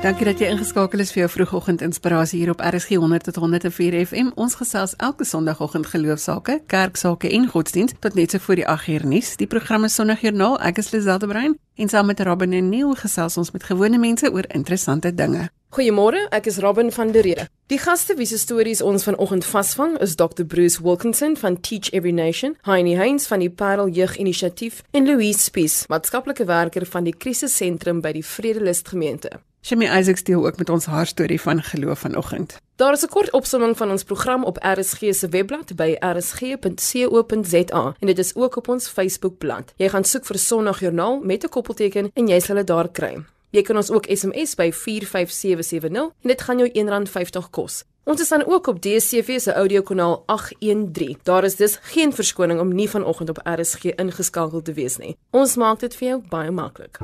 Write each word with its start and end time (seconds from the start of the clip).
Dankie 0.00 0.24
dat 0.24 0.38
jy 0.40 0.46
ingeskakel 0.48 1.02
is 1.04 1.10
vir 1.12 1.20
jou 1.20 1.28
vroegoggend 1.28 1.82
inspirasie 1.84 2.38
hier 2.40 2.54
op 2.54 2.62
RSG 2.64 2.96
100 2.96 3.26
tot 3.28 3.36
104 3.36 3.98
FM. 4.06 4.30
Ons 4.40 4.54
gesels 4.56 4.94
elke 4.96 5.26
Sondagoggend 5.28 5.90
geloofsake, 5.92 6.62
kerksake 6.72 7.28
en 7.28 7.44
godsdienst 7.52 7.98
tot 8.00 8.16
net 8.16 8.32
so 8.32 8.40
voor 8.40 8.56
die 8.56 8.64
8 8.64 8.88
uur 8.88 9.04
nuus. 9.06 9.34
Die 9.36 9.46
program 9.46 9.84
is 9.84 9.98
Sondagjoernaal. 10.00 10.56
Ek 10.64 10.80
is 10.80 10.88
Liselde 10.94 11.28
Brein 11.28 11.58
en 11.76 11.92
saam 11.92 12.08
met 12.08 12.20
Robin 12.24 12.56
en 12.56 12.70
Neil 12.72 12.94
gesels 12.96 13.36
ons 13.36 13.50
met 13.52 13.66
gewone 13.68 13.98
mense 14.00 14.30
oor 14.32 14.48
interessante 14.48 15.12
dinge. 15.14 15.50
Goeiemôre, 15.76 16.24
ek 16.32 16.48
is 16.48 16.62
Robin 16.64 16.88
van 16.92 17.12
der 17.12 17.28
Rede. 17.28 17.44
Die 17.68 17.78
gaste 17.78 18.16
wie 18.16 18.26
se 18.26 18.40
stories 18.40 18.80
ons 18.80 19.04
vanoggend 19.04 19.44
vasvang 19.44 19.98
is 20.00 20.16
Dr 20.16 20.48
Bruce 20.48 20.80
Wilkinson 20.82 21.36
van 21.36 21.60
Teach 21.60 21.92
Every 21.92 22.16
Nation, 22.16 22.56
Heinie 22.64 22.96
Heinz 22.96 23.28
van 23.28 23.44
die 23.44 23.50
Parel 23.50 23.92
Jeug 23.92 24.16
Inisiatief 24.16 24.80
en 24.90 25.04
Louise 25.04 25.44
Spies, 25.44 25.84
maatskaplike 25.92 26.48
werker 26.48 26.88
van 26.88 27.04
die 27.04 27.14
Krisissentrum 27.14 28.00
by 28.00 28.16
die 28.16 28.24
Vredelust 28.24 28.88
Gemeente. 28.88 29.42
Shimi 29.62 29.84
Isaacs 29.98 30.22
deel 30.22 30.46
ook 30.46 30.56
met 30.56 30.68
ons 30.68 30.84
haar 30.84 31.06
storie 31.06 31.40
van 31.40 31.62
geloof 31.62 31.98
vanoggend. 31.98 32.56
Daar 32.76 32.92
is 32.92 33.02
'n 33.02 33.08
kort 33.08 33.30
opsomming 33.30 33.76
van 33.76 33.90
ons 33.90 34.04
program 34.04 34.44
op 34.44 34.58
RSG 34.76 34.98
se 35.14 35.28
webblad 35.28 35.76
by 35.76 35.96
rsg.co.za 35.98 37.94
en 37.98 38.06
dit 38.06 38.18
is 38.18 38.34
ook 38.34 38.56
op 38.56 38.68
ons 38.68 38.88
Facebookblad. 38.88 39.72
Jy 39.76 39.88
gaan 39.88 40.04
soek 40.04 40.26
vir 40.26 40.38
Sondagjoernaal 40.38 41.20
met 41.22 41.44
'n 41.44 41.48
koppelteken 41.48 42.10
en 42.14 42.28
jy 42.28 42.40
sal 42.40 42.56
dit 42.56 42.66
daar 42.66 42.88
kry. 42.88 43.24
Jy 43.50 43.62
kan 43.62 43.76
ons 43.76 43.90
ook 43.90 44.06
SMS 44.08 44.54
by 44.54 44.72
45770 44.72 46.02
en 46.02 46.28
dit 46.28 46.40
gaan 46.40 46.58
jou 46.58 46.70
R1.50 46.70 47.50
kos. 47.50 47.84
Ons 48.04 48.20
is 48.20 48.28
dan 48.28 48.46
ook 48.46 48.66
op 48.66 48.80
DStv 48.82 49.40
se 49.40 49.52
audiokanaal 49.52 50.22
813. 50.26 51.18
Daar 51.22 51.44
is 51.44 51.56
dus 51.56 51.78
geen 51.82 52.12
verskoning 52.12 52.60
om 52.60 52.74
nie 52.74 52.90
vanoggend 52.90 53.28
op 53.28 53.40
RSG 53.44 53.84
ingeskakel 53.84 54.62
te 54.62 54.72
wees 54.72 54.96
nie. 54.96 55.16
Ons 55.30 55.56
maak 55.56 55.80
dit 55.80 55.96
vir 55.96 56.08
jou 56.08 56.22
baie 56.28 56.50
maklik. 56.50 56.98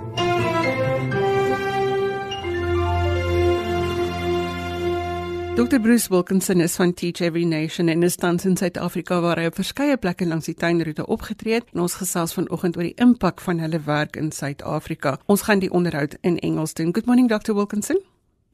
Dr 5.57 5.81
Bruce 5.81 6.11
Wilkinson 6.11 6.61
is 6.61 6.77
van 6.77 6.93
Teach 6.93 7.21
Every 7.21 7.45
Nation 7.45 7.89
en 7.89 8.03
is 8.03 8.17
tans 8.17 8.45
in 8.45 8.57
Suid-Afrika 8.57 9.21
waar 9.25 9.39
hy 9.41 9.47
op 9.49 9.57
verskeie 9.57 9.97
plekke 9.97 10.27
langs 10.29 10.51
die 10.51 10.55
tuinroete 10.55 11.07
opgetree 11.09 11.55
het 11.57 11.71
en 11.73 11.81
ons 11.87 11.95
gesels 11.97 12.35
vanoggend 12.37 12.77
oor 12.77 12.85
die 12.85 12.99
impak 13.01 13.41
van 13.41 13.63
hulle 13.65 13.81
werk 13.87 14.19
in 14.21 14.29
Suid-Afrika. 14.37 15.15
Ons 15.33 15.47
gaan 15.49 15.63
die 15.65 15.71
onderhoud 15.73 16.19
in 16.21 16.37
Engels 16.45 16.77
doen. 16.77 16.93
Good 16.93 17.09
morning 17.09 17.31
Dr 17.33 17.57
Wilkinson. 17.57 18.03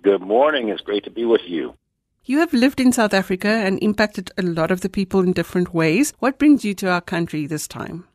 Good 0.06 0.22
morning. 0.22 0.70
It's 0.70 0.86
great 0.86 1.02
to 1.02 1.10
be 1.10 1.26
with 1.26 1.42
you. 1.42 1.74
You 2.22 2.38
have 2.38 2.54
lived 2.54 2.78
in 2.78 2.92
South 2.92 3.18
Africa 3.18 3.50
and 3.50 3.82
impacted 3.82 4.30
a 4.38 4.46
lot 4.46 4.70
of 4.70 4.86
the 4.86 4.88
people 4.88 5.26
in 5.26 5.32
different 5.32 5.74
ways. 5.74 6.14
What 6.20 6.38
brings 6.38 6.62
you 6.62 6.74
to 6.74 6.86
our 6.86 7.02
country 7.02 7.48
this 7.48 7.66
time? 7.66 8.06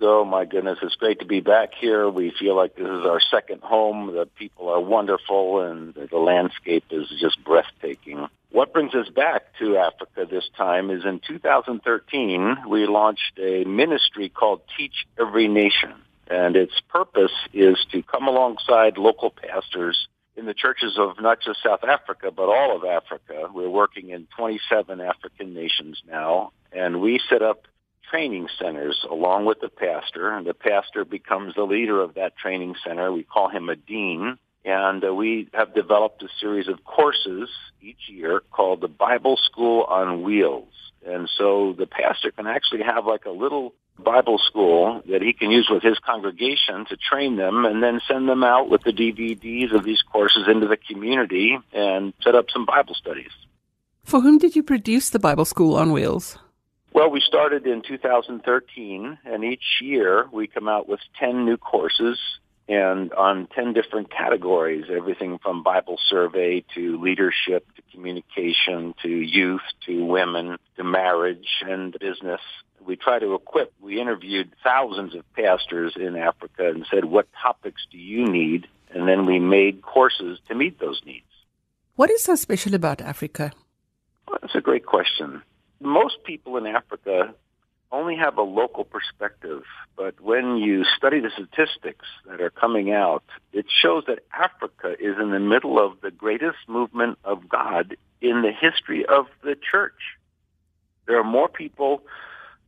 Oh 0.00 0.24
my 0.24 0.44
goodness, 0.44 0.78
it's 0.82 0.94
great 0.94 1.18
to 1.20 1.24
be 1.24 1.40
back 1.40 1.70
here. 1.74 2.08
We 2.08 2.32
feel 2.38 2.54
like 2.54 2.76
this 2.76 2.86
is 2.86 3.04
our 3.04 3.20
second 3.20 3.62
home. 3.62 4.14
The 4.14 4.26
people 4.26 4.68
are 4.68 4.80
wonderful 4.80 5.60
and 5.60 5.94
the 5.94 6.18
landscape 6.18 6.84
is 6.90 7.08
just 7.20 7.42
breathtaking. 7.44 8.28
What 8.50 8.72
brings 8.72 8.94
us 8.94 9.08
back 9.08 9.42
to 9.58 9.76
Africa 9.76 10.26
this 10.30 10.48
time 10.56 10.90
is 10.90 11.04
in 11.04 11.20
2013, 11.26 12.58
we 12.68 12.86
launched 12.86 13.38
a 13.38 13.64
ministry 13.64 14.28
called 14.28 14.62
Teach 14.76 15.06
Every 15.18 15.48
Nation. 15.48 15.94
And 16.28 16.56
its 16.56 16.80
purpose 16.88 17.32
is 17.52 17.76
to 17.92 18.02
come 18.02 18.28
alongside 18.28 18.98
local 18.98 19.30
pastors 19.30 20.08
in 20.36 20.46
the 20.46 20.54
churches 20.54 20.96
of 20.98 21.20
not 21.20 21.40
just 21.40 21.62
South 21.62 21.82
Africa, 21.82 22.30
but 22.30 22.48
all 22.48 22.76
of 22.76 22.84
Africa. 22.84 23.48
We're 23.52 23.68
working 23.68 24.10
in 24.10 24.28
27 24.36 25.00
African 25.00 25.52
nations 25.52 26.00
now, 26.08 26.52
and 26.70 27.00
we 27.00 27.20
set 27.28 27.42
up 27.42 27.66
training 28.10 28.48
centers 28.58 29.04
along 29.10 29.44
with 29.44 29.60
the 29.60 29.68
pastor, 29.68 30.30
and 30.30 30.46
the 30.46 30.54
pastor 30.54 31.04
becomes 31.04 31.54
the 31.54 31.64
leader 31.64 32.00
of 32.00 32.14
that 32.14 32.36
training 32.36 32.74
center. 32.86 33.12
We 33.12 33.22
call 33.22 33.48
him 33.48 33.68
a 33.68 33.76
dean, 33.76 34.38
and 34.64 35.04
uh, 35.04 35.14
we 35.14 35.48
have 35.54 35.74
developed 35.74 36.22
a 36.22 36.28
series 36.40 36.68
of 36.68 36.84
courses 36.84 37.48
each 37.80 38.08
year 38.08 38.42
called 38.50 38.80
the 38.80 38.88
Bible 38.88 39.36
School 39.36 39.84
on 39.84 40.22
Wheels. 40.22 40.68
And 41.06 41.28
so 41.38 41.74
the 41.78 41.86
pastor 41.86 42.30
can 42.30 42.46
actually 42.46 42.82
have 42.82 43.06
like 43.06 43.24
a 43.24 43.30
little 43.30 43.74
Bible 43.98 44.38
school 44.38 45.02
that 45.10 45.22
he 45.22 45.32
can 45.32 45.50
use 45.50 45.68
with 45.70 45.82
his 45.82 45.98
congregation 45.98 46.86
to 46.88 46.96
train 46.96 47.36
them 47.36 47.64
and 47.64 47.82
then 47.82 48.00
send 48.06 48.28
them 48.28 48.44
out 48.44 48.70
with 48.70 48.82
the 48.82 48.92
DVDs 48.92 49.74
of 49.74 49.84
these 49.84 50.02
courses 50.02 50.46
into 50.48 50.68
the 50.68 50.76
community 50.76 51.58
and 51.72 52.12
set 52.22 52.34
up 52.34 52.46
some 52.52 52.64
Bible 52.64 52.94
studies. 52.94 53.32
For 54.04 54.20
whom 54.20 54.38
did 54.38 54.56
you 54.56 54.62
produce 54.62 55.10
the 55.10 55.18
Bible 55.18 55.44
School 55.44 55.76
on 55.76 55.92
Wheels? 55.92 56.38
Well, 56.92 57.10
we 57.10 57.20
started 57.20 57.66
in 57.66 57.82
2013, 57.82 59.18
and 59.24 59.44
each 59.44 59.80
year 59.80 60.26
we 60.32 60.46
come 60.46 60.68
out 60.68 60.88
with 60.88 61.00
10 61.20 61.44
new 61.44 61.56
courses 61.56 62.18
and 62.68 63.12
on 63.14 63.48
10 63.54 63.72
different 63.72 64.10
categories, 64.10 64.86
everything 64.94 65.38
from 65.38 65.62
Bible 65.62 65.96
survey 66.08 66.62
to 66.74 67.00
leadership 67.00 67.66
to 67.76 67.82
communication 67.92 68.94
to 69.02 69.08
youth 69.08 69.62
to 69.86 70.04
women 70.04 70.58
to 70.76 70.84
marriage 70.84 71.48
and 71.62 71.96
business. 71.98 72.40
We 72.86 72.96
try 72.96 73.18
to 73.18 73.34
equip. 73.34 73.72
We 73.80 74.00
interviewed 74.00 74.52
thousands 74.62 75.14
of 75.14 75.24
pastors 75.32 75.94
in 75.96 76.16
Africa 76.16 76.68
and 76.68 76.86
said, 76.90 77.06
what 77.06 77.26
topics 77.42 77.86
do 77.90 77.98
you 77.98 78.26
need? 78.26 78.66
And 78.94 79.08
then 79.08 79.24
we 79.24 79.38
made 79.38 79.80
courses 79.82 80.38
to 80.48 80.54
meet 80.54 80.78
those 80.78 81.00
needs. 81.06 81.24
What 81.96 82.10
is 82.10 82.22
so 82.22 82.34
special 82.34 82.74
about 82.74 83.00
Africa? 83.00 83.52
Well, 84.26 84.38
that's 84.42 84.54
a 84.54 84.60
great 84.60 84.84
question 84.84 85.42
most 85.80 86.22
people 86.24 86.56
in 86.56 86.66
Africa 86.66 87.34
only 87.90 88.16
have 88.16 88.36
a 88.36 88.42
local 88.42 88.84
perspective, 88.84 89.62
but 89.96 90.20
when 90.20 90.58
you 90.58 90.84
study 90.96 91.20
the 91.20 91.30
statistics 91.30 92.04
that 92.26 92.40
are 92.40 92.50
coming 92.50 92.92
out, 92.92 93.24
it 93.52 93.66
shows 93.68 94.04
that 94.06 94.18
Africa 94.32 94.94
is 95.00 95.16
in 95.18 95.30
the 95.30 95.40
middle 95.40 95.78
of 95.78 96.00
the 96.02 96.10
greatest 96.10 96.58
movement 96.66 97.18
of 97.24 97.48
God 97.48 97.96
in 98.20 98.42
the 98.42 98.52
history 98.52 99.06
of 99.06 99.26
the 99.42 99.56
church. 99.56 100.18
There 101.06 101.18
are 101.18 101.24
more 101.24 101.48
people 101.48 102.02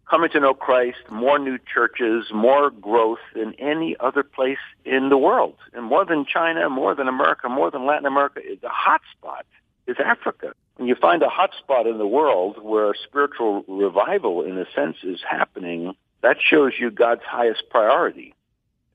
coming 0.08 0.30
to 0.30 0.40
know 0.40 0.54
Christ, 0.54 0.98
more 1.10 1.38
new 1.38 1.58
churches, 1.72 2.26
more 2.32 2.70
growth 2.70 3.20
than 3.34 3.54
any 3.54 3.96
other 4.00 4.22
place 4.22 4.58
in 4.84 5.08
the 5.08 5.18
world. 5.18 5.54
And 5.72 5.84
more 5.84 6.04
than 6.04 6.24
China, 6.24 6.68
more 6.68 6.94
than 6.94 7.06
America, 7.06 7.48
more 7.48 7.70
than 7.70 7.86
Latin 7.86 8.06
America, 8.06 8.40
the 8.60 8.68
hotspot 8.68 9.42
is 9.86 9.96
Africa. 10.04 10.54
And 10.80 10.88
you 10.88 10.94
find 10.94 11.22
a 11.22 11.26
hotspot 11.26 11.88
in 11.88 11.98
the 11.98 12.06
world 12.06 12.56
where 12.62 12.94
spiritual 13.06 13.64
revival, 13.68 14.42
in 14.42 14.56
a 14.56 14.64
sense, 14.74 14.96
is 15.02 15.20
happening. 15.28 15.92
That 16.22 16.38
shows 16.40 16.72
you 16.80 16.90
God's 16.90 17.20
highest 17.22 17.64
priority. 17.68 18.34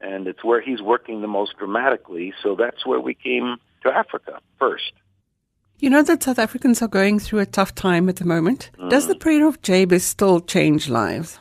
And 0.02 0.26
it's 0.28 0.44
where 0.44 0.62
he's 0.62 0.82
working 0.82 1.22
the 1.22 1.28
most 1.28 1.60
dramatically. 1.60 2.34
So 2.42 2.56
that's 2.56 2.88
where 2.88 3.00
we 3.00 3.14
came 3.14 3.58
to 3.84 3.92
Africa 3.92 4.40
first. 4.58 4.94
You 5.78 5.92
know 5.92 6.02
that 6.02 6.24
South 6.24 6.40
Africans 6.40 6.82
are 6.82 6.88
going 6.88 7.20
through 7.20 7.42
a 7.42 7.46
tough 7.46 7.76
time 7.76 8.10
at 8.10 8.16
the 8.16 8.26
moment. 8.26 8.72
Mm. 8.80 8.90
Does 8.90 9.06
the 9.06 9.14
prayer 9.14 9.48
of 9.48 9.62
Jabez 9.62 10.04
still 10.04 10.40
change 10.40 10.90
lives? 10.90 11.40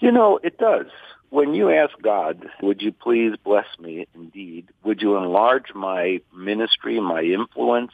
You 0.00 0.12
know, 0.12 0.38
it 0.42 0.58
does. 0.58 0.88
When 1.30 1.54
you 1.54 1.70
ask 1.70 1.94
God, 2.02 2.46
would 2.60 2.82
you 2.82 2.92
please 2.92 3.36
bless 3.42 3.66
me 3.80 4.06
indeed? 4.14 4.68
Would 4.84 5.00
you 5.00 5.16
enlarge 5.16 5.72
my 5.74 6.20
ministry, 6.34 7.00
my 7.00 7.22
influence? 7.22 7.92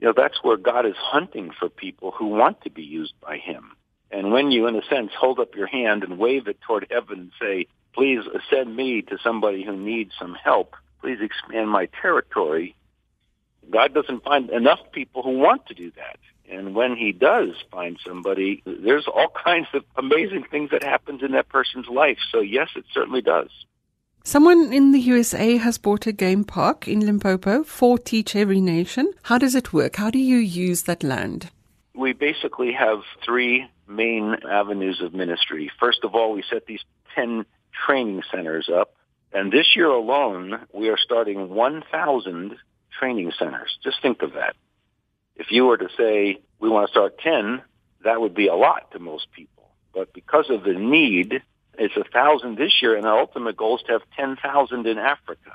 You 0.00 0.08
know, 0.08 0.14
that's 0.16 0.42
where 0.42 0.56
God 0.56 0.86
is 0.86 0.96
hunting 0.96 1.50
for 1.58 1.68
people 1.68 2.10
who 2.10 2.26
want 2.26 2.62
to 2.62 2.70
be 2.70 2.82
used 2.82 3.14
by 3.20 3.38
him. 3.38 3.72
And 4.10 4.30
when 4.30 4.50
you, 4.50 4.66
in 4.66 4.76
a 4.76 4.82
sense, 4.88 5.12
hold 5.18 5.40
up 5.40 5.54
your 5.54 5.66
hand 5.66 6.04
and 6.04 6.18
wave 6.18 6.46
it 6.48 6.60
toward 6.60 6.86
heaven 6.90 7.18
and 7.18 7.32
say, 7.40 7.66
please 7.94 8.20
send 8.50 8.76
me 8.76 9.02
to 9.02 9.18
somebody 9.22 9.64
who 9.64 9.76
needs 9.76 10.12
some 10.18 10.34
help, 10.34 10.76
please 11.00 11.18
expand 11.20 11.70
my 11.70 11.88
territory, 12.00 12.76
God 13.70 13.94
doesn't 13.94 14.22
find 14.22 14.50
enough 14.50 14.80
people 14.92 15.22
who 15.22 15.38
want 15.38 15.66
to 15.66 15.74
do 15.74 15.90
that. 15.96 16.18
And 16.48 16.74
when 16.74 16.94
he 16.96 17.10
does 17.10 17.50
find 17.72 17.98
somebody, 18.06 18.62
there's 18.64 19.08
all 19.08 19.28
kinds 19.28 19.66
of 19.74 19.82
amazing 19.96 20.44
things 20.50 20.70
that 20.70 20.84
happens 20.84 21.22
in 21.22 21.32
that 21.32 21.48
person's 21.48 21.88
life. 21.88 22.18
So 22.30 22.40
yes, 22.40 22.68
it 22.76 22.84
certainly 22.94 23.22
does. 23.22 23.50
Someone 24.26 24.72
in 24.72 24.90
the 24.90 24.98
USA 24.98 25.56
has 25.56 25.78
bought 25.78 26.04
a 26.08 26.10
game 26.10 26.42
park 26.42 26.88
in 26.88 26.98
Limpopo 26.98 27.62
for 27.62 27.96
Teach 27.96 28.34
Every 28.34 28.60
Nation. 28.60 29.12
How 29.22 29.38
does 29.38 29.54
it 29.54 29.72
work? 29.72 29.94
How 29.94 30.10
do 30.10 30.18
you 30.18 30.38
use 30.38 30.82
that 30.82 31.04
land? 31.04 31.52
We 31.94 32.12
basically 32.12 32.72
have 32.72 33.02
three 33.24 33.68
main 33.86 34.34
avenues 34.50 35.00
of 35.00 35.14
ministry. 35.14 35.70
First 35.78 36.00
of 36.02 36.16
all, 36.16 36.32
we 36.32 36.42
set 36.50 36.66
these 36.66 36.80
10 37.14 37.46
training 37.86 38.24
centers 38.28 38.68
up. 38.68 38.96
And 39.32 39.52
this 39.52 39.76
year 39.76 39.90
alone, 39.90 40.58
we 40.72 40.88
are 40.88 40.98
starting 40.98 41.50
1,000 41.50 42.56
training 42.98 43.30
centers. 43.38 43.78
Just 43.84 44.02
think 44.02 44.22
of 44.22 44.32
that. 44.32 44.56
If 45.36 45.52
you 45.52 45.66
were 45.66 45.78
to 45.78 45.88
say, 45.96 46.40
we 46.58 46.68
want 46.68 46.88
to 46.88 46.90
start 46.90 47.20
10, 47.20 47.62
that 48.02 48.20
would 48.20 48.34
be 48.34 48.48
a 48.48 48.56
lot 48.56 48.90
to 48.90 48.98
most 48.98 49.28
people. 49.30 49.70
But 49.94 50.12
because 50.12 50.50
of 50.50 50.64
the 50.64 50.74
need, 50.74 51.42
it's 51.78 51.96
a 51.96 52.04
thousand 52.04 52.56
this 52.56 52.80
year, 52.82 52.96
and 52.96 53.06
our 53.06 53.18
ultimate 53.18 53.56
goal 53.56 53.76
is 53.76 53.82
to 53.84 53.92
have 53.92 54.02
10,000 54.16 54.86
in 54.86 54.98
Africa. 54.98 55.52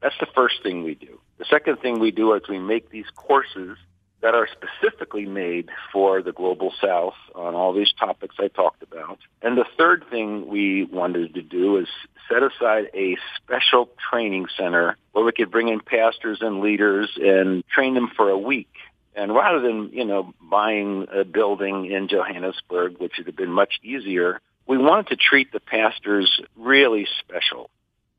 That's 0.00 0.18
the 0.18 0.26
first 0.34 0.62
thing 0.62 0.82
we 0.82 0.94
do. 0.94 1.20
The 1.38 1.44
second 1.44 1.78
thing 1.80 2.00
we 2.00 2.10
do 2.10 2.34
is 2.34 2.42
we 2.48 2.58
make 2.58 2.90
these 2.90 3.06
courses 3.14 3.78
that 4.20 4.34
are 4.34 4.48
specifically 4.48 5.26
made 5.26 5.68
for 5.92 6.22
the 6.22 6.32
global 6.32 6.72
south 6.80 7.14
on 7.34 7.54
all 7.54 7.72
these 7.72 7.92
topics 7.92 8.36
I 8.38 8.48
talked 8.48 8.82
about. 8.82 9.18
And 9.42 9.58
the 9.58 9.66
third 9.76 10.04
thing 10.10 10.46
we 10.46 10.84
wanted 10.84 11.34
to 11.34 11.42
do 11.42 11.76
is 11.76 11.88
set 12.28 12.42
aside 12.42 12.90
a 12.94 13.16
special 13.36 13.90
training 14.10 14.46
center 14.56 14.96
where 15.10 15.24
we 15.24 15.32
could 15.32 15.50
bring 15.50 15.68
in 15.68 15.80
pastors 15.80 16.38
and 16.40 16.60
leaders 16.60 17.10
and 17.20 17.66
train 17.66 17.94
them 17.94 18.10
for 18.16 18.30
a 18.30 18.38
week. 18.38 18.72
And 19.14 19.34
rather 19.34 19.60
than, 19.60 19.90
you 19.92 20.04
know, 20.04 20.32
buying 20.40 21.06
a 21.12 21.24
building 21.24 21.90
in 21.90 22.08
Johannesburg, 22.08 22.98
which 22.98 23.14
would 23.18 23.26
have 23.26 23.36
been 23.36 23.52
much 23.52 23.80
easier, 23.82 24.40
we 24.66 24.78
wanted 24.78 25.08
to 25.08 25.16
treat 25.16 25.52
the 25.52 25.60
pastors 25.60 26.40
really 26.56 27.06
special. 27.20 27.70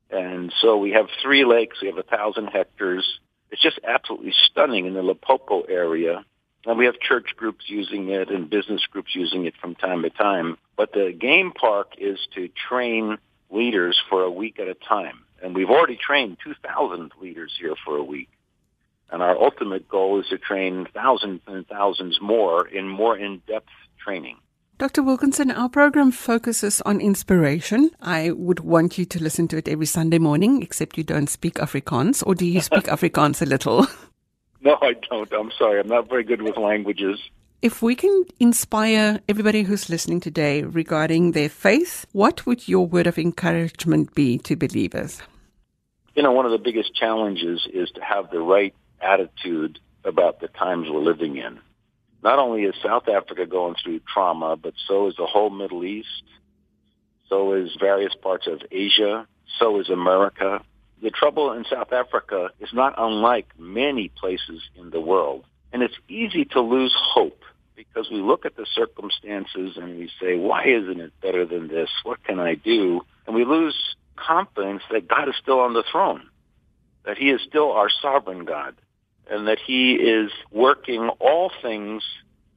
And 0.10 0.54
so 0.62 0.78
we 0.78 0.92
have 0.92 1.08
three 1.22 1.46
lakes, 1.46 1.82
we 1.82 1.88
have 1.88 1.98
a 1.98 2.04
thousand 2.04 2.48
hectares. 2.48 3.20
It's 3.50 3.62
just 3.62 3.80
absolutely 3.84 4.34
stunning 4.46 4.86
in 4.86 4.94
the 4.94 5.02
Limpopo 5.02 5.62
area. 5.62 6.24
And 6.66 6.78
we 6.78 6.86
have 6.86 7.00
church 7.00 7.32
groups 7.36 7.66
using 7.68 8.10
it 8.10 8.30
and 8.30 8.50
business 8.50 8.82
groups 8.90 9.16
using 9.16 9.46
it 9.46 9.54
from 9.60 9.76
time 9.76 10.04
to 10.04 10.10
time. 10.10 10.58
But 10.78 10.94
the 10.94 11.12
game 11.18 11.52
park 11.52 11.94
is 11.98 12.20
to 12.36 12.50
train 12.68 13.18
leaders 13.50 14.00
for 14.10 14.24
a 14.24 14.32
week 14.32 14.60
at 14.60 14.68
a 14.68 14.74
time. 14.74 15.24
And 15.42 15.54
we've 15.54 15.70
already 15.70 15.98
trained 15.98 16.38
2,000 16.44 17.12
leaders 17.22 17.52
here 17.60 17.76
for 17.84 17.98
a 17.98 18.04
week. 18.04 18.30
And 19.12 19.22
our 19.22 19.38
ultimate 19.38 19.90
goal 19.90 20.20
is 20.22 20.28
to 20.30 20.38
train 20.38 20.88
thousands 20.94 21.42
and 21.48 21.68
thousands 21.68 22.20
more 22.22 22.68
in 22.68 22.88
more 22.88 23.18
in-depth 23.18 23.70
training. 24.04 24.38
Dr. 24.80 25.04
Wilkinson, 25.04 25.52
our 25.52 25.70
program 25.70 26.12
focuses 26.12 26.82
on 26.82 27.00
inspiration. 27.00 27.92
I 28.02 28.32
would 28.32 28.62
want 28.62 28.98
you 28.98 29.06
to 29.06 29.22
listen 29.22 29.48
to 29.50 29.58
it 29.58 29.68
every 29.68 29.86
Sunday 29.86 30.18
morning, 30.18 30.64
except 30.64 30.98
you 30.98 31.04
don't 31.04 31.30
speak 31.30 31.56
Afrikaans, 31.56 32.24
or 32.26 32.34
do 32.34 32.46
you 32.46 32.60
speak 32.70 32.86
Afrikaans 32.86 33.42
a 33.42 33.46
little? 33.46 33.86
No, 34.62 34.78
I 34.82 34.94
don't. 35.10 35.32
I'm 35.32 35.52
sorry. 35.58 35.80
I'm 35.80 35.88
not 35.88 36.10
very 36.10 36.24
good 36.24 36.42
with 36.42 36.58
languages. 36.58 37.20
If 37.62 37.82
we 37.82 37.96
can 37.96 38.26
inspire 38.40 39.20
everybody 39.30 39.62
who's 39.62 39.90
listening 39.90 40.20
today 40.20 40.64
regarding 40.64 41.32
their 41.32 41.50
faith, 41.50 42.06
what 42.12 42.46
would 42.46 42.68
your 42.68 42.88
word 42.88 43.06
of 43.06 43.20
encouragement 43.20 44.16
be 44.16 44.38
to 44.40 44.56
believers? 44.56 45.22
You 46.16 46.24
know, 46.24 46.32
one 46.32 46.46
of 46.46 46.52
the 46.52 46.58
biggest 46.58 46.96
challenges 46.96 47.68
is 47.72 47.92
to 47.92 48.02
have 48.02 48.32
the 48.32 48.40
right 48.40 48.74
attitude 49.02 49.80
about 50.04 50.40
the 50.40 50.48
times 50.48 50.88
we're 50.90 51.00
living 51.00 51.38
in. 51.38 51.60
Not 52.24 52.40
only 52.40 52.64
is 52.64 52.76
South 52.82 53.10
Africa 53.10 53.46
going 53.46 53.76
through 53.84 54.00
trauma, 54.12 54.56
but 54.56 54.74
so 54.88 55.08
is 55.08 55.16
the 55.18 55.26
whole 55.26 55.50
Middle 55.50 55.84
East, 55.84 56.24
so 57.28 57.54
is 57.54 57.76
various 57.78 58.14
parts 58.16 58.48
of 58.48 58.62
Asia, 58.72 59.28
so 59.60 59.80
is 59.82 59.90
America. 59.90 60.62
The 61.02 61.10
trouble 61.10 61.52
in 61.52 61.66
South 61.66 61.92
Africa 61.92 62.52
is 62.62 62.70
not 62.74 62.96
unlike 62.98 63.48
many 63.60 64.08
places 64.08 64.62
in 64.76 64.90
the 64.90 65.02
world. 65.02 65.44
And 65.74 65.84
it's 65.84 65.98
easy 66.08 66.46
to 66.46 66.62
lose 66.62 66.96
hope 66.96 67.42
because 67.76 68.10
we 68.10 68.22
look 68.22 68.46
at 68.46 68.56
the 68.56 68.68
circumstances 68.74 69.76
and 69.76 69.98
we 69.98 70.10
say, 70.22 70.38
why 70.38 70.66
isn't 70.66 71.02
it 71.02 71.12
better 71.22 71.46
than 71.46 71.68
this? 71.68 71.90
What 72.04 72.24
can 72.24 72.40
I 72.40 72.56
do? 72.56 73.02
And 73.28 73.36
we 73.36 73.44
lose 73.44 73.76
confidence 74.16 74.84
that 74.92 75.10
God 75.10 75.28
is 75.28 75.36
still 75.42 75.60
on 75.60 75.74
the 75.74 75.84
throne, 75.92 76.30
that 77.06 77.18
he 77.18 77.32
is 77.32 77.42
still 77.42 77.74
our 77.74 77.90
sovereign 78.02 78.46
God, 78.46 78.76
and 79.30 79.48
that 79.48 79.60
he 79.60 79.94
is 79.94 80.32
working 80.52 81.10
all 81.20 81.52
things, 81.62 82.04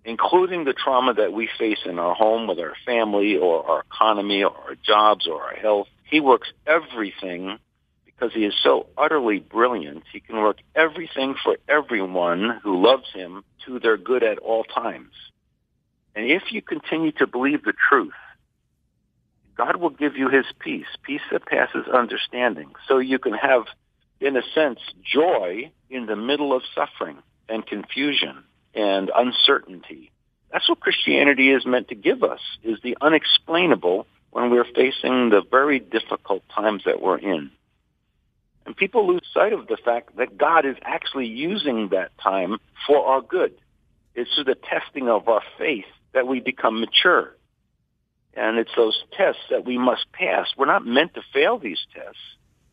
including 0.04 0.64
the 0.64 0.72
trauma 0.72 1.14
that 1.14 1.32
we 1.32 1.48
face 1.58 1.80
in 1.84 1.98
our 1.98 2.14
home 2.14 2.46
with 2.46 2.58
our 2.58 2.74
family 2.84 3.36
or 3.36 3.64
our 3.68 3.84
economy 3.90 4.42
or 4.42 4.56
our 4.56 4.74
jobs 4.82 5.26
or 5.26 5.42
our 5.42 5.54
health. 5.54 5.88
He 6.04 6.20
works 6.20 6.48
everything 6.66 7.58
because 8.04 8.32
he 8.32 8.44
is 8.44 8.54
so 8.62 8.86
utterly 8.96 9.38
brilliant. 9.38 10.04
He 10.12 10.20
can 10.20 10.36
work 10.36 10.58
everything 10.74 11.34
for 11.42 11.56
everyone 11.68 12.60
who 12.62 12.82
loves 12.82 13.12
him 13.12 13.44
to 13.66 13.78
their 13.78 13.96
good 13.96 14.22
at 14.22 14.38
all 14.38 14.64
times. 14.64 15.12
And 16.14 16.30
if 16.30 16.44
you 16.50 16.62
continue 16.62 17.12
to 17.12 17.26
believe 17.26 17.64
the 17.64 17.74
truth, 17.90 18.14
God 19.56 19.76
will 19.76 19.90
give 19.90 20.16
you 20.16 20.28
his 20.28 20.46
peace, 20.58 20.86
peace 21.02 21.22
that 21.30 21.46
passes 21.46 21.86
understanding. 21.92 22.72
So 22.88 22.98
you 22.98 23.18
can 23.18 23.34
have, 23.34 23.64
in 24.20 24.36
a 24.36 24.42
sense, 24.54 24.78
joy 25.02 25.70
in 25.90 26.06
the 26.06 26.16
middle 26.16 26.54
of 26.54 26.62
suffering 26.74 27.18
and 27.48 27.66
confusion 27.66 28.44
and 28.74 29.10
uncertainty. 29.14 30.10
That's 30.52 30.68
what 30.68 30.80
Christianity 30.80 31.50
is 31.50 31.66
meant 31.66 31.88
to 31.88 31.94
give 31.94 32.22
us, 32.22 32.40
is 32.62 32.78
the 32.82 32.96
unexplainable 33.00 34.06
when 34.30 34.50
we're 34.50 34.64
facing 34.64 35.30
the 35.30 35.42
very 35.50 35.78
difficult 35.78 36.42
times 36.54 36.82
that 36.84 37.00
we're 37.00 37.18
in. 37.18 37.50
And 38.66 38.76
people 38.76 39.06
lose 39.06 39.22
sight 39.32 39.52
of 39.52 39.68
the 39.68 39.78
fact 39.82 40.16
that 40.16 40.36
God 40.36 40.66
is 40.66 40.76
actually 40.82 41.26
using 41.26 41.88
that 41.90 42.10
time 42.18 42.58
for 42.86 43.06
our 43.06 43.22
good. 43.22 43.54
It's 44.14 44.34
through 44.34 44.44
the 44.44 44.56
testing 44.56 45.08
of 45.08 45.28
our 45.28 45.42
faith 45.56 45.84
that 46.12 46.26
we 46.26 46.40
become 46.40 46.80
mature. 46.80 47.36
And 48.34 48.58
it's 48.58 48.70
those 48.76 49.02
tests 49.16 49.42
that 49.50 49.64
we 49.64 49.78
must 49.78 50.10
pass. 50.12 50.48
We're 50.56 50.66
not 50.66 50.84
meant 50.84 51.14
to 51.14 51.22
fail 51.32 51.58
these 51.58 51.78
tests. 51.94 52.20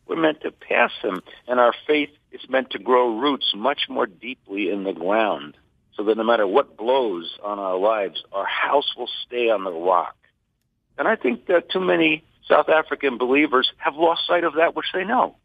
We're 0.06 0.20
meant 0.20 0.42
to 0.42 0.50
pass 0.50 0.90
them. 1.02 1.22
And 1.48 1.60
our 1.60 1.74
faith 1.86 2.10
is 2.32 2.42
meant 2.48 2.70
to 2.70 2.78
grow 2.78 3.18
roots 3.18 3.52
much 3.56 3.82
more 3.88 4.06
deeply 4.06 4.70
in 4.70 4.84
the 4.84 4.92
ground 4.92 5.56
so 5.96 6.04
that 6.04 6.16
no 6.16 6.24
matter 6.24 6.46
what 6.46 6.76
blows 6.76 7.38
on 7.42 7.58
our 7.58 7.76
lives, 7.76 8.22
our 8.32 8.46
house 8.46 8.94
will 8.96 9.08
stay 9.26 9.48
on 9.50 9.64
the 9.64 9.72
rock. 9.72 10.16
And 10.98 11.08
I 11.08 11.16
think 11.16 11.46
that 11.46 11.70
too 11.70 11.80
many 11.80 12.24
South 12.48 12.68
African 12.68 13.18
believers 13.18 13.70
have 13.78 13.94
lost 13.96 14.26
sight 14.26 14.44
of 14.44 14.54
that 14.54 14.74
which 14.74 14.86
they 14.92 15.04
know. 15.04 15.36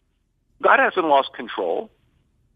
God 0.61 0.79
hasn't 0.79 1.05
lost 1.05 1.33
control. 1.33 1.89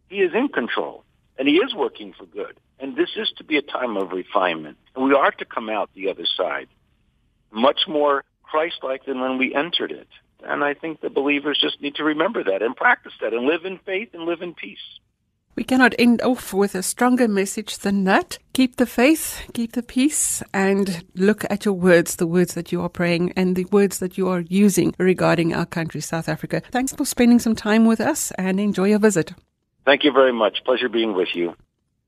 He 0.09 0.17
is 0.17 0.33
in 0.33 0.49
control, 0.49 1.05
and 1.37 1.47
he 1.47 1.55
is 1.55 1.73
working 1.73 2.13
for 2.17 2.25
good. 2.25 2.59
And 2.79 2.95
this 2.95 3.11
is 3.15 3.31
to 3.37 3.43
be 3.43 3.57
a 3.57 3.61
time 3.61 3.95
of 3.95 4.11
refinement. 4.11 4.77
And 4.95 5.05
we 5.05 5.13
are 5.13 5.31
to 5.31 5.45
come 5.45 5.69
out 5.69 5.89
the 5.93 6.09
other 6.09 6.25
side 6.25 6.67
much 7.51 7.81
more 7.87 8.23
Christ-like 8.43 9.05
than 9.05 9.21
when 9.21 9.37
we 9.37 9.55
entered 9.55 9.91
it. 9.91 10.07
And 10.45 10.63
I 10.63 10.73
think 10.73 11.01
the 11.01 11.09
believers 11.09 11.59
just 11.61 11.81
need 11.81 11.95
to 11.95 12.03
remember 12.03 12.43
that 12.43 12.61
and 12.61 12.75
practice 12.75 13.13
that 13.21 13.33
and 13.33 13.45
live 13.45 13.65
in 13.65 13.79
faith 13.79 14.09
and 14.13 14.23
live 14.23 14.41
in 14.41 14.53
peace. 14.53 14.99
We 15.55 15.63
cannot 15.63 15.93
end 15.99 16.19
off 16.23 16.51
with 16.51 16.73
a 16.73 16.81
stronger 16.81 17.27
message 17.27 17.77
than 17.77 18.05
that. 18.05 18.39
Keep 18.53 18.77
the 18.77 18.87
faith, 18.87 19.47
keep 19.53 19.73
the 19.73 19.83
peace, 19.83 20.41
and 20.51 21.03
look 21.13 21.45
at 21.49 21.63
your 21.63 21.75
words, 21.75 22.15
the 22.15 22.25
words 22.25 22.55
that 22.55 22.71
you 22.71 22.81
are 22.81 22.89
praying 22.89 23.33
and 23.35 23.55
the 23.55 23.65
words 23.65 23.99
that 23.99 24.17
you 24.17 24.27
are 24.29 24.43
using 24.49 24.95
regarding 24.97 25.53
our 25.53 25.67
country, 25.67 26.01
South 26.01 26.27
Africa. 26.27 26.63
Thanks 26.71 26.93
for 26.93 27.05
spending 27.05 27.37
some 27.37 27.55
time 27.55 27.85
with 27.85 28.01
us 28.01 28.31
and 28.31 28.59
enjoy 28.59 28.85
your 28.85 28.99
visit. 28.99 29.33
Thank 29.85 30.03
you 30.03 30.11
very 30.11 30.33
much. 30.33 30.63
Pleasure 30.65 30.89
being 30.89 31.13
with 31.13 31.35
you. 31.35 31.53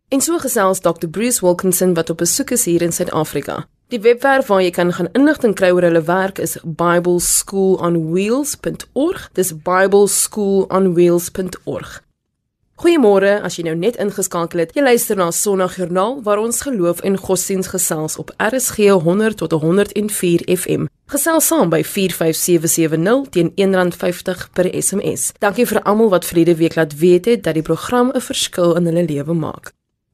En 0.10 0.22
so 0.22 0.40
gesels 0.40 0.82
Dr. 0.82 1.08
Bruce 1.08 1.42
Wilkinson 1.42 1.94
wat 1.94 2.10
op 2.10 2.18
besoek 2.18 2.52
is 2.52 2.66
hier 2.66 2.82
in 2.82 2.92
Suid-Afrika. 2.92 3.68
Die 3.94 4.00
webwerf 4.02 4.48
waar 4.50 4.64
jy 4.64 4.72
kan 4.74 4.90
gaan 4.98 5.12
inligting 5.14 5.54
kry 5.54 5.68
oor 5.70 5.86
hulle 5.86 6.02
werk 6.08 6.40
is 6.42 6.58
bibleschoolonwheels.org. 6.64 9.30
Dis 9.38 9.52
bibleschoolonwheels.org. 9.54 12.02
Goeiemôre, 12.82 13.34
as 13.46 13.56
jy 13.56 13.64
nou 13.68 13.76
net 13.78 13.96
ingeskakel 14.02 14.60
het. 14.64 14.72
Jy 14.76 14.84
luister 14.84 15.16
na 15.22 15.28
Sondagjoernaal 15.32 16.14
waar 16.26 16.40
ons 16.42 16.62
geloof 16.66 17.00
en 17.06 17.16
godsdiens 17.16 17.68
gesels 17.72 18.18
op 18.18 18.34
RSG 18.42 18.78
100 19.06 19.38
tot 19.38 19.54
104 19.62 20.42
FM. 20.50 20.90
Gesels 21.14 21.46
saam 21.54 21.70
by 21.70 21.86
45770 21.86 23.30
teen 23.38 23.54
R1.50 23.54 24.50
per 24.58 24.66
SMS. 24.74 25.38
Dankie 25.46 25.70
vir 25.70 25.86
almal 25.86 26.10
wat 26.18 26.26
vrede 26.26 26.58
week 26.58 26.74
laat 26.76 26.98
weet 26.98 27.30
het 27.30 27.46
dat 27.46 27.54
die 27.54 27.64
program 27.64 28.10
'n 28.12 28.28
verskil 28.34 28.76
in 28.76 28.86
hulle 28.90 29.06
lewe 29.06 29.34
maak. 29.34 29.74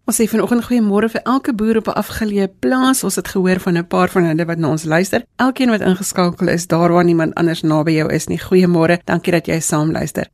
Ons 0.10 0.18
sê 0.18 0.26
vanoggend 0.26 0.66
goeiemôre 0.66 1.12
vir 1.14 1.22
elke 1.30 1.54
boer 1.54 1.78
op 1.78 1.88
'n 1.88 2.00
afgeleë 2.02 2.48
plaas. 2.60 3.04
Ons 3.04 3.16
het 3.16 3.28
gehoor 3.28 3.60
van 3.60 3.78
'n 3.78 3.88
paar 3.88 4.10
van 4.10 4.24
hulle 4.24 4.46
wat 4.46 4.58
na 4.58 4.70
ons 4.70 4.84
luister. 4.84 5.24
Elkeen 5.36 5.70
wat 5.70 5.82
ingeskakel 5.82 6.48
is, 6.48 6.68
daar 6.68 6.92
waar 6.92 7.04
niemand 7.04 7.36
anders 7.36 7.62
naby 7.62 7.92
jou 7.92 8.10
is 8.14 8.28
nie. 8.28 8.40
Goeiemôre. 8.40 8.98
Dankie 9.06 9.32
dat 9.32 9.46
jy 9.46 9.60
saam 9.60 9.92
luister. 9.92 10.28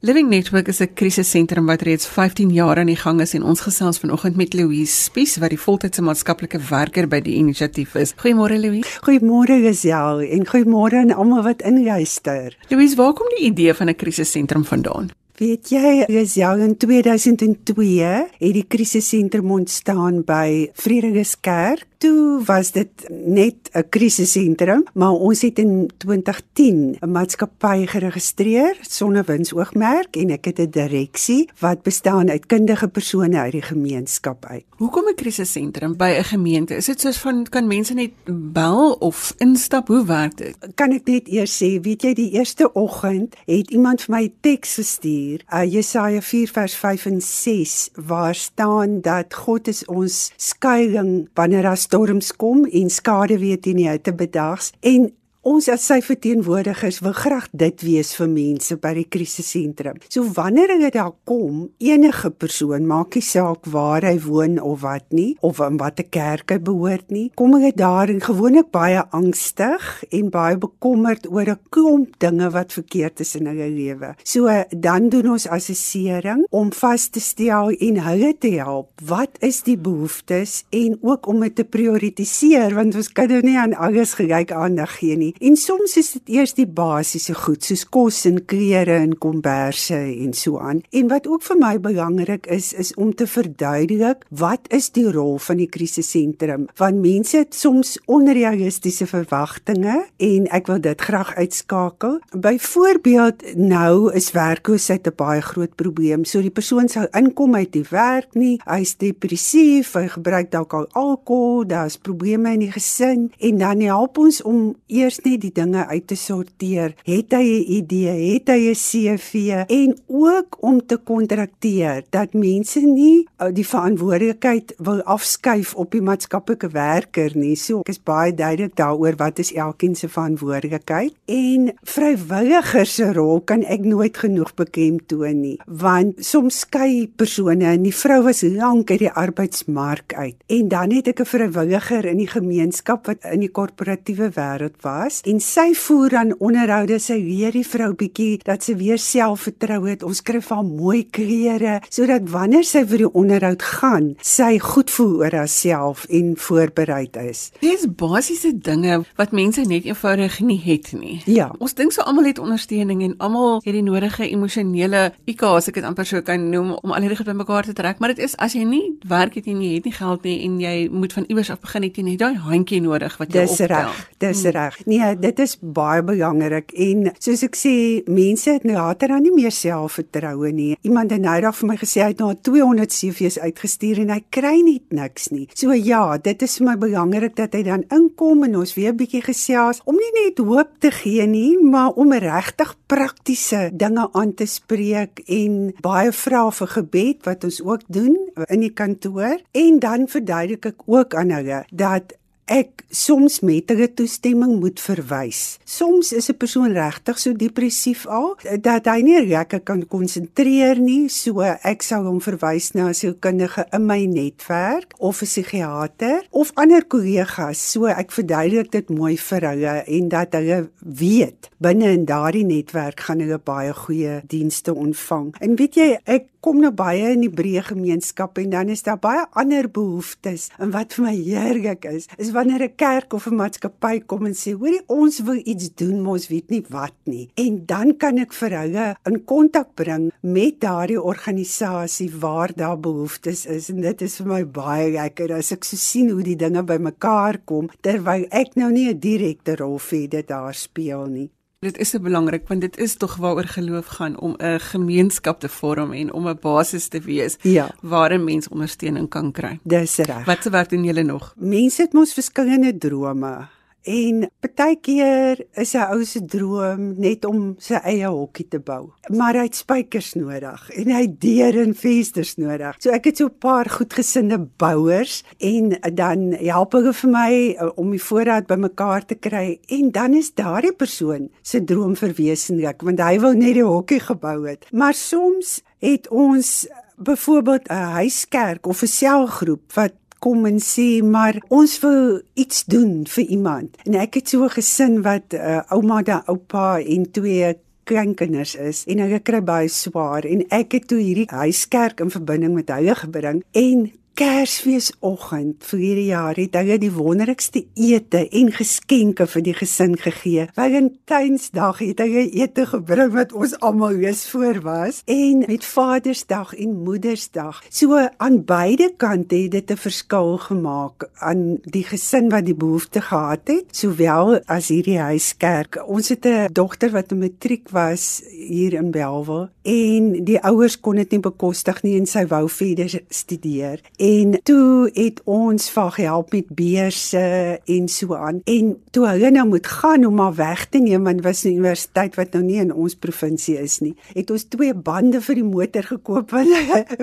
Living 0.00 0.28
Network 0.28 0.68
is 0.68 0.80
'n 0.80 0.94
krisissentrum 0.94 1.66
wat 1.66 1.82
reeds 1.82 2.06
15 2.06 2.50
jaar 2.52 2.76
aan 2.76 2.86
die 2.86 2.96
gang 2.96 3.20
is 3.20 3.34
en 3.34 3.42
ons 3.42 3.60
gesels 3.60 3.98
vanoggend 3.98 4.36
met 4.36 4.54
Louise 4.54 5.02
Spies 5.02 5.36
wat 5.36 5.48
die 5.48 5.58
voltydse 5.58 6.02
maatskaplike 6.02 6.58
werker 6.58 7.08
by 7.08 7.20
die 7.20 7.34
inisiatief 7.34 7.94
is. 7.94 8.12
Goeiemôre 8.12 8.58
Louise. 8.60 9.00
Goeiemôre 9.00 9.62
Gesel 9.62 10.20
en 10.20 10.46
goeiemôre 10.46 10.96
aan 10.96 11.14
almal 11.14 11.42
wat 11.42 11.62
inluister. 11.62 12.56
Louise, 12.68 12.96
waar 12.96 13.12
kom 13.12 13.26
die 13.36 13.46
idee 13.46 13.74
van 13.74 13.88
'n 13.88 13.96
krisissentrum 13.96 14.64
vandaan? 14.64 15.23
Weet 15.34 15.66
jy, 15.72 16.04
Gesel 16.06 16.60
in 16.62 16.76
2002 16.78 18.04
het 18.38 18.52
die 18.54 18.62
krisissentrum 18.70 19.50
ontstaan 19.50 20.20
by 20.22 20.68
Vredeskerk 20.78 21.88
Toe 21.98 22.42
was 22.44 22.72
dit 22.72 22.90
net 23.10 23.54
'n 23.72 23.88
krisissentrum, 23.88 24.84
maar 24.94 25.10
ons 25.12 25.42
het 25.42 25.58
in 25.58 25.90
2010 25.96 26.96
'n 27.00 27.10
maatskappy 27.10 27.86
geregistreer 27.86 28.76
sonder 28.80 29.24
winsoogmerk 29.24 30.16
en 30.16 30.30
ek 30.30 30.44
het 30.44 30.58
'n 30.58 30.70
direksie 30.70 31.48
wat 31.58 31.82
bestaan 31.82 32.30
uit 32.30 32.46
kundige 32.46 32.88
persone 32.88 33.38
uit 33.38 33.52
die 33.52 33.62
gemeenskap 33.62 34.44
uit. 34.44 34.64
Hoekom 34.76 35.08
'n 35.08 35.14
krisissentrum 35.14 35.96
by 35.96 36.14
'n 36.18 36.24
gemeente? 36.24 36.74
Is 36.74 36.86
dit 36.86 37.00
soos 37.00 37.18
van 37.18 37.46
kan 37.48 37.66
mense 37.66 37.94
net 37.94 38.10
bel 38.52 38.92
of 38.92 39.34
instap? 39.38 39.88
Hoe 39.88 40.04
werk 40.06 40.36
dit? 40.36 40.56
Kan 40.74 40.92
ek 40.92 41.06
net 41.06 41.28
eers 41.28 41.62
sê, 41.62 41.80
weet 41.80 42.02
jy, 42.02 42.14
die 42.14 42.30
eerste 42.30 42.72
oggend 42.72 43.34
het 43.46 43.70
iemand 43.70 44.02
vir 44.02 44.14
my 44.14 44.32
teks 44.40 44.74
gestuur, 44.74 45.44
uh, 45.52 45.72
Jesaja 45.72 46.20
4 46.20 46.48
vers 46.48 46.74
5 46.74 47.06
en 47.06 47.20
6 47.20 47.90
waar 47.94 48.34
staan 48.34 49.00
dat 49.00 49.34
God 49.34 49.68
is 49.68 49.84
ons 49.84 50.32
skuilings 50.36 51.28
wanneer 51.34 51.62
daar 51.62 51.76
storms 51.84 52.32
kom 52.40 52.64
en 52.64 52.90
skade 52.90 53.38
weer 53.38 53.60
teen 53.60 53.82
die 53.82 53.88
hitte 53.90 54.14
bedags 54.16 54.72
en 54.80 55.10
Ons 55.44 55.66
as 55.68 55.82
sy 55.84 55.98
verteenwoordigers 56.00 57.02
wil 57.04 57.12
graag 57.12 57.50
dit 57.52 57.82
wees 57.84 58.14
vir 58.16 58.30
mense 58.32 58.78
by 58.80 58.94
die 58.96 59.04
krisissentrum. 59.12 59.98
So 60.08 60.24
wanneer 60.32 60.70
hulle 60.72 60.88
daar 60.94 61.10
kom, 61.28 61.66
enige 61.84 62.30
persoon, 62.32 62.86
maak 62.88 63.18
nie 63.18 63.24
saak 63.26 63.68
waar 63.68 64.06
hy 64.08 64.14
woon 64.24 64.56
of 64.56 64.80
wat 64.86 65.04
nie, 65.12 65.34
of 65.44 65.60
in 65.60 65.76
watter 65.82 66.06
kerk 66.08 66.54
hy 66.54 66.56
behoort 66.64 67.12
nie, 67.12 67.26
kom 67.36 67.52
hulle 67.58 67.74
daar 67.76 68.08
en 68.08 68.22
gewoonlik 68.24 68.70
baie 68.72 69.02
angstig 69.12 69.84
en 70.16 70.30
baie 70.32 70.56
bekommerd 70.62 71.28
oor 71.28 71.52
'n 71.52 71.60
klomp 71.68 72.16
dinge 72.24 72.48
wat 72.56 72.72
verkeerd 72.72 73.20
is 73.20 73.36
in 73.36 73.44
hulle 73.44 73.68
lewe. 73.68 74.14
So 74.24 74.48
dan 74.72 75.10
doen 75.10 75.36
ons 75.36 75.46
assessering 75.46 76.46
om 76.50 76.72
vas 76.72 77.08
te 77.08 77.20
stel 77.20 77.76
en 77.76 78.00
hulle 78.00 78.32
te 78.38 78.56
help. 78.56 78.88
Wat 79.04 79.36
is 79.40 79.60
die 79.62 79.76
behoeftes 79.76 80.64
en 80.70 80.96
ook 81.02 81.26
om 81.28 81.40
dit 81.40 81.54
te 81.54 81.64
prioritiseer 81.64 82.74
want 82.74 82.94
ons 82.94 83.12
kan 83.12 83.28
nou 83.28 83.42
nie 83.42 83.58
aan 83.58 83.76
alles 83.76 84.14
gelyk 84.14 84.50
aandag 84.50 84.96
gee 84.98 85.16
nie. 85.16 85.33
En 85.38 85.56
soms 85.56 85.96
is 85.96 86.12
dit 86.12 86.36
eers 86.36 86.54
die 86.54 86.66
basiese 86.66 87.34
goed 87.34 87.64
soos 87.64 87.82
kos 87.90 88.20
en 88.28 88.38
klere 88.46 88.94
en 89.00 89.16
komberse 89.18 89.96
en 89.96 90.32
so 90.36 90.58
aan. 90.62 90.82
En 90.94 91.08
wat 91.10 91.26
ook 91.26 91.42
vir 91.42 91.58
my 91.58 91.72
belangrik 91.80 92.46
is 92.46 92.72
is 92.72 92.94
om 92.94 93.14
te 93.14 93.26
verduidelik 93.26 94.22
wat 94.30 94.68
is 94.74 94.90
die 94.94 95.10
rol 95.10 95.38
van 95.42 95.58
die 95.58 95.68
krisissentrum? 95.68 96.68
Want 96.78 97.02
mense 97.02 97.42
het 97.42 97.54
soms 97.54 97.96
onrealistiese 98.06 99.06
verwagtinge 99.10 100.04
en 100.22 100.46
ek 100.54 100.70
wil 100.70 100.80
dit 100.80 101.00
graag 101.00 101.34
uitskakel. 101.34 102.20
Byvoorbeeld 102.30 103.42
nou 103.56 104.12
is 104.14 104.30
werkloosheid 104.32 105.06
'n 105.06 105.16
baie 105.16 105.42
groot 105.42 105.74
probleem. 105.74 106.24
So 106.24 106.40
die 106.40 106.50
persoon 106.50 106.88
sou 106.88 107.06
inkom 107.10 107.54
uit 107.54 107.72
die 107.72 107.86
werk 107.90 108.34
nie, 108.34 108.60
hy's 108.64 108.96
depressief, 108.96 109.92
hy 109.94 110.08
gebruik 110.08 110.50
dalk 110.50 110.72
al 110.72 110.86
alkohol, 110.92 111.66
daar's 111.66 111.96
probleme 111.96 112.52
in 112.52 112.60
die 112.60 112.72
gesin 112.72 113.32
en 113.38 113.58
dan 113.58 113.80
help 113.80 114.18
ons 114.18 114.42
om 114.42 114.76
eers 114.86 115.18
net 115.24 115.40
die 115.40 115.52
dinge 115.52 115.86
uit 115.86 116.06
te 116.06 116.16
sorteer. 116.16 116.94
Het 117.04 117.32
hy 117.32 117.44
'n 117.44 117.72
idee? 117.80 118.32
Het 118.34 118.48
hy 118.48 118.70
'n 118.70 118.74
CV? 118.74 119.34
En 119.68 119.96
ook 120.06 120.56
om 120.60 120.86
te 120.86 120.96
kontrakteer 120.96 122.04
dat 122.10 122.32
mense 122.32 122.80
nie 122.80 123.26
uh, 123.38 123.48
die 123.52 123.66
verantwoordelikheid 123.66 124.74
wil 124.78 125.02
afskuif 125.02 125.74
op 125.74 125.90
die 125.90 126.02
maatskaplike 126.02 126.68
werker 126.68 127.30
nie. 127.34 127.56
So 127.56 127.80
ek 127.80 127.88
is 127.88 128.02
baie 128.02 128.34
duidelik 128.34 128.76
daaroor 128.76 129.16
wat 129.16 129.38
is 129.38 129.52
elkeen 129.52 129.94
se 129.94 130.08
verantwoordelikheid 130.08 131.14
en 131.26 131.72
vrywilligers 131.82 132.94
se 132.94 133.12
rol 133.12 133.40
kan 133.40 133.64
ek 133.64 133.84
nooit 133.84 134.16
genoeg 134.16 134.54
beklemtoon 134.54 135.40
nie, 135.40 135.56
want 135.66 136.20
soms 136.24 136.60
skei 136.64 137.08
persone 137.16 137.66
en 137.72 137.82
die 137.86 137.94
vrou 137.94 138.20
was 138.28 138.42
lank 138.42 138.90
uit 138.90 139.02
die 139.04 139.10
arbeidsmark 139.10 140.14
uit 140.14 140.36
en 140.46 140.68
dan 140.72 140.94
het 140.94 141.08
ek 141.12 141.20
'n 141.20 141.32
vrywilliger 141.32 142.04
in 142.04 142.18
die 142.22 142.30
gemeenskap 142.30 143.06
wat 143.06 143.24
in 143.32 143.40
die 143.40 143.50
korporatiewe 143.50 144.30
wêreld 144.36 144.78
was 144.82 145.13
was 145.14 145.32
en 145.32 145.40
sy 145.40 145.74
voer 145.74 146.10
dan 146.14 146.32
onderhoude 146.42 146.98
sy 147.02 147.16
leer 147.18 147.54
die 147.54 147.64
vrou 147.66 147.92
bietjie 147.98 148.40
dat 148.44 148.64
sy 148.64 148.74
weer 148.78 148.98
selfvertroue 148.98 149.92
het. 149.92 150.02
Ons 150.06 150.22
skryf 150.22 150.50
haar 150.50 150.64
mooi 150.64 151.04
klere 151.04 151.80
sodat 151.92 152.26
wanneer 152.30 152.64
sy 152.66 152.84
vir 152.88 153.04
die 153.04 153.10
onderhoud 153.12 153.62
gaan, 153.62 154.14
sy 154.24 154.58
goed 154.62 154.90
voel 154.90 155.22
oor 155.22 155.36
haarself 155.38 156.06
en 156.10 156.34
voorberei 156.40 157.06
is. 157.24 157.50
Dis 157.60 157.86
basiese 157.86 158.54
dinge 158.56 159.02
wat 159.18 159.34
mense 159.36 159.62
net 159.68 159.84
eenvoudig 159.86 160.40
nie 160.40 160.60
het 160.64 160.92
nie. 160.96 161.20
Ja. 161.30 161.50
Ons 161.60 161.76
dink 161.76 161.92
so 161.92 162.02
almal 162.02 162.30
het 162.30 162.40
ondersteuning 162.42 163.02
en 163.04 163.16
almal 163.18 163.60
het 163.64 163.74
die 163.74 163.84
nodige 163.84 164.26
emosionele 164.28 165.12
IQ 165.30 165.44
as 165.54 165.68
ek 165.70 165.78
dit 165.80 165.86
amper 165.86 166.08
so 166.08 166.22
kan 166.24 166.48
noem 166.50 166.74
om 166.80 166.94
al 166.94 167.04
hierdie 167.04 167.20
goed 167.20 167.30
bymekaar 167.30 167.68
te 167.68 167.76
trek, 167.76 168.00
maar 168.00 168.14
dit 168.14 168.24
is 168.24 168.36
as 168.42 168.56
jy 168.56 168.64
nie 168.68 168.84
werk 169.08 169.36
het 169.38 169.48
en 169.50 169.60
jy 169.62 169.76
het 169.76 169.88
nie 169.88 169.94
geld 169.94 170.26
nie 170.26 170.38
en 170.46 170.58
jy 170.62 170.74
moet 170.90 171.14
van 171.14 171.28
iewers 171.28 171.52
af 171.52 171.60
begin 171.62 171.86
het 171.86 172.00
jy 172.00 172.06
net 172.08 172.22
daai 172.22 172.40
handjie 172.48 172.80
nodig 172.84 173.18
wat 173.20 173.34
jy 173.34 173.44
optel. 173.44 173.56
Dis 173.56 173.70
reg. 173.74 174.02
Dis 174.24 174.42
hmm. 174.42 174.56
reg. 174.56 174.80
Nee, 174.88 175.03
Nee, 175.04 175.16
dit 175.20 175.38
is 175.38 175.52
baie 175.60 176.00
belangrik 176.06 176.70
en 176.80 177.10
soos 177.20 177.42
ek 177.44 177.56
sê, 177.58 177.72
mense 178.08 178.48
het 178.54 178.62
nou 178.64 178.76
later 178.78 179.10
dan 179.12 179.24
nie 179.26 179.32
meer 179.34 179.52
selfvertroue 179.52 180.48
nie. 180.54 180.78
Iemand 180.86 181.12
het 181.12 181.20
nou 181.20 181.34
dag 181.44 181.56
vir 181.58 181.68
my 181.68 181.76
gesê 181.76 182.00
hy 182.00 182.06
het 182.14 182.22
nou 182.22 182.30
200 182.48 182.94
CV's 182.94 183.36
uitgestuur 183.42 184.00
en 184.04 184.14
hy 184.14 184.22
kry 184.32 184.54
net 184.64 184.96
niks 184.96 185.28
nie. 185.34 185.44
So 185.52 185.76
ja, 185.76 186.16
dit 186.16 186.46
is 186.46 186.56
vir 186.56 186.70
my 186.70 186.76
belangrik 186.86 187.36
dat 187.36 187.52
hy 187.58 187.66
dan 187.66 187.84
inkom 187.92 188.46
en 188.48 188.56
ons 188.62 188.74
weer 188.78 188.94
'n 188.94 189.00
bietjie 189.02 189.22
gesels 189.26 189.82
om 189.84 190.00
nie 190.00 190.12
net 190.24 190.40
hoop 190.40 190.72
te 190.80 190.90
gee 190.90 191.26
nie, 191.26 191.58
maar 191.60 191.92
om 192.00 192.12
regtig 192.12 192.74
praktiese 192.86 193.70
dinge 193.74 194.08
aan 194.12 194.34
te 194.34 194.46
spreek 194.46 195.20
en 195.28 195.74
baie 195.82 196.12
vrae 196.12 196.50
vir 196.50 196.68
gebed 196.68 197.24
wat 197.26 197.44
ons 197.44 197.60
ook 197.60 197.82
doen 197.88 198.16
in 198.48 198.60
die 198.60 198.72
kantoor 198.72 199.36
en 199.52 199.78
dan 199.78 200.08
verduidelik 200.08 200.66
ek 200.66 200.82
ook 200.86 201.14
aan 201.14 201.30
hulle 201.30 201.64
dat 201.70 202.14
ek 202.50 202.84
soms 202.92 203.40
met 203.40 203.70
hulle 203.72 203.88
toestemming 203.96 204.58
moet 204.60 204.80
verwys. 204.80 205.58
Soms 205.64 206.12
is 206.12 206.28
'n 206.28 206.36
persoon 206.36 206.72
regtig 206.72 207.18
so 207.18 207.32
depressief 207.32 208.06
al 208.06 208.36
dat 208.60 208.86
hy 208.86 209.00
nie 209.00 209.26
lekker 209.26 209.60
kan 209.60 209.86
konsentreer 209.86 210.78
nie, 210.78 211.08
so 211.08 211.40
ek 211.40 211.82
sou 211.82 212.04
hom 212.04 212.20
verwys 212.20 212.74
na 212.74 212.88
'n 212.88 212.94
sielkundige 212.94 213.66
in 213.72 213.86
my 213.86 214.04
netwerk 214.04 214.92
of 214.98 215.22
'n 215.22 215.26
psigiater 215.26 216.26
of 216.30 216.52
ander 216.54 216.84
kollegas. 216.84 217.58
So 217.72 217.86
ek 217.86 218.12
verduidelik 218.12 218.70
dit 218.70 218.88
mooi 218.90 219.16
vir 219.16 219.40
hulle 219.40 219.84
en 219.86 220.08
dat 220.08 220.32
hulle 220.32 220.70
weet 220.80 221.50
binne 221.58 221.92
in 221.92 222.04
daardie 222.04 222.44
netwerk 222.44 223.00
gaan 223.00 223.20
hulle 223.20 223.38
baie 223.38 223.72
goeie 223.72 224.22
dienste 224.28 224.74
ontvang. 224.74 225.34
En 225.40 225.56
weet 225.56 225.74
jy, 225.74 225.98
ek 226.04 226.28
kom 226.44 226.60
nou 226.60 226.72
baie 226.76 227.14
in 227.14 227.22
die 227.24 227.32
breë 227.32 227.62
gemeenskap 227.70 228.36
en 228.42 228.50
dan 228.52 228.68
is 228.68 228.84
daar 228.84 229.00
baie 229.00 229.24
ander 229.32 229.70
behoeftes. 229.70 230.50
En 230.60 230.74
wat 230.74 230.92
vir 230.96 231.06
my 231.06 231.14
heerlik 231.16 231.86
is, 231.88 232.08
is 232.18 232.33
wanneer 232.34 232.62
'n 232.62 232.74
kerk 232.76 233.12
of 233.12 233.26
'n 233.26 233.38
maatskappy 233.40 234.00
kom 234.06 234.26
en 234.26 234.34
sê, 234.34 234.52
"Hoorie, 234.52 234.82
ons 234.86 235.20
wil 235.20 235.40
iets 235.44 235.74
doen, 235.74 236.02
maar 236.02 236.12
ons 236.12 236.28
weet 236.28 236.50
nie 236.50 236.64
wat 236.68 236.94
nie." 237.04 237.28
En 237.34 237.62
dan 237.66 237.96
kan 237.96 238.18
ek 238.18 238.32
vir 238.32 238.50
hulle 238.50 238.96
in 239.04 239.24
kontak 239.24 239.74
bring 239.74 240.12
met 240.20 240.60
daardie 240.60 241.02
organisasie 241.02 242.10
waar 242.18 242.52
daar 242.54 242.80
behoeftes 242.80 243.46
is 243.46 243.68
en 243.68 243.80
dit 243.80 244.02
is 244.02 244.16
vir 244.16 244.26
my 244.26 244.44
baie 244.44 244.90
lekker 244.90 245.32
as 245.32 245.52
ek 245.52 245.64
so 245.64 245.76
sien 245.76 246.10
hoe 246.10 246.22
die 246.22 246.36
dinge 246.36 246.62
bymekaar 246.62 247.38
kom 247.44 247.68
terwyl 247.80 248.26
ek 248.30 248.56
nou 248.56 248.70
nie 248.70 248.88
'n 248.88 249.00
direkte 249.00 249.56
rol 249.56 249.78
vir 249.78 250.08
dit 250.08 250.28
daar 250.28 250.54
speel 250.54 251.06
nie. 251.06 251.30
Dit 251.64 251.78
is 251.80 251.94
so 251.94 252.00
belangrik 252.00 252.48
want 252.48 252.60
dit 252.60 252.76
is 252.76 252.94
tog 253.00 253.16
waaroor 253.16 253.48
geloof 253.48 253.86
gaan 253.96 254.18
om 254.20 254.34
'n 254.36 254.60
gemeenskap 254.60 255.40
te 255.40 255.48
vorm 255.48 255.92
en 255.92 256.12
om 256.12 256.28
'n 256.28 256.38
basis 256.40 256.88
te 256.88 257.00
wees 257.00 257.36
ja. 257.40 257.70
waar 257.80 258.12
'n 258.12 258.24
mens 258.24 258.48
ondersteuning 258.48 259.08
kan 259.08 259.32
kry. 259.32 259.58
Dis 259.62 259.96
reg. 259.96 260.24
Wat 260.24 260.42
se 260.42 260.50
werk 260.50 260.68
doen 260.68 260.84
julle 260.84 261.02
nog? 261.02 261.34
Mense 261.36 261.82
het 261.82 261.92
mos 261.92 262.12
verskillende 262.12 262.78
drome. 262.78 263.48
En 263.84 264.30
partykeer 264.40 265.44
is 265.60 265.74
'n 265.74 265.92
ou 265.92 266.04
se 266.04 266.24
droom 266.24 266.94
net 266.96 267.24
om 267.24 267.54
sy 267.58 267.74
eie 267.84 268.08
hokkie 268.08 268.48
te 268.48 268.58
bou. 268.58 268.92
Maar 269.12 269.34
hy 269.34 269.42
het 269.44 269.56
spykers 269.56 270.14
nodig 270.14 270.70
en 270.70 270.90
hy 270.90 271.00
het 271.00 271.20
deure 271.20 271.62
en 271.62 271.74
vensters 271.74 272.36
nodig. 272.36 272.76
So 272.78 272.90
ek 272.90 273.04
het 273.04 273.16
so 273.16 273.26
'n 273.26 273.38
paar 273.38 273.68
goedgesinde 273.68 274.38
bouers 274.56 275.22
en 275.38 275.76
dan 275.94 276.32
help 276.32 276.72
hulle 276.72 276.92
vir 276.92 277.10
my 277.10 277.56
uh, 277.60 277.70
om 277.76 277.90
die 277.90 278.02
voorraad 278.02 278.46
bymekaar 278.46 279.04
te 279.04 279.14
kry 279.14 279.60
en 279.68 279.90
dan 279.90 280.14
is 280.14 280.34
daardie 280.34 280.72
persoon 280.72 281.28
se 281.42 281.64
droom 281.64 281.96
verwesenlik 281.96 282.82
want 282.82 283.00
hy 283.00 283.18
wou 283.20 283.34
net 283.34 283.54
die 283.54 283.64
hokkie 283.64 284.00
gebou 284.00 284.48
het. 284.48 284.64
Maar 284.72 284.94
soms 284.94 285.60
het 285.78 286.08
ons 286.08 286.66
byvoorbeeld 286.96 287.68
'n 287.68 287.90
huiskerk 288.00 288.66
of 288.66 288.82
'n 288.82 288.86
selgroep 288.86 289.72
wat 289.72 289.92
kom 290.24 290.46
en 290.48 290.60
sê 290.62 291.02
maar 291.04 291.36
ons 291.52 291.76
wil 291.84 292.22
iets 292.32 292.64
doen 292.64 293.02
vir 293.16 293.24
iemand. 293.36 293.76
En 293.84 293.98
ek 294.00 294.20
het 294.20 294.28
so 294.32 294.44
'n 294.44 294.56
gesin 294.56 295.02
wat 295.02 295.34
uh, 295.36 295.60
ouma, 295.68 296.02
da 296.02 296.22
oupa 296.26 296.80
en 296.80 297.10
twee 297.10 297.54
kleinkinders 297.84 298.54
is 298.56 298.84
en 298.88 299.02
hulle 299.04 299.20
kry 299.20 299.42
baie 299.44 299.68
swaar 299.68 300.24
en 300.24 300.44
ek 300.48 300.72
het 300.78 300.88
toe 300.88 301.00
hierdie 301.02 301.28
huiskerk 301.28 302.00
in 302.00 302.10
verbinding 302.10 302.54
met 302.56 302.72
hulle 302.72 302.94
gebring 302.94 303.42
en 303.52 303.90
Kersfeesoggend 304.14 305.64
vir 305.66 305.80
hierdie 305.82 306.10
jaar 306.12 306.38
het 306.38 306.54
hy 306.54 306.76
die 306.78 306.92
wonderlikste 306.94 307.64
ete 307.74 308.20
en 308.38 308.52
geskenke 308.54 309.24
vir 309.26 309.42
die 309.42 309.54
gesin 309.58 309.96
gegee. 309.98 310.44
Valentynsdag 310.54 311.80
het 311.82 312.02
hy 312.04 312.22
ete 312.38 312.62
gebring 312.70 313.10
wat 313.16 313.34
ons 313.34 313.56
almal 313.58 313.96
wees 313.98 314.22
voor 314.30 314.60
was 314.62 315.00
en 315.10 315.42
met 315.48 315.66
Vadersdag 315.66 316.52
en 316.62 316.76
Moedersdag. 316.86 317.58
So 317.74 317.98
aan 318.22 318.36
beide 318.46 318.92
kante 319.02 319.40
het 319.48 319.56
dit 319.56 319.70
'n 319.74 319.82
verskil 319.82 320.38
gemaak 320.38 321.10
aan 321.18 321.58
die 321.66 321.82
gesin 321.82 322.30
wat 322.30 322.46
die 322.46 322.54
behoefte 322.54 323.00
gehad 323.00 323.48
het, 323.50 323.66
sowel 323.74 324.38
as 324.46 324.68
hierdie 324.68 324.98
huiskerk. 324.98 325.82
Ons 325.88 326.08
het 326.14 326.24
'n 326.24 326.52
dogter 326.52 326.90
wat 326.92 327.10
'n 327.10 327.18
matriek 327.18 327.68
was 327.70 328.22
hier 328.30 328.74
in 328.74 328.90
Belwel 328.90 329.48
en 329.62 330.24
die 330.24 330.40
ouers 330.40 330.80
kon 330.80 330.96
dit 330.96 331.10
nie 331.10 331.20
bekostig 331.20 331.82
nie 331.82 331.98
en 331.98 332.06
sy 332.06 332.26
wou 332.26 332.48
verder 332.48 333.02
studeer. 333.08 333.80
En 334.04 334.34
toe 334.42 334.90
het 334.92 335.20
ons 335.24 335.70
vir 335.72 335.90
gehelp 335.94 336.32
met 336.34 336.48
beurse 336.52 337.20
en 337.64 337.86
so 337.88 338.14
aan. 338.14 338.40
En 338.44 338.74
toe 338.92 339.06
hulle 339.08 339.30
nou 339.32 339.46
moet 339.48 339.66
gaan 339.66 340.04
om 340.04 340.18
maar 340.18 340.34
weg 340.36 340.66
te 340.68 340.78
neem 340.78 341.06
want 341.08 341.22
was 341.24 341.44
'n 341.44 341.56
universiteit 341.56 342.14
wat 342.14 342.32
nou 342.32 342.44
nie 342.44 342.58
in 342.60 342.74
ons 342.74 342.94
provinsie 342.94 343.56
is 343.58 343.78
nie. 343.78 343.94
Het 344.12 344.30
ons 344.30 344.44
twee 344.44 344.74
bande 344.74 345.20
vir 345.20 345.34
die 345.34 345.44
motor 345.44 345.82
gekoop 345.82 346.30
want 346.30 346.48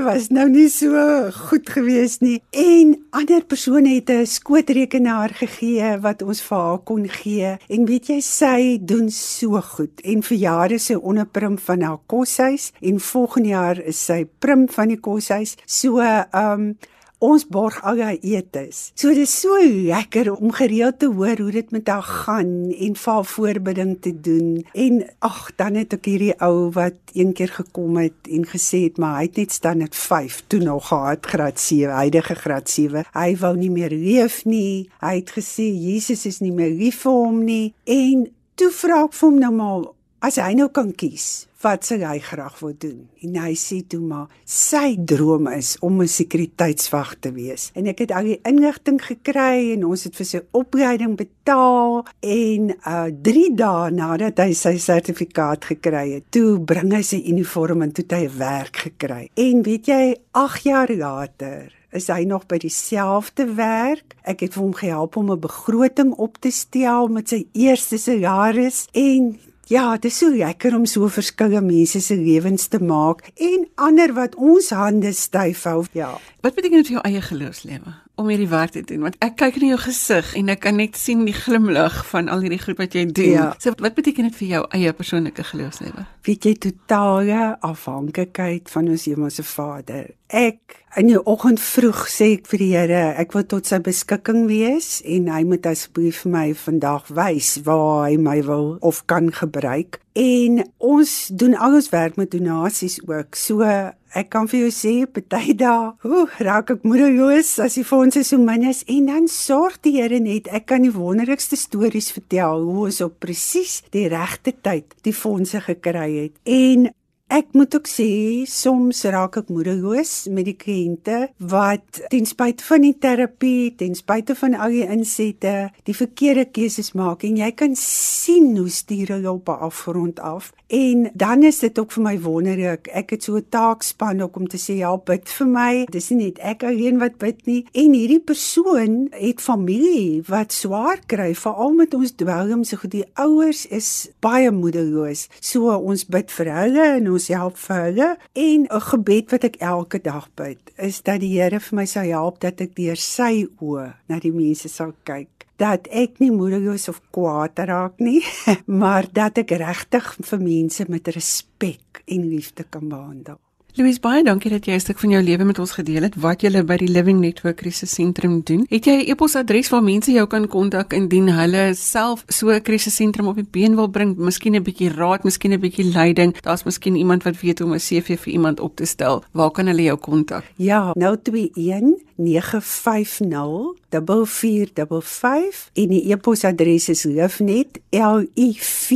was 0.10 0.28
nou 0.30 0.50
nie 0.50 0.70
so 0.70 1.32
goed 1.32 1.70
gewees 1.70 2.20
nie. 2.20 2.42
En 2.52 2.96
ander 3.10 3.46
persone 3.46 3.96
het 3.96 4.10
'n 4.10 4.26
skootrekenaar 4.26 5.30
gegee 5.30 5.98
wat 6.02 6.22
ons 6.22 6.42
vir 6.42 6.58
haar 6.58 6.80
kon 6.80 7.10
gee. 7.10 7.58
En 7.70 7.86
weet 7.86 8.08
jy 8.08 8.20
sy 8.20 8.80
doen 8.82 9.10
so 9.10 9.62
goed. 9.62 10.02
En 10.02 10.24
vir 10.24 10.38
jare 10.38 10.78
sy 10.78 10.94
onderprim 10.94 11.58
van 11.58 11.82
haar 11.82 12.00
koshuis 12.06 12.72
en 12.82 13.00
volgende 13.00 13.50
jaar 13.50 13.80
is 13.80 14.06
sy 14.06 14.28
prim 14.40 14.70
van 14.70 14.88
die 14.88 15.00
koshuis. 15.00 15.58
So 15.66 16.00
ehm 16.00 16.62
um, 16.62 16.78
ons 17.22 17.46
borg 17.46 17.78
al 17.86 18.02
haar 18.02 18.18
etes. 18.26 18.90
So 18.98 19.14
dit 19.14 19.28
is 19.28 19.34
so 19.44 19.58
lekker 19.62 20.32
om 20.34 20.54
gereeld 20.58 21.00
te 21.00 21.10
hoor 21.14 21.38
hoe 21.38 21.52
dit 21.54 21.72
met 21.72 21.88
haar 21.88 22.04
gaan 22.04 22.72
en 22.74 22.98
vir 22.98 23.14
haar 23.14 23.30
voorbeding 23.30 23.94
te 24.02 24.14
doen. 24.26 24.66
En 24.74 25.04
ag, 25.20 25.52
dan 25.62 25.78
het 25.78 25.94
ek 25.98 26.10
hierdie 26.10 26.34
ou 26.42 26.72
wat 26.74 27.14
een 27.14 27.36
keer 27.38 27.54
gekom 27.60 28.00
het 28.02 28.32
en 28.32 28.48
gesê 28.50 28.86
het 28.88 28.98
maar 29.02 29.20
hy 29.20 29.30
het 29.30 29.42
net 29.44 29.54
staan 29.54 29.84
net 29.86 29.96
5 29.96 30.42
toe 30.48 30.62
nog 30.66 30.90
gehad 30.90 31.26
graad 31.26 31.60
7, 31.60 31.94
huidige 32.02 32.36
graad 32.42 32.70
7. 32.70 33.06
Hy 33.14 33.30
wou 33.44 33.54
nie 33.58 33.72
meer 33.72 33.94
leef 33.94 34.42
nie. 34.50 34.90
Hy 35.04 35.16
het 35.22 35.34
gesê 35.38 35.70
Jesus 35.70 36.26
is 36.26 36.42
nie 36.42 36.54
meer 36.56 36.74
lief 36.74 37.04
vir 37.06 37.22
hom 37.22 37.44
nie 37.46 37.74
en 37.86 38.28
toe 38.58 38.74
vra 38.74 39.06
ek 39.06 39.16
vir 39.18 39.30
hom 39.30 39.40
nou 39.42 39.54
maar 39.56 39.88
as 40.26 40.42
hy 40.42 40.54
nou 40.58 40.70
kan 40.74 40.92
kies 40.94 41.51
wat 41.62 41.86
sy 41.86 42.00
hy 42.02 42.20
graag 42.24 42.60
wil 42.60 42.74
doen. 42.78 43.08
En 43.26 43.38
hy 43.44 43.54
sê 43.60 43.82
toe 43.88 44.02
maar 44.02 44.28
sy 44.46 44.96
droom 44.98 45.48
is 45.52 45.78
om 45.82 46.02
'n 46.02 46.08
sekuriteitswag 46.08 47.16
te 47.20 47.32
wees. 47.32 47.72
En 47.76 47.88
ek 47.88 48.00
het 48.00 48.12
al 48.12 48.24
die 48.24 48.40
inligting 48.44 49.02
gekry 49.02 49.74
en 49.74 49.86
ons 49.86 50.04
het 50.04 50.16
vir 50.16 50.26
sy 50.26 50.42
opleiding 50.52 51.16
betaal 51.18 52.06
en 52.20 52.74
uh 52.86 53.10
3 53.22 53.56
dae 53.56 53.92
nadat 53.92 54.40
hy 54.40 54.54
sy 54.54 54.78
sertifikaat 54.78 55.66
gekry 55.66 56.14
het, 56.14 56.24
toe 56.32 56.60
bring 56.60 56.94
hy 56.94 57.02
sy 57.02 57.22
uniform 57.28 57.82
en 57.82 57.92
toe 57.92 58.06
hy 58.10 58.30
werk 58.38 58.76
gekry. 58.78 59.30
En 59.36 59.64
weet 59.64 59.86
jy, 59.88 60.16
8 60.32 60.64
jaar 60.64 60.90
later 60.90 61.82
is 61.92 62.08
hy 62.08 62.24
nog 62.24 62.48
by 62.48 62.58
dieselfde 62.62 63.46
werk. 63.58 64.16
Ek 64.24 64.46
het 64.46 64.56
vir 64.56 64.64
hom 64.64 64.74
gehelp 64.74 65.18
om 65.20 65.32
'n 65.32 65.40
begroting 65.40 66.14
op 66.14 66.38
te 66.40 66.52
stel 66.52 67.08
met 67.08 67.30
sy 67.30 67.48
eerste 67.54 67.98
salaris 67.98 68.88
en 68.94 69.40
Ja, 69.72 69.94
dit 69.96 70.10
is 70.12 70.18
so 70.20 70.28
lekker 70.36 70.74
om 70.76 70.86
so 70.86 71.08
verskillende 71.08 71.62
mense 71.64 72.02
se 72.04 72.16
lewens 72.20 72.66
te 72.68 72.80
maak 72.84 73.30
en 73.40 73.62
ander 73.80 74.12
wat 74.18 74.36
ons 74.36 74.68
hande 74.76 75.14
styf 75.16 75.64
hou. 75.64 75.86
Ja. 75.96 76.10
Wat 76.44 76.58
beteken 76.58 76.82
dit 76.82 76.90
vir 76.90 76.98
jou 76.98 77.04
eie 77.08 77.22
geloofslewe 77.24 77.94
om 78.20 78.28
hierdie 78.28 78.50
werk 78.52 78.74
te 78.76 78.84
doen? 78.84 79.06
Want 79.08 79.16
ek 79.24 79.38
kyk 79.40 79.62
in 79.62 79.70
jou 79.72 79.78
gesig 79.80 80.34
en 80.36 80.52
ek 80.52 80.60
kan 80.66 80.76
net 80.76 81.00
sien 81.00 81.24
die 81.24 81.38
glimlag 81.38 82.02
van 82.10 82.28
al 82.28 82.44
hierdie 82.44 82.60
goed 82.60 82.84
wat 82.84 82.98
jy 83.00 83.06
doen. 83.08 83.32
Ja. 83.32 83.48
So 83.64 83.72
wat 83.80 83.96
beteken 83.96 84.28
dit 84.28 84.36
vir 84.42 84.50
jou 84.58 84.66
eie 84.76 84.92
persoonlike 84.98 85.48
geloofslewe? 85.54 86.04
Weet 86.28 86.50
jy 86.50 86.54
totale 86.68 87.54
afhanklikheid 87.64 88.68
van 88.76 88.92
ons 88.92 89.08
Hemelse 89.08 89.48
Vader. 89.48 90.12
Ek 90.32 90.78
in 90.96 91.10
die 91.12 91.20
oggend 91.28 91.60
vroeg 91.60 92.06
sê 92.08 92.30
ek 92.38 92.46
vir 92.48 92.62
die 92.62 92.70
Here, 92.72 93.00
ek 93.20 93.34
wil 93.36 93.44
tot 93.52 93.68
sy 93.68 93.82
beskikking 93.84 94.46
wees 94.48 95.02
en 95.04 95.28
hy 95.32 95.42
moet 95.48 95.68
asseblief 95.68 96.22
vir 96.24 96.32
my 96.32 96.44
vandag 96.56 97.10
wys 97.16 97.58
waar 97.66 98.06
hy 98.06 98.16
my 98.16 98.38
wil 98.48 98.78
of 98.80 99.02
kan 99.12 99.28
gebruik. 99.36 100.00
En 100.16 100.62
ons 100.80 101.12
doen 101.36 101.56
al 101.56 101.76
ons 101.82 101.90
werk 101.92 102.16
met 102.20 102.32
donasies 102.32 103.02
ook. 103.04 103.36
So 103.36 103.68
ek 103.68 104.32
kan 104.32 104.48
vir 104.52 104.66
jou 104.66 104.72
sê 104.76 104.94
party 105.08 105.58
dae, 105.60 105.92
hoe 106.08 106.24
raak 106.44 106.72
ek 106.78 106.88
moedeloos 106.88 107.58
as 107.64 107.76
die 107.80 107.86
fondse 107.88 108.24
so 108.28 108.40
min 108.40 108.64
is 108.72 108.86
en 108.92 109.12
dan 109.12 109.28
sorg 109.32 109.82
die 109.84 109.98
Here 110.00 110.20
net 110.24 110.48
ek 110.52 110.70
kan 110.72 110.88
die 110.88 110.96
wonderlikste 110.96 111.60
stories 111.60 112.12
vertel 112.16 112.64
hoe 112.68 112.88
ons 112.88 113.04
op 113.04 113.20
presies 113.24 113.82
die 113.92 114.08
regte 114.12 114.56
tyd 114.64 114.96
die 115.04 115.16
fondse 115.16 115.60
gekry 115.68 116.10
het. 116.22 116.40
En 116.48 116.92
Ek 117.32 117.54
moet 117.56 117.72
ook 117.78 117.88
sê 117.88 118.44
soms 118.52 119.06
raak 119.08 119.38
ek 119.40 119.52
moedeloos 119.56 120.26
met 120.36 120.50
die 120.50 120.58
kliënte 120.60 121.30
wat 121.54 122.02
ten 122.12 122.26
spyte 122.28 122.66
van 122.68 122.84
die 122.84 122.98
terapie, 123.00 123.70
ten 123.80 123.96
spyte 123.96 124.36
van 124.36 124.58
al 124.60 124.76
die 124.76 124.84
insette, 124.84 125.70
die 125.88 125.96
verkeerde 125.96 126.50
keuses 126.52 126.92
maak 126.92 127.24
en 127.24 127.40
jy 127.40 127.48
kan 127.56 127.78
sien 127.80 128.50
hoe 128.60 128.68
stuur 128.68 129.14
hulle 129.16 129.32
op 129.32 129.48
'n 129.48 129.64
afgrond 129.72 130.20
af. 130.20 130.52
En 130.68 131.12
dan 131.14 131.44
is 131.44 131.60
dit 131.60 131.80
ook 131.80 131.92
vir 131.92 132.04
my 132.04 132.20
wonderlik. 132.20 132.88
Ek 132.88 133.10
het 133.10 133.24
so 133.24 133.36
'n 133.36 133.46
taakspan 133.50 134.22
ook 134.22 134.36
om 134.36 134.48
te 134.48 134.58
sê 134.58 134.80
help 134.80 135.06
bid 135.06 135.30
vir 135.30 135.48
my. 135.48 135.86
Dis 135.90 136.10
nie 136.10 136.26
net 136.26 136.40
ek 136.40 136.64
alleen 136.64 137.00
wat 137.00 137.18
bid 137.18 137.46
nie. 137.46 137.66
En 137.72 137.94
hierdie 137.94 138.20
persoon 138.20 139.08
het 139.12 139.42
familie 139.42 140.24
wat 140.28 140.52
swaar 140.52 141.00
kry, 141.06 141.36
veral 141.36 141.74
met 141.74 141.94
ons 141.94 142.12
dwelms. 142.12 142.70
So 142.70 142.78
die 142.88 143.06
ouers 143.14 143.66
is 143.66 144.10
baie 144.20 144.52
moedeloos. 144.52 145.28
So 145.40 145.76
ons 145.76 146.06
bid 146.06 146.32
vir 146.32 146.46
hulle 146.46 146.86
en 146.96 147.12
help 147.28 147.58
vir 147.58 147.84
hulle. 147.86 148.10
En 148.34 148.66
'n 148.66 148.82
gebed 148.82 149.32
wat 149.32 149.44
ek 149.44 149.56
elke 149.60 150.00
dag 150.02 150.30
bid, 150.36 150.72
is 150.78 151.02
dat 151.02 151.20
die 151.20 151.42
Here 151.42 151.60
vir 151.60 151.76
my 151.76 151.86
sou 151.86 152.06
help 152.06 152.40
dat 152.40 152.62
ek 152.62 152.76
deur 152.76 152.98
sy 152.98 153.48
oë 153.62 153.94
na 154.08 154.20
die 154.20 154.32
mense 154.32 154.70
sal 154.70 154.94
kyk 155.04 155.42
dat 155.62 155.86
ek 155.94 156.18
nie 156.18 156.32
moedeloos 156.34 156.88
of 156.90 157.02
kwaad 157.14 157.60
raak 157.70 158.00
nie, 158.02 158.24
maar 158.82 159.06
dat 159.14 159.38
ek 159.38 159.52
regtig 159.62 160.08
vir 160.26 160.42
mense 160.42 160.86
met 160.90 161.08
respek 161.08 162.02
en 162.08 162.30
liefde 162.30 162.64
kan 162.64 162.90
behandel. 162.90 163.38
Louise 163.80 164.02
baie 164.04 164.20
dankie 164.20 164.50
dat 164.52 164.66
jy 164.68 164.74
'n 164.76 164.84
stuk 164.84 165.00
van 165.00 165.10
jou 165.10 165.22
lewe 165.24 165.46
met 165.48 165.60
ons 165.60 165.72
gedeel 165.72 166.04
het 166.04 166.16
wat 166.20 166.42
jy 166.44 166.62
by 166.64 166.76
die 166.76 166.92
Living 166.92 167.22
Network 167.22 167.56
krisissentrum 167.56 168.42
doen. 168.44 168.66
Het 168.70 168.86
jy 168.86 168.92
'n 168.92 169.10
e-posadres 169.12 169.70
waar 169.70 169.84
mense 169.84 170.12
jou 170.12 170.28
kan 170.28 170.48
kontak 170.48 170.94
indien 170.94 171.30
hulle 171.30 171.74
self 171.74 172.26
so 172.28 172.50
'n 172.50 172.62
krisissentrum 172.62 173.28
op 173.28 173.36
die 173.36 173.48
been 173.50 173.76
wil 173.76 173.88
bring, 173.88 174.18
miskien 174.18 174.56
'n 174.56 174.64
bietjie 174.64 174.90
raad, 174.90 175.24
miskien 175.24 175.54
'n 175.54 175.60
bietjie 175.60 175.86
leiding. 175.86 176.36
Daar's 176.42 176.64
miskien 176.64 176.96
iemand 176.96 177.24
wat 177.24 177.40
weet 177.40 177.60
hoe 177.60 177.68
om 177.68 177.74
'n 177.74 177.80
CV 177.80 178.20
vir 178.20 178.34
iemand 178.34 178.60
op 178.60 178.76
te 178.76 178.86
stel. 178.86 179.24
Waar 179.32 179.52
kan 179.52 179.68
hulle 179.68 179.84
jou 179.84 179.98
kontak? 179.98 180.44
Ja, 180.56 180.92
021 180.96 182.02
950 182.18 183.76
4455 183.90 185.70
en 185.74 185.88
die 185.88 186.12
e-posadres 186.12 186.90
is 186.90 187.04
liefnet 187.04 187.80
l 187.92 188.28
i 188.36 188.54
v 188.60 188.92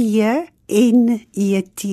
n 0.68 1.22
e 1.32 1.62
t 1.74 1.84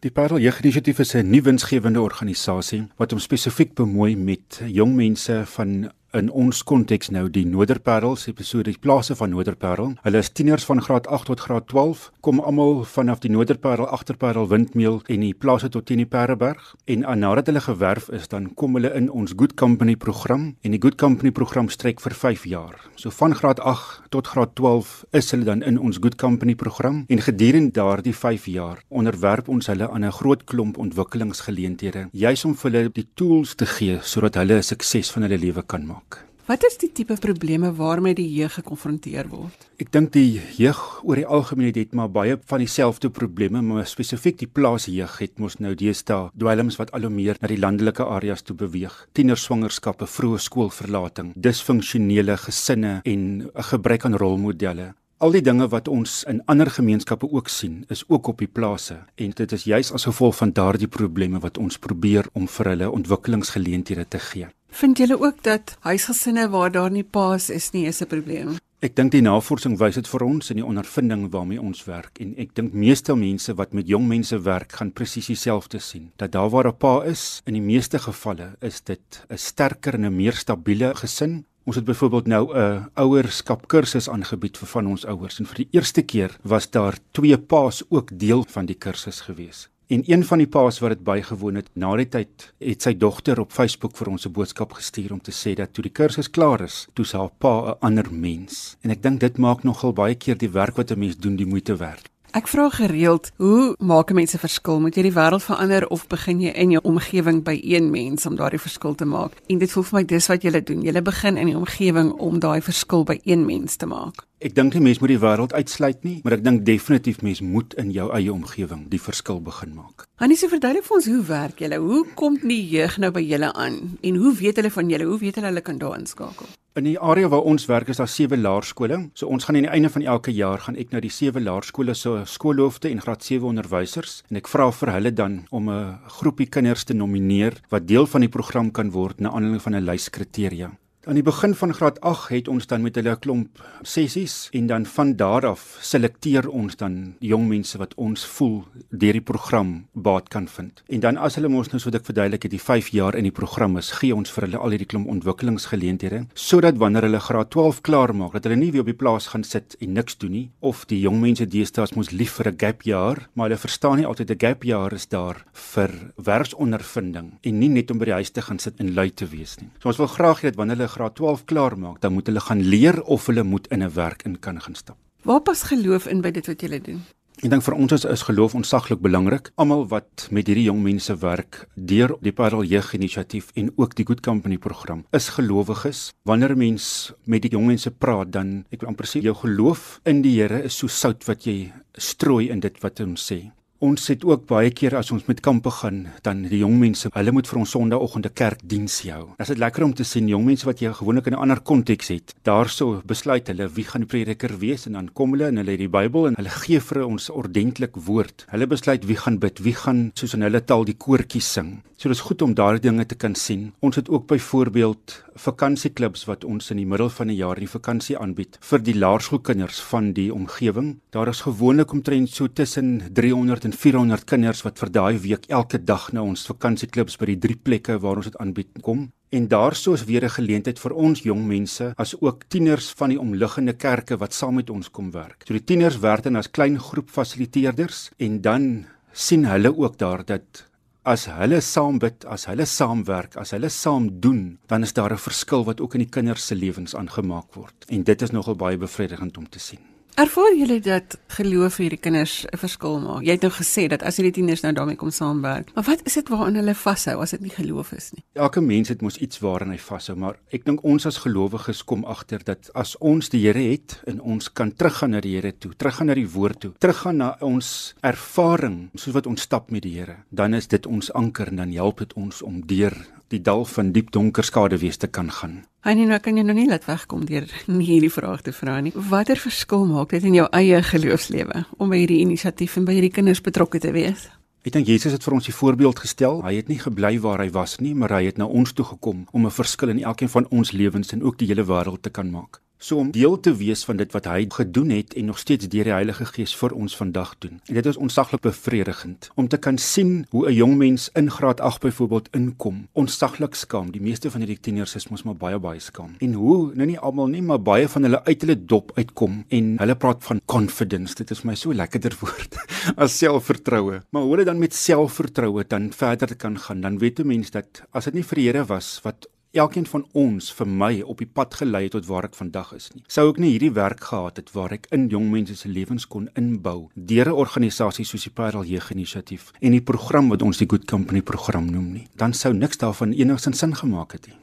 Die 0.00 0.10
Parel 0.10 0.38
Jeuginisiatief 0.38 0.98
is 0.98 1.14
'n 1.14 1.30
nuwe 1.30 1.42
winsgewende 1.42 2.00
organisasie 2.00 2.88
wat 2.96 3.10
hom 3.10 3.20
spesifiek 3.20 3.74
bemoei 3.74 4.16
met 4.16 4.60
jong 4.66 4.94
mense 4.94 5.42
van 5.46 5.92
in 6.16 6.30
ons 6.32 6.62
konteks 6.64 7.10
nou 7.12 7.26
die 7.32 7.44
Noorderparels 7.44 8.26
episode 8.30 8.70
die 8.70 8.80
plase 8.80 9.14
van 9.18 9.30
Noorderparel. 9.34 9.92
Hulle 10.04 10.20
is 10.22 10.30
tieners 10.32 10.64
van 10.68 10.80
graad 10.82 11.06
8 11.12 11.28
tot 11.28 11.42
graad 11.44 11.66
12, 11.68 12.06
kom 12.24 12.40
almal 12.40 12.84
vanaf 12.88 13.20
die 13.20 13.30
Noorderparel, 13.30 13.88
Agterparel, 13.92 14.48
Windmeel 14.48 15.02
en 15.12 15.24
die 15.26 15.34
plase 15.34 15.68
tot 15.72 15.86
teen 15.86 16.00
die 16.02 16.08
Pareberg 16.08 16.72
en 16.86 17.04
nadat 17.20 17.50
hulle 17.50 17.60
gewerf 17.60 18.08
is, 18.08 18.28
dan 18.32 18.48
kom 18.54 18.78
hulle 18.78 18.92
in 18.96 19.10
ons 19.10 19.34
Good 19.36 19.56
Company 19.60 19.96
program 19.96 20.48
en 20.62 20.76
die 20.76 20.80
Good 20.82 20.96
Company 21.00 21.32
program 21.36 21.68
strek 21.72 22.00
vir 22.04 22.16
5 22.16 22.46
jaar. 22.48 22.80
So 22.96 23.12
van 23.12 23.36
graad 23.36 23.60
8 23.60 24.08
tot 24.14 24.32
graad 24.32 24.56
12 24.56 24.94
is 25.20 25.30
hulle 25.34 25.48
dan 25.48 25.62
in 25.66 25.78
ons 25.78 26.00
Good 26.00 26.16
Company 26.20 26.54
program 26.54 27.04
en 27.08 27.24
gedurende 27.28 27.76
daardie 27.76 28.14
5 28.16 28.48
jaar 28.54 28.80
onderwerp 28.88 29.48
ons 29.52 29.68
hulle 29.72 29.90
aan 29.90 30.04
'n 30.04 30.16
groot 30.20 30.44
klomp 30.44 30.78
ontwikkelingsgeleenthede, 30.78 32.08
juis 32.12 32.44
om 32.44 32.54
vir 32.54 32.70
hulle 32.70 32.92
die 32.92 33.08
tools 33.14 33.54
te 33.54 33.66
gee 33.66 33.98
sodat 34.02 34.34
hulle 34.34 34.56
'n 34.58 34.62
sukses 34.62 35.10
van 35.10 35.22
hulle 35.22 35.38
lewe 35.38 35.62
kan 35.62 35.86
maak. 35.86 36.05
Wat 36.46 36.62
is 36.62 36.76
die 36.78 36.92
tipe 36.94 37.16
probleme 37.18 37.72
waarmee 37.74 38.14
die 38.14 38.28
jeug 38.30 38.52
gekonfronteer 38.54 39.26
word? 39.26 39.64
Ek 39.82 39.88
dink 39.90 40.12
die 40.14 40.36
jeug 40.54 40.78
oor 41.02 41.18
die 41.18 41.24
algemeen 41.26 41.72
het 41.74 41.96
maar 41.98 42.12
baie 42.14 42.36
van 42.38 42.62
dieselfde 42.62 43.08
probleme, 43.10 43.58
maar 43.66 43.88
spesifiek 43.90 44.38
die 44.38 44.46
plaasjeug 44.46 45.16
het 45.24 45.40
mos 45.42 45.58
nou 45.58 45.72
deesdae 45.74 46.28
dwelms 46.38 46.78
wat 46.78 46.92
al 46.94 47.08
hoe 47.08 47.10
meer 47.10 47.40
na 47.42 47.50
die 47.50 47.58
landelike 47.58 48.06
areas 48.06 48.46
toe 48.46 48.54
beweeg. 48.60 48.94
Tienerswangerskappe, 49.18 50.06
vroeë 50.06 50.38
skoolverlating, 50.44 51.32
disfunksionele 51.34 52.38
gesinne 52.44 53.00
en 53.02 53.26
'n 53.42 53.66
gebrek 53.72 54.06
aan 54.06 54.14
rolmodelle. 54.14 54.92
Al 55.16 55.32
die 55.32 55.40
dinge 55.40 55.64
wat 55.72 55.86
ons 55.88 56.26
in 56.28 56.42
ander 56.44 56.68
gemeenskappe 56.68 57.24
ook 57.32 57.46
sien, 57.48 57.86
is 57.88 58.02
ook 58.12 58.26
op 58.28 58.42
die 58.42 58.50
plase 58.52 58.98
en 59.16 59.30
dit 59.38 59.52
is 59.56 59.62
juis 59.64 59.88
as 59.96 60.04
gevolg 60.04 60.36
van 60.36 60.52
daardie 60.52 60.90
probleme 60.92 61.40
wat 61.40 61.56
ons 61.56 61.78
probeer 61.80 62.28
om 62.36 62.44
vir 62.58 62.68
hulle 62.74 62.90
ontwikkelingsgeleenthede 62.98 64.04
te 64.12 64.20
gee. 64.20 64.50
Vind 64.76 65.00
julle 65.00 65.16
ook 65.16 65.40
dat 65.42 65.72
huisgesinne 65.88 66.50
waar 66.52 66.68
daar 66.74 66.92
nie 66.92 67.04
paas 67.04 67.48
is 67.48 67.70
nie 67.72 67.86
is 67.86 68.02
'n 68.02 68.12
probleem? 68.12 68.58
Ek 68.80 68.96
dink 68.96 69.12
die 69.12 69.22
navorsing 69.22 69.78
wys 69.78 69.94
dit 69.94 70.08
vir 70.08 70.22
ons 70.22 70.50
in 70.50 70.56
die 70.56 70.66
ondervinding 70.66 71.30
waarmee 71.32 71.62
ons 71.62 71.84
werk 71.84 72.20
en 72.20 72.34
ek 72.36 72.54
dink 72.54 72.72
meeste 72.72 73.16
mense 73.16 73.54
wat 73.54 73.72
met 73.72 73.88
jong 73.88 74.06
mense 74.06 74.38
werk 74.42 74.72
gaan 74.72 74.92
presies 74.92 75.26
dieselfde 75.26 75.78
sien. 75.78 76.12
Dat 76.16 76.32
daar 76.32 76.50
waar 76.50 76.68
'n 76.68 76.76
pa 76.76 77.04
is, 77.04 77.40
in 77.46 77.54
die 77.54 77.62
meeste 77.62 77.98
gevalle 77.98 78.56
is 78.60 78.80
dit 78.80 79.24
'n 79.30 79.38
sterker 79.38 79.94
en 79.94 80.04
'n 80.04 80.16
meer 80.16 80.32
stabiele 80.34 80.94
gesin. 80.94 81.46
Ons 81.66 81.76
het 81.76 81.84
byvoorbeeld 81.84 82.26
nou 82.26 82.44
'n 82.54 82.90
ouerskap 82.94 83.66
kursus 83.66 84.08
aangebied 84.08 84.58
vir 84.58 84.68
van 84.68 84.86
ons 84.86 85.04
ouers 85.04 85.38
en 85.38 85.46
vir 85.46 85.56
die 85.56 85.68
eerste 85.70 86.02
keer 86.02 86.36
was 86.42 86.70
daar 86.70 86.98
twee 87.10 87.38
paas 87.38 87.82
ook 87.88 88.18
deel 88.18 88.44
van 88.48 88.66
die 88.66 88.78
kursus 88.78 89.20
gewees. 89.20 89.68
En 89.86 90.02
een 90.06 90.24
van 90.24 90.38
die 90.38 90.46
paas 90.46 90.78
wat 90.78 90.90
dit 90.90 91.04
bygewoon 91.04 91.54
het, 91.54 91.68
na 91.72 91.96
die 91.96 92.08
tyd 92.08 92.52
het 92.58 92.82
sy 92.82 92.94
dogter 92.94 93.40
op 93.40 93.52
Facebook 93.52 93.96
vir 93.96 94.08
ons 94.08 94.26
'n 94.26 94.32
boodskap 94.32 94.72
gestuur 94.72 95.12
om 95.12 95.20
te 95.20 95.32
sê 95.32 95.54
dat 95.54 95.72
toe 95.72 95.82
die 95.82 95.92
kursus 95.92 96.30
klaar 96.30 96.60
is, 96.60 96.86
toe 96.94 97.04
sy 97.04 97.18
haar 97.18 97.34
pa 97.38 97.70
'n 97.70 97.76
ander 97.80 98.12
mens. 98.12 98.76
En 98.82 98.90
ek 98.90 99.02
dink 99.02 99.20
dit 99.20 99.38
maak 99.38 99.62
nogal 99.64 99.92
baie 99.92 100.14
keer 100.14 100.38
die 100.38 100.50
werk 100.50 100.76
wat 100.76 100.90
'n 100.90 100.98
mens 100.98 101.16
doen 101.16 101.36
die 101.36 101.46
moeite 101.46 101.76
werd. 101.76 102.10
Ek 102.36 102.50
vra 102.52 102.66
gereeld, 102.68 103.30
hoe 103.40 103.74
maak 103.80 104.10
mense 104.12 104.36
verskil? 104.36 104.76
Moet 104.84 104.98
jy 104.98 105.06
die 105.06 105.12
wêreld 105.16 105.40
verander 105.40 105.86
of 105.88 106.02
begin 106.12 106.42
jy 106.44 106.50
in 106.52 106.74
jou 106.74 106.82
omgewing 106.84 107.38
by 107.46 107.54
een 107.56 107.86
mens 107.88 108.26
om 108.28 108.34
daardie 108.36 108.60
verskil 108.60 108.92
te 108.92 109.06
maak? 109.08 109.38
En 109.48 109.62
dit 109.62 109.72
voel 109.72 109.86
vir 109.88 109.96
my 109.96 110.02
dis 110.10 110.28
wat 110.28 110.44
jy 110.44 110.52
doen. 110.60 110.82
Jy 110.84 111.00
begin 111.06 111.40
in 111.40 111.48
die 111.48 111.56
omgewing 111.56 112.10
om 112.20 112.36
daai 112.44 112.60
verskil 112.60 113.06
by 113.08 113.16
een 113.24 113.46
mens 113.48 113.78
te 113.80 113.88
maak. 113.88 114.26
Ek 114.44 114.52
dink 114.52 114.76
nie 114.76 114.84
mense 114.84 115.00
moet 115.00 115.14
die 115.14 115.22
wêreld 115.22 115.56
uitsluit 115.56 116.04
nie, 116.04 116.18
maar 116.26 116.36
ek 116.36 116.44
dink 116.44 116.66
definitief 116.68 117.24
mense 117.24 117.40
moet 117.40 117.72
in 117.80 117.88
jou 117.96 118.10
eie 118.12 118.28
omgewing 118.34 118.84
die 118.92 119.00
verskil 119.00 119.40
begin 119.40 119.72
maak. 119.78 120.04
Hannie, 120.20 120.36
so 120.36 120.52
verduidelik 120.52 120.84
vir 120.84 120.98
ons 120.98 121.08
hoe 121.08 121.24
werk 121.32 121.64
julle? 121.64 121.80
Hoe 121.80 122.04
kom 122.20 122.36
die 122.44 122.60
jeug 122.68 123.00
nou 123.00 123.14
by 123.16 123.24
julle 123.24 123.48
aan? 123.56 123.96
En 124.04 124.20
hoe 124.20 124.36
weet 124.36 124.60
hulle 124.60 124.76
van 124.76 124.92
julle? 124.92 125.08
Hoe 125.08 125.20
weet 125.24 125.40
hulle 125.40 125.54
hulle 125.54 125.64
kan 125.64 125.80
daar 125.80 125.96
inskakel? 125.96 126.52
In 126.76 126.84
die 126.84 126.98
area 127.00 127.30
waar 127.32 127.46
ons 127.48 127.64
werk 127.70 127.88
is 127.88 127.96
daar 127.96 128.10
sewe 128.12 128.36
laerskole. 128.36 128.98
So 129.16 129.30
ons 129.32 129.46
gaan 129.48 129.56
aan 129.56 129.64
die 129.64 129.72
einde 129.72 129.88
van 129.94 130.02
elke 130.04 130.32
jaar 130.36 130.60
gaan 130.60 130.76
ek 130.76 130.90
na 130.92 131.00
die 131.00 131.08
sewe 131.08 131.40
laerskole 131.40 131.94
se 131.96 132.10
skoolhoofde 132.28 132.90
en 132.92 133.00
graad 133.00 133.24
7 133.24 133.48
onderwysers 133.48 134.18
en 134.28 134.36
ek 134.42 134.50
vra 134.52 134.68
vir 134.76 134.92
hulle 134.92 135.12
dan 135.16 135.38
om 135.56 135.70
'n 135.72 135.96
groepie 136.18 136.50
kinders 136.52 136.84
te 136.84 136.92
nomineer 136.92 137.62
wat 137.72 137.88
deel 137.88 138.04
van 138.06 138.20
die 138.20 138.28
program 138.28 138.70
kan 138.70 138.90
word 138.90 139.20
na 139.20 139.32
aanleiding 139.32 139.62
van 139.62 139.74
'n 139.74 139.86
lys 139.88 140.10
kriteria. 140.10 140.76
Aan 141.06 141.14
die 141.14 141.22
begin 141.22 141.52
van 141.54 141.70
graad 141.74 142.00
8 142.00 142.32
het 142.34 142.48
ons 142.50 142.66
dan 142.66 142.82
met 142.82 142.96
hulle 142.98 143.12
'n 143.14 143.18
klomp 143.18 143.62
sessies 143.82 144.48
en 144.52 144.66
dan 144.66 144.86
van 144.86 145.16
daar 145.16 145.46
af 145.46 145.78
selekteer 145.80 146.48
ons 146.48 146.76
dan 146.76 147.14
jong 147.20 147.48
mense 147.48 147.78
wat 147.78 147.94
ons 147.94 148.24
voel 148.26 148.64
deur 148.90 149.12
die 149.12 149.20
program 149.20 149.86
baat 149.92 150.28
kan 150.28 150.48
vind. 150.48 150.82
En 150.88 151.00
dan 151.00 151.16
as 151.16 151.34
hulle 151.34 151.48
mos 151.48 151.68
nou 151.68 151.78
so 151.78 151.90
dik 151.90 152.04
verduidelik 152.04 152.42
het 152.42 152.50
die 152.50 152.60
5 152.60 152.88
jaar 152.88 153.14
in 153.14 153.22
die 153.22 153.30
program 153.32 153.76
is, 153.76 153.90
gee 153.90 154.14
ons 154.14 154.30
vir 154.30 154.42
hulle 154.42 154.58
al 154.58 154.70
hierdie 154.70 154.86
klomp 154.86 155.08
ontwikkelingsgeleenthede 155.08 156.26
sodat 156.34 156.76
wanneer 156.76 157.02
hulle 157.02 157.20
graad 157.20 157.50
12 157.50 157.80
klaar 157.80 158.14
maak, 158.14 158.32
dat 158.32 158.44
hulle 158.44 158.56
nie 158.56 158.72
weer 158.72 158.80
op 158.80 158.86
die 158.86 158.94
plaas 158.94 159.26
gaan 159.26 159.44
sit 159.44 159.76
en 159.80 159.92
niks 159.92 160.18
doen 160.18 160.30
nie 160.30 160.50
of 160.60 160.86
die 160.86 161.00
jong 161.00 161.20
mense 161.20 161.46
deesdae 161.46 161.86
mos 161.94 162.10
lief 162.10 162.32
vir 162.32 162.48
'n 162.48 162.58
gap 162.58 162.82
jaar, 162.82 163.28
maar 163.34 163.48
hulle 163.48 163.58
verstaan 163.58 163.96
nie 163.96 164.06
altyd 164.06 164.30
'n 164.30 164.38
gap 164.38 164.62
jaar 164.64 164.92
is 164.92 165.06
daar 165.06 165.44
vir 165.52 166.12
werksondervinding 166.16 167.38
en 167.42 167.58
nie 167.58 167.68
net 167.68 167.90
om 167.90 167.98
by 167.98 168.04
die 168.04 168.14
huis 168.14 168.30
te 168.30 168.42
gaan 168.42 168.58
sit 168.58 168.80
en 168.80 168.94
lui 168.94 169.10
te 169.10 169.26
wees 169.26 169.56
nie. 169.60 169.70
So 169.78 169.88
ons 169.88 169.98
wil 169.98 170.06
graag 170.08 170.40
hê 170.40 170.42
dat 170.42 170.56
wanneer 170.56 170.76
hulle 170.76 170.95
graad 170.96 171.18
12 171.20 171.44
klaar 171.44 171.76
maak, 171.78 172.00
dan 172.00 172.16
moet 172.16 172.26
hulle 172.30 172.40
gaan 172.40 172.64
leer 172.64 173.02
of 173.04 173.28
hulle 173.30 173.44
moet 173.44 173.68
in 173.68 173.82
'n 173.84 173.92
werk 173.94 174.24
in 174.24 174.40
kan 174.40 174.60
gaan 174.60 174.74
stap. 174.74 174.96
Waar 175.22 175.40
pas 175.40 175.62
geloof 175.62 176.06
in 176.06 176.20
by 176.20 176.30
dit 176.30 176.46
wat 176.46 176.60
jy 176.62 176.80
doen? 176.80 177.04
Ek 177.44 177.50
dink 177.52 177.60
vir 177.66 177.74
ons 177.76 177.92
is, 177.92 178.04
is 178.08 178.22
geloof 178.24 178.54
ontsaglik 178.56 179.02
belangrik. 179.04 179.50
Almal 179.60 179.82
wat 179.90 180.24
met 180.32 180.46
hierdie 180.48 180.70
jong 180.70 180.78
mense 180.80 181.12
werk 181.20 181.66
deur 181.76 182.14
die 182.24 182.32
Parel 182.32 182.64
Jeug 182.64 182.94
Inisiatief 182.96 183.50
en 183.60 183.68
ook 183.76 183.92
die 183.98 184.06
Good 184.08 184.22
Company 184.24 184.56
program, 184.56 185.02
is 185.12 185.28
gelowiges. 185.36 186.14
Wanneer 186.24 186.56
mens 186.56 187.12
met 187.28 187.44
die 187.44 187.52
jong 187.52 187.66
mense 187.68 187.90
praat, 187.90 188.32
dan 188.32 188.64
ek 188.72 188.80
wil 188.80 188.94
amper 188.94 189.04
sê 189.04 189.20
jou 189.20 189.34
geloof 189.36 190.00
in 190.08 190.22
die 190.24 190.32
Here 190.38 190.62
is 190.64 190.78
so 190.80 190.88
sout 190.88 191.28
wat 191.28 191.44
jy 191.44 191.74
strooi 191.92 192.48
in 192.48 192.64
dit 192.64 192.80
wat 192.80 193.04
ons 193.04 193.28
sê. 193.28 193.42
Ons 193.84 194.06
het 194.08 194.22
ook 194.24 194.46
baie 194.48 194.70
keer 194.72 194.94
as 194.96 195.10
ons 195.12 195.26
met 195.28 195.40
kampe 195.44 195.68
gaan, 195.68 196.06
dan 196.24 196.38
die 196.48 196.62
jong 196.62 196.78
mense, 196.80 197.10
hulle 197.12 197.32
moet 197.36 197.48
vir 197.50 197.58
ons 197.60 197.74
Sondagoggende 197.76 198.30
kerkdiens 198.32 199.02
hou. 199.04 199.34
Dit 199.36 199.50
is 199.52 199.60
lekker 199.60 199.84
om 199.84 199.92
te 199.92 200.06
sien 200.08 200.30
jong 200.32 200.46
mense 200.46 200.64
wat 200.64 200.80
jy 200.80 200.94
gewoonlik 200.96 201.26
in 201.28 201.34
'n 201.34 201.42
ander 201.44 201.60
konteks 201.60 202.08
het. 202.08 202.34
Daarso 202.42 203.02
besluit 203.04 203.46
hulle 203.48 203.68
wie 203.68 203.84
gaan 203.84 204.00
die 204.00 204.08
prediker 204.08 204.56
wees 204.58 204.86
en 204.86 204.92
dan 204.92 205.12
kom 205.12 205.32
hulle 205.32 205.48
en 205.48 205.56
hulle 205.56 205.70
het 205.72 205.84
die 205.84 205.92
Bybel 205.92 206.28
en 206.28 206.36
hulle 206.36 206.48
gee 206.48 206.80
vir 206.80 207.04
ons 207.04 207.28
ordentlik 207.28 207.96
woord. 207.96 208.46
Hulle 208.48 208.66
besluit 208.66 209.04
wie 209.04 209.16
gaan 209.16 209.38
bid, 209.38 209.58
wie 209.58 209.74
gaan 209.74 210.10
soos 210.14 210.34
in 210.34 210.42
hulle 210.42 210.64
taal 210.64 210.84
die 210.84 210.96
koortjies 210.96 211.52
sing. 211.52 211.82
So 211.98 212.08
dis 212.08 212.20
goed 212.20 212.42
om 212.42 212.54
daardie 212.54 212.90
dinge 212.90 213.06
te 213.06 213.14
kan 213.14 213.34
sien. 213.34 213.72
Ons 213.80 213.96
het 213.96 214.08
ook 214.08 214.26
byvoorbeeld 214.26 215.24
vakansieklubs 215.34 216.24
wat 216.28 216.44
ons 216.44 216.70
in 216.70 216.76
die 216.76 216.86
middel 216.88 217.08
van 217.08 217.28
die 217.32 217.36
jaar 217.36 217.56
die 217.60 217.68
vakansie 217.68 218.18
aanbied 218.20 218.58
vir 218.60 218.82
die 218.84 218.94
laerskoolkinders 218.96 219.80
van 219.90 220.12
die 220.16 220.28
omgewing. 220.32 220.98
Daar 221.16 221.28
is 221.32 221.40
gewoonlik 221.40 221.92
omtrent 221.92 222.30
so 222.30 222.48
tussen 222.48 223.00
300 223.12 223.65
en 223.66 223.74
400 223.74 224.24
kinders 224.30 224.62
wat 224.62 224.78
vir 224.78 224.90
daai 224.94 225.18
week 225.22 225.48
elke 225.50 225.80
dag 225.82 226.12
na 226.14 226.22
ons 226.22 226.46
vakansieklubs 226.46 227.18
by 227.18 227.32
die 227.32 227.40
drie 227.42 227.56
plekke 227.58 227.98
waar 228.02 228.20
ons 228.20 228.28
dit 228.30 228.38
aanbied 228.42 228.70
kom. 228.86 229.08
En 229.34 229.48
daarso 229.50 229.94
is 229.98 230.04
weer 230.06 230.24
'n 230.24 230.36
geleentheid 230.38 230.78
vir 230.78 230.92
ons 230.94 231.22
jong 231.22 231.42
mense 231.46 231.92
as 231.96 232.14
ook 232.20 232.44
tieners 232.48 232.92
van 232.98 233.10
die 233.10 233.20
omliggende 233.20 233.72
kerke 233.72 234.16
wat 234.16 234.32
saam 234.32 234.54
met 234.54 234.70
ons 234.70 234.90
kom 234.90 235.10
werk. 235.10 235.42
So 235.46 235.54
die 235.54 235.64
tieners 235.64 235.98
werk 235.98 236.22
dan 236.22 236.36
as 236.36 236.50
klein 236.50 236.78
groep 236.78 237.10
fasiliteerders 237.10 238.10
en 238.18 238.40
dan 238.40 238.86
sien 239.12 239.44
hulle 239.44 239.76
ook 239.76 239.98
daar 239.98 240.24
dat 240.24 240.66
as 241.04 241.26
hulle 241.26 241.60
saam 241.60 241.98
bid, 241.98 242.24
as 242.24 242.46
hulle 242.46 242.66
saamwerk, 242.66 243.36
as 243.36 243.50
hulle 243.50 243.68
saam 243.68 244.20
doen, 244.20 244.58
dan 244.66 244.82
is 244.82 244.92
daar 244.92 245.12
'n 245.12 245.18
verskil 245.18 245.64
wat 245.64 245.80
ook 245.80 245.94
in 245.94 246.00
die 246.00 246.10
kinders 246.10 246.46
se 246.46 246.54
lewens 246.54 246.94
aangemaak 246.94 247.54
word. 247.54 247.84
En 247.88 248.02
dit 248.02 248.22
is 248.22 248.30
nogal 248.30 248.56
baie 248.56 248.76
bevredigend 248.76 249.36
om 249.36 249.48
te 249.48 249.58
sien. 249.58 249.95
Ervaar 250.16 250.54
julle 250.56 250.78
dat 250.80 251.18
geloof 251.36 251.74
vir 251.76 251.82
hierdie 251.84 252.00
kinders 252.00 252.46
'n 252.48 252.56
verskil 252.56 253.00
maak? 253.00 253.22
Jy 253.22 253.32
het 253.36 253.42
nou 253.42 253.50
gesê 253.52 253.86
dat 253.86 254.02
as 254.02 254.16
hierdie 254.16 254.32
tieners 254.32 254.62
nou 254.62 254.72
daarmee 254.72 254.96
kom 254.96 255.10
saamwerk, 255.10 255.74
maar 255.74 255.84
wat 255.84 256.00
is 256.06 256.14
dit 256.14 256.28
waaraan 256.28 256.54
hulle 256.54 256.74
vashou 256.74 257.20
as 257.20 257.30
dit 257.30 257.40
nie 257.40 257.50
geloof 257.50 257.92
is 257.92 258.12
nie? 258.12 258.24
Elke 258.32 258.60
mens 258.60 258.88
het 258.88 259.02
mos 259.02 259.18
iets 259.18 259.38
waaraan 259.38 259.70
hy 259.70 259.78
vashou, 259.78 260.16
maar 260.16 260.38
ek 260.50 260.64
dink 260.64 260.84
ons 260.84 261.06
as 261.06 261.18
gelowiges 261.18 261.84
kom 261.84 262.04
agter 262.04 262.44
dat 262.44 262.70
as 262.74 262.96
ons 262.98 263.28
die 263.28 263.40
Here 263.46 263.70
het 263.70 264.00
en 264.06 264.20
ons 264.20 264.52
kan 264.52 264.72
teruggaan 264.72 265.10
na 265.10 265.20
die 265.20 265.34
Here 265.34 265.52
toe, 265.58 265.72
teruggaan 265.76 266.06
na 266.06 266.14
die 266.14 266.30
woord 266.32 266.60
toe, 266.60 266.72
teruggaan 266.78 267.16
na 267.16 267.36
ons 267.40 267.94
ervaring 268.00 268.90
soos 268.94 269.14
wat 269.14 269.26
ons 269.26 269.42
stap 269.42 269.70
met 269.70 269.82
die 269.82 269.98
Here, 269.98 270.16
dan 270.30 270.54
is 270.54 270.66
dit 270.66 270.86
ons 270.86 271.12
anker 271.12 271.48
en 271.48 271.56
dan 271.56 271.72
help 271.72 271.98
dit 271.98 272.14
ons 272.14 272.42
om 272.42 272.66
deur 272.66 272.96
die 273.28 273.40
dal 273.42 273.64
van 273.64 273.92
diep 273.92 274.10
donker 274.14 274.44
skaduwees 274.44 274.96
te 274.96 275.06
kan 275.06 275.30
gaan. 275.30 275.64
Nee, 275.86 276.06
nou 276.06 276.18
kan 276.18 276.36
jy 276.36 276.42
nou 276.42 276.54
nie 276.56 276.68
laat 276.68 276.86
wegkom 276.86 277.26
deur 277.26 277.46
nie 277.66 277.86
hierdie 277.86 278.10
vraag 278.10 278.42
te 278.42 278.52
vra 278.52 278.80
nie. 278.80 278.92
Watter 278.94 279.38
verskil 279.38 279.86
maak 279.86 280.10
dit 280.10 280.24
in 280.26 280.34
jou 280.34 280.46
eie 280.50 280.82
geloofslewe 280.82 281.64
om 281.78 281.92
by 281.92 282.02
hierdie 282.02 282.22
inisiatief 282.24 282.76
en 282.76 282.88
by 282.88 282.98
hierdie 282.98 283.14
kinders 283.14 283.42
betrokke 283.42 283.78
te 283.82 283.94
wees? 283.94 284.26
Ek 284.66 284.74
dink 284.74 284.88
Jesus 284.90 285.14
het 285.14 285.22
vir 285.22 285.36
ons 285.36 285.46
die 285.46 285.54
voorbeeld 285.54 286.00
gestel. 286.02 286.40
Hy 286.42 286.56
het 286.56 286.66
nie 286.66 286.80
gebly 286.82 287.12
waar 287.22 287.38
hy 287.38 287.52
was 287.54 287.78
nie, 287.78 287.94
maar 287.94 288.16
hy 288.18 288.24
het 288.26 288.38
na 288.42 288.50
ons 288.50 288.74
toe 288.74 288.84
gekom 288.84 289.26
om 289.30 289.46
'n 289.46 289.54
verskil 289.54 289.94
in 289.94 290.02
elkeen 290.02 290.28
van 290.28 290.46
ons 290.50 290.72
lewens 290.72 291.12
en 291.12 291.22
ook 291.22 291.38
die 291.38 291.46
hele 291.46 291.62
wêreld 291.62 292.02
te 292.02 292.10
kan 292.10 292.30
maak. 292.30 292.65
So 292.78 292.98
om 293.00 293.10
deel 293.10 293.38
te 293.40 293.54
wees 293.56 293.84
van 293.88 293.96
dit 293.96 294.12
wat 294.12 294.26
hy 294.28 294.42
gedoen 294.52 294.90
het 294.92 295.14
en 295.16 295.30
nog 295.30 295.38
steeds 295.40 295.68
deur 295.72 295.88
die 295.88 295.94
Heilige 295.94 296.26
Gees 296.28 296.52
vir 296.60 296.74
ons 296.76 296.96
vandag 296.96 297.30
doen. 297.40 297.54
En 297.64 297.78
dit 297.78 297.86
is 297.88 297.96
onsaglik 297.96 298.42
bevredigend 298.44 299.30
om 299.34 299.48
te 299.48 299.56
kan 299.56 299.78
sien 299.78 300.26
hoe 300.30 300.44
'n 300.48 300.54
jong 300.54 300.76
mens 300.76 301.08
in 301.14 301.30
graad 301.30 301.60
8 301.60 301.80
byvoorbeeld 301.80 302.28
inkom. 302.32 302.88
Onsaglik 302.92 303.54
skaam. 303.54 303.90
Die 303.90 304.00
meeste 304.00 304.30
van 304.30 304.40
hierdie 304.40 304.60
tieners 304.60 304.94
is 304.94 305.08
mos 305.08 305.22
maar 305.22 305.36
baie 305.36 305.58
baie 305.58 305.80
skaam. 305.80 306.14
En 306.18 306.32
hoe, 306.32 306.74
nou 306.74 306.86
nie 306.86 306.98
almal 306.98 307.26
nie, 307.26 307.42
maar 307.42 307.62
baie 307.62 307.88
van 307.88 308.02
hulle 308.02 308.24
uit 308.24 308.40
hulle 308.40 308.64
dop 308.64 308.92
uitkom 308.94 309.44
en 309.48 309.78
hulle 309.78 309.96
praat 309.96 310.24
van 310.24 310.40
confidence. 310.44 311.14
Dit 311.14 311.30
is 311.30 311.42
my 311.42 311.54
so 311.54 311.72
lekkerder 311.72 312.16
woord 312.20 312.56
as 312.96 313.18
selfvertroue. 313.18 314.02
Maar 314.10 314.22
hoe 314.22 314.30
hulle 314.30 314.44
dan 314.44 314.58
met 314.58 314.74
selfvertroue 314.74 315.64
dan 315.68 315.92
verder 315.92 316.36
kan 316.36 316.58
gaan, 316.58 316.80
dan 316.80 316.98
weet 316.98 317.20
'n 317.20 317.26
mens 317.26 317.50
dat 317.50 317.82
as 317.90 318.04
dit 318.04 318.14
nie 318.14 318.24
vir 318.24 318.36
die 318.36 318.46
Here 318.46 318.64
was 318.64 319.00
wat 319.02 319.26
elkeen 319.52 319.86
van 319.86 320.04
ons 320.12 320.52
vir 320.52 320.66
my 320.66 321.02
op 321.02 321.18
die 321.18 321.28
pad 321.28 321.54
gelei 321.54 321.82
het 321.84 321.92
tot 321.92 322.06
waar 322.06 322.24
ek 322.24 322.34
vandag 322.34 322.72
is 322.76 322.90
nie. 322.94 323.04
Sou 323.08 323.30
ek 323.30 323.38
nie 323.38 323.50
hierdie 323.54 323.72
werk 323.72 324.00
gehad 324.00 324.36
het 324.36 324.52
waar 324.52 324.72
ek 324.72 324.86
in 324.90 325.08
jong 325.08 325.30
mense 325.30 325.56
se 325.56 325.68
lewens 325.68 326.06
kon 326.06 326.28
inbou 326.34 326.88
deur 326.94 327.28
'n 327.28 327.40
organisasie 327.44 328.04
soos 328.04 328.24
die 328.24 328.34
Parel 328.34 328.64
Jeuginisiatief 328.64 329.52
en 329.60 329.70
die 329.72 329.80
program 329.82 330.28
wat 330.28 330.42
ons 330.42 330.58
die 330.58 330.68
Good 330.68 330.86
Company 330.86 331.22
program 331.22 331.70
noem 331.70 331.92
nie, 331.92 332.06
dan 332.16 332.32
sou 332.32 332.52
niks 332.52 332.78
daarvan 332.78 333.12
enigsins 333.12 333.58
sin 333.58 333.74
gemaak 333.74 334.12
het 334.12 334.26
nie. 334.26 334.36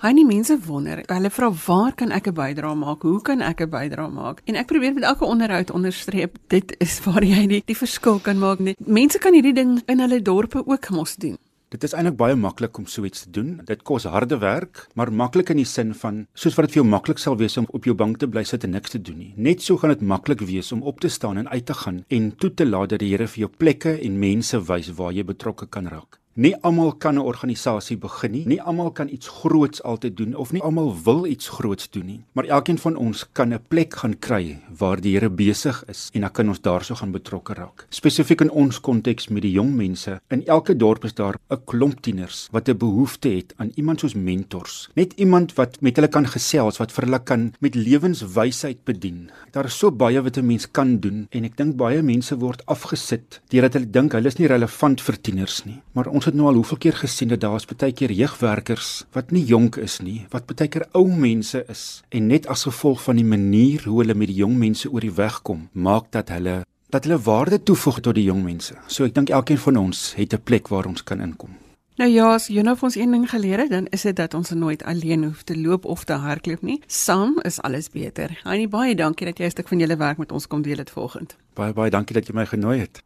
Hy 0.00 0.14
nie 0.16 0.24
mense 0.24 0.54
wonder. 0.64 1.02
Hulle 1.12 1.28
vra 1.28 1.50
waar 1.66 1.92
kan 1.92 2.10
ek 2.10 2.28
'n 2.28 2.34
bydrae 2.34 2.74
maak? 2.74 3.02
Hoe 3.02 3.20
kan 3.20 3.40
ek 3.42 3.60
'n 3.60 3.68
bydrae 3.68 4.08
maak? 4.08 4.40
En 4.46 4.54
ek 4.56 4.66
probeer 4.66 4.94
met 4.94 5.02
elke 5.02 5.24
onderhoud 5.24 5.70
onderstreep, 5.70 6.38
dit 6.48 6.74
is 6.78 7.00
waar 7.04 7.22
jy 7.22 7.46
die, 7.46 7.62
die 7.66 7.76
verskil 7.76 8.18
kan 8.18 8.38
maak. 8.38 8.58
Mense 8.78 9.18
kan 9.18 9.34
hierdie 9.34 9.52
ding 9.52 9.82
in 9.86 10.00
hulle 10.00 10.22
dorpe 10.22 10.66
ook 10.66 10.90
mos 10.90 11.16
doen. 11.16 11.36
Dit 11.70 11.84
is 11.86 11.92
eintlik 11.94 12.16
baie 12.18 12.34
maklik 12.34 12.78
om 12.80 12.86
so 12.90 13.06
iets 13.06 13.20
te 13.22 13.28
doen. 13.36 13.50
Dit 13.68 13.84
kos 13.86 14.08
harde 14.10 14.40
werk, 14.42 14.80
maar 14.98 15.12
maklik 15.14 15.52
in 15.54 15.60
die 15.60 15.68
sin 15.72 15.92
van 16.00 16.24
soos 16.34 16.56
wat 16.58 16.66
dit 16.66 16.74
vir 16.74 16.80
jou 16.80 16.86
maklik 16.90 17.22
sal 17.22 17.38
wees 17.38 17.54
om 17.60 17.68
op 17.78 17.86
jou 17.86 17.94
bank 17.94 18.18
te 18.18 18.26
bly 18.26 18.42
sit 18.42 18.66
en 18.66 18.74
niks 18.74 18.96
te 18.96 18.98
doen 18.98 19.20
nie. 19.22 19.30
Net 19.36 19.62
so 19.62 19.78
gaan 19.78 19.94
dit 19.94 20.02
maklik 20.02 20.42
wees 20.48 20.72
om 20.74 20.82
op 20.82 20.98
te 20.98 21.08
staan 21.08 21.38
en 21.38 21.50
uit 21.52 21.66
te 21.70 21.76
gaan 21.84 22.02
en 22.08 22.32
toe 22.42 22.50
te 22.50 22.66
laat 22.66 22.90
dat 22.96 23.04
die 23.04 23.12
Here 23.12 23.30
vir 23.30 23.44
jou 23.44 23.50
plekke 23.62 24.00
en 24.02 24.18
mense 24.18 24.58
wys 24.66 24.90
waar 24.98 25.14
jy 25.14 25.22
betrokke 25.30 25.70
kan 25.70 25.86
raak. 25.86 26.19
Nie 26.34 26.54
almal 26.62 26.92
kan 26.92 27.14
'n 27.14 27.26
organisasie 27.26 27.96
begin 27.98 28.30
nie. 28.30 28.46
Nie 28.46 28.62
almal 28.62 28.90
kan 28.90 29.08
iets 29.08 29.28
groots 29.28 29.82
altyd 29.82 30.16
doen 30.16 30.34
of 30.34 30.52
nie 30.52 30.62
almal 30.62 30.94
wil 31.04 31.26
iets 31.26 31.48
groots 31.48 31.90
doen 31.90 32.06
nie. 32.06 32.24
Maar 32.32 32.44
elkeen 32.44 32.78
van 32.78 32.96
ons 32.96 33.26
kan 33.32 33.52
'n 33.52 33.60
plek 33.68 33.94
gaan 33.94 34.18
kry 34.18 34.58
waar 34.78 35.00
die 35.00 35.14
Here 35.14 35.30
besig 35.30 35.84
is 35.88 36.08
en 36.12 36.20
dan 36.20 36.30
kan 36.30 36.48
ons 36.48 36.60
daarso 36.60 36.94
gaan 36.94 37.10
betrokke 37.10 37.54
raak. 37.54 37.86
Spesifiek 37.88 38.40
in 38.40 38.50
ons 38.50 38.80
konteks 38.80 39.28
met 39.28 39.42
die 39.42 39.50
jong 39.50 39.74
mense, 39.74 40.20
in 40.28 40.46
elke 40.46 40.76
dorp 40.76 41.04
is 41.04 41.14
daar 41.14 41.34
'n 41.50 41.64
klomp 41.64 42.00
tieners 42.00 42.48
wat 42.52 42.68
'n 42.68 42.76
behoefte 42.76 43.28
het 43.28 43.52
aan 43.56 43.72
iemand 43.74 44.00
soos 44.00 44.14
mentors. 44.14 44.88
Net 44.94 45.12
iemand 45.16 45.54
wat 45.54 45.80
met 45.80 45.96
hulle 45.96 46.08
kan 46.08 46.26
gesels, 46.26 46.78
wat 46.78 46.92
vir 46.92 47.04
hulle 47.04 47.22
kan 47.22 47.52
met 47.58 47.74
lewenswysheid 47.74 48.84
bedien. 48.84 49.30
Daar 49.50 49.64
is 49.64 49.78
so 49.78 49.90
baie 49.90 50.22
wat 50.22 50.36
'n 50.36 50.46
mens 50.46 50.70
kan 50.70 51.00
doen 51.00 51.26
en 51.30 51.44
ek 51.44 51.56
dink 51.56 51.76
baie 51.76 52.02
mense 52.02 52.38
word 52.38 52.66
afgesit 52.66 53.40
deurdat 53.48 53.72
hulle 53.72 53.90
dink 53.90 54.12
hulle 54.12 54.26
is 54.26 54.38
nie 54.38 54.46
relevant 54.46 55.00
vir 55.00 55.20
tieners 55.20 55.64
nie. 55.64 55.82
Maar 55.92 56.06
ons 56.20 56.28
het 56.28 56.36
nou 56.36 56.50
al 56.50 56.58
hoeveel 56.58 56.76
keer 56.76 56.96
gesien 57.00 57.30
dat 57.32 57.40
daar 57.40 57.54
is 57.56 57.64
baie 57.64 57.94
keer 57.96 58.12
jeugwerkers 58.12 58.88
wat 59.16 59.30
nie 59.32 59.40
jonk 59.48 59.78
is 59.80 60.02
nie, 60.04 60.26
wat 60.28 60.44
baie 60.50 60.68
keer 60.68 60.84
ou 60.92 61.06
mense 61.08 61.62
is 61.72 61.84
en 62.12 62.26
net 62.28 62.44
as 62.52 62.66
gevolg 62.68 63.00
van 63.06 63.16
die 63.16 63.24
manier 63.24 63.86
hoe 63.88 64.02
hulle 64.02 64.14
met 64.14 64.28
die 64.28 64.36
jong 64.42 64.58
mense 64.60 64.90
oor 64.90 65.00
die 65.00 65.14
weg 65.16 65.38
kom, 65.48 65.70
maak 65.72 66.10
dat 66.12 66.28
hulle 66.28 66.58
dat 66.92 67.08
hulle 67.08 67.16
waarde 67.24 67.62
toevoeg 67.62 68.02
tot 68.04 68.18
die 68.18 68.26
jong 68.26 68.42
mense. 68.44 68.76
So 68.90 69.08
ek 69.08 69.16
dink 69.16 69.32
elkeen 69.32 69.62
van 69.64 69.80
ons 69.80 70.12
het 70.18 70.34
'n 70.34 70.44
plek 70.44 70.68
waar 70.68 70.90
ons 70.92 71.02
kan 71.02 71.24
inkom. 71.24 71.56
Nou 71.96 72.10
ja, 72.10 72.34
as 72.34 72.48
jy 72.48 72.62
nou 72.62 72.76
vir 72.76 72.84
ons 72.84 72.96
een 72.96 73.10
ding 73.10 73.30
geleer 73.30 73.58
het, 73.58 73.70
dan 73.70 73.86
is 73.86 74.02
dit 74.02 74.16
dat 74.16 74.34
ons 74.34 74.50
nooit 74.50 74.82
alleen 74.82 75.24
hoef 75.24 75.42
te 75.42 75.56
loop 75.56 75.84
of 75.84 76.04
te 76.04 76.12
hardloop 76.12 76.62
nie. 76.62 76.82
Saam 76.86 77.38
is 77.42 77.60
alles 77.60 77.88
beter. 77.88 78.40
Annie, 78.44 78.68
baie 78.68 78.94
dankie 78.94 79.26
dat 79.26 79.38
jy 79.38 79.46
'n 79.46 79.50
stuk 79.50 79.68
van 79.68 79.78
julle 79.78 79.96
werk 79.96 80.18
met 80.18 80.32
ons 80.32 80.46
kom 80.46 80.62
deel 80.62 80.78
het 80.78 80.90
vanoggend. 80.90 81.36
Baie 81.54 81.72
baie 81.72 81.90
dankie 81.90 82.14
dat 82.14 82.26
jy 82.26 82.34
my 82.34 82.46
genooi 82.46 82.78
het. 82.78 83.02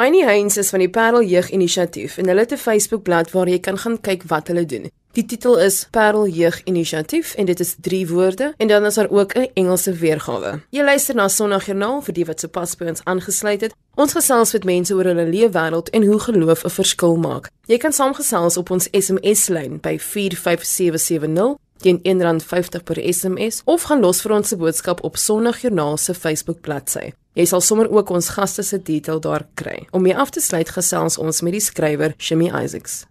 Heinie 0.00 0.24
Heinz 0.24 0.56
is 0.56 0.70
van 0.72 0.80
die 0.80 0.88
Parel 0.88 1.26
Jeug 1.28 1.50
Inisiatief 1.52 2.14
en 2.16 2.28
hulle 2.30 2.40
het 2.40 2.52
'n 2.52 2.56
Facebookblad 2.56 3.30
waar 3.30 3.48
jy 3.48 3.58
kan 3.58 3.78
gaan 3.78 4.00
kyk 4.00 4.22
wat 4.26 4.46
hulle 4.48 4.64
doen. 4.66 4.90
Die 5.12 5.24
titel 5.24 5.58
is 5.58 5.88
Parel 5.90 6.26
Jeug 6.28 6.62
Inisiatief 6.64 7.34
en 7.34 7.44
dit 7.44 7.60
is 7.60 7.76
3 7.80 8.08
woorde 8.08 8.54
en 8.56 8.68
dan 8.68 8.84
is 8.84 8.94
daar 8.94 9.10
ook 9.10 9.34
'n 9.34 9.50
Engelse 9.54 9.92
weergawe. 9.92 10.60
Jy 10.70 10.82
luister 10.82 11.14
na 11.14 11.28
Sondagjoernaal 11.28 12.02
vir 12.02 12.14
die 12.14 12.24
wat 12.24 12.40
sopas 12.40 12.76
by 12.76 12.84
ons 12.84 13.04
aangesluit 13.04 13.60
het. 13.60 13.74
Ons 13.94 14.12
gesels 14.12 14.52
met 14.52 14.64
mense 14.64 14.94
oor 14.94 15.04
hulle 15.04 15.26
leefwêreld 15.26 15.90
en 15.90 16.06
hoe 16.06 16.18
geloof 16.18 16.64
'n 16.64 16.70
verskil 16.70 17.16
maak. 17.16 17.50
Jy 17.66 17.76
kan 17.76 17.92
saamgesels 17.92 18.56
op 18.56 18.70
ons 18.70 18.88
SMS-lyn 18.90 19.80
by 19.80 19.98
45770 19.98 21.56
teen 21.82 22.00
R1.50 22.04 22.84
per 22.84 23.00
SMS 23.00 23.62
of 23.64 23.88
gaan 23.88 24.04
los 24.04 24.22
vir 24.24 24.36
ons 24.38 24.52
se 24.52 24.58
boodskap 24.60 25.04
op 25.04 25.18
Sondagjoernaal 25.20 25.98
se 25.98 26.14
Facebook 26.14 26.60
bladsy. 26.66 27.10
Jy 27.38 27.46
sal 27.46 27.62
sommer 27.62 27.90
ook 27.90 28.10
ons 28.10 28.32
gaste 28.36 28.62
se 28.66 28.78
detail 28.82 29.20
daar 29.22 29.46
kry. 29.54 29.86
Om 29.90 30.02
mee 30.06 30.16
af 30.16 30.34
te 30.34 30.42
sluit 30.42 30.70
gesels 30.70 31.18
ons 31.18 31.42
met 31.46 31.56
die 31.56 31.64
skrywer 31.64 32.16
Shimmy 32.18 32.50
Isaacs. 32.50 33.04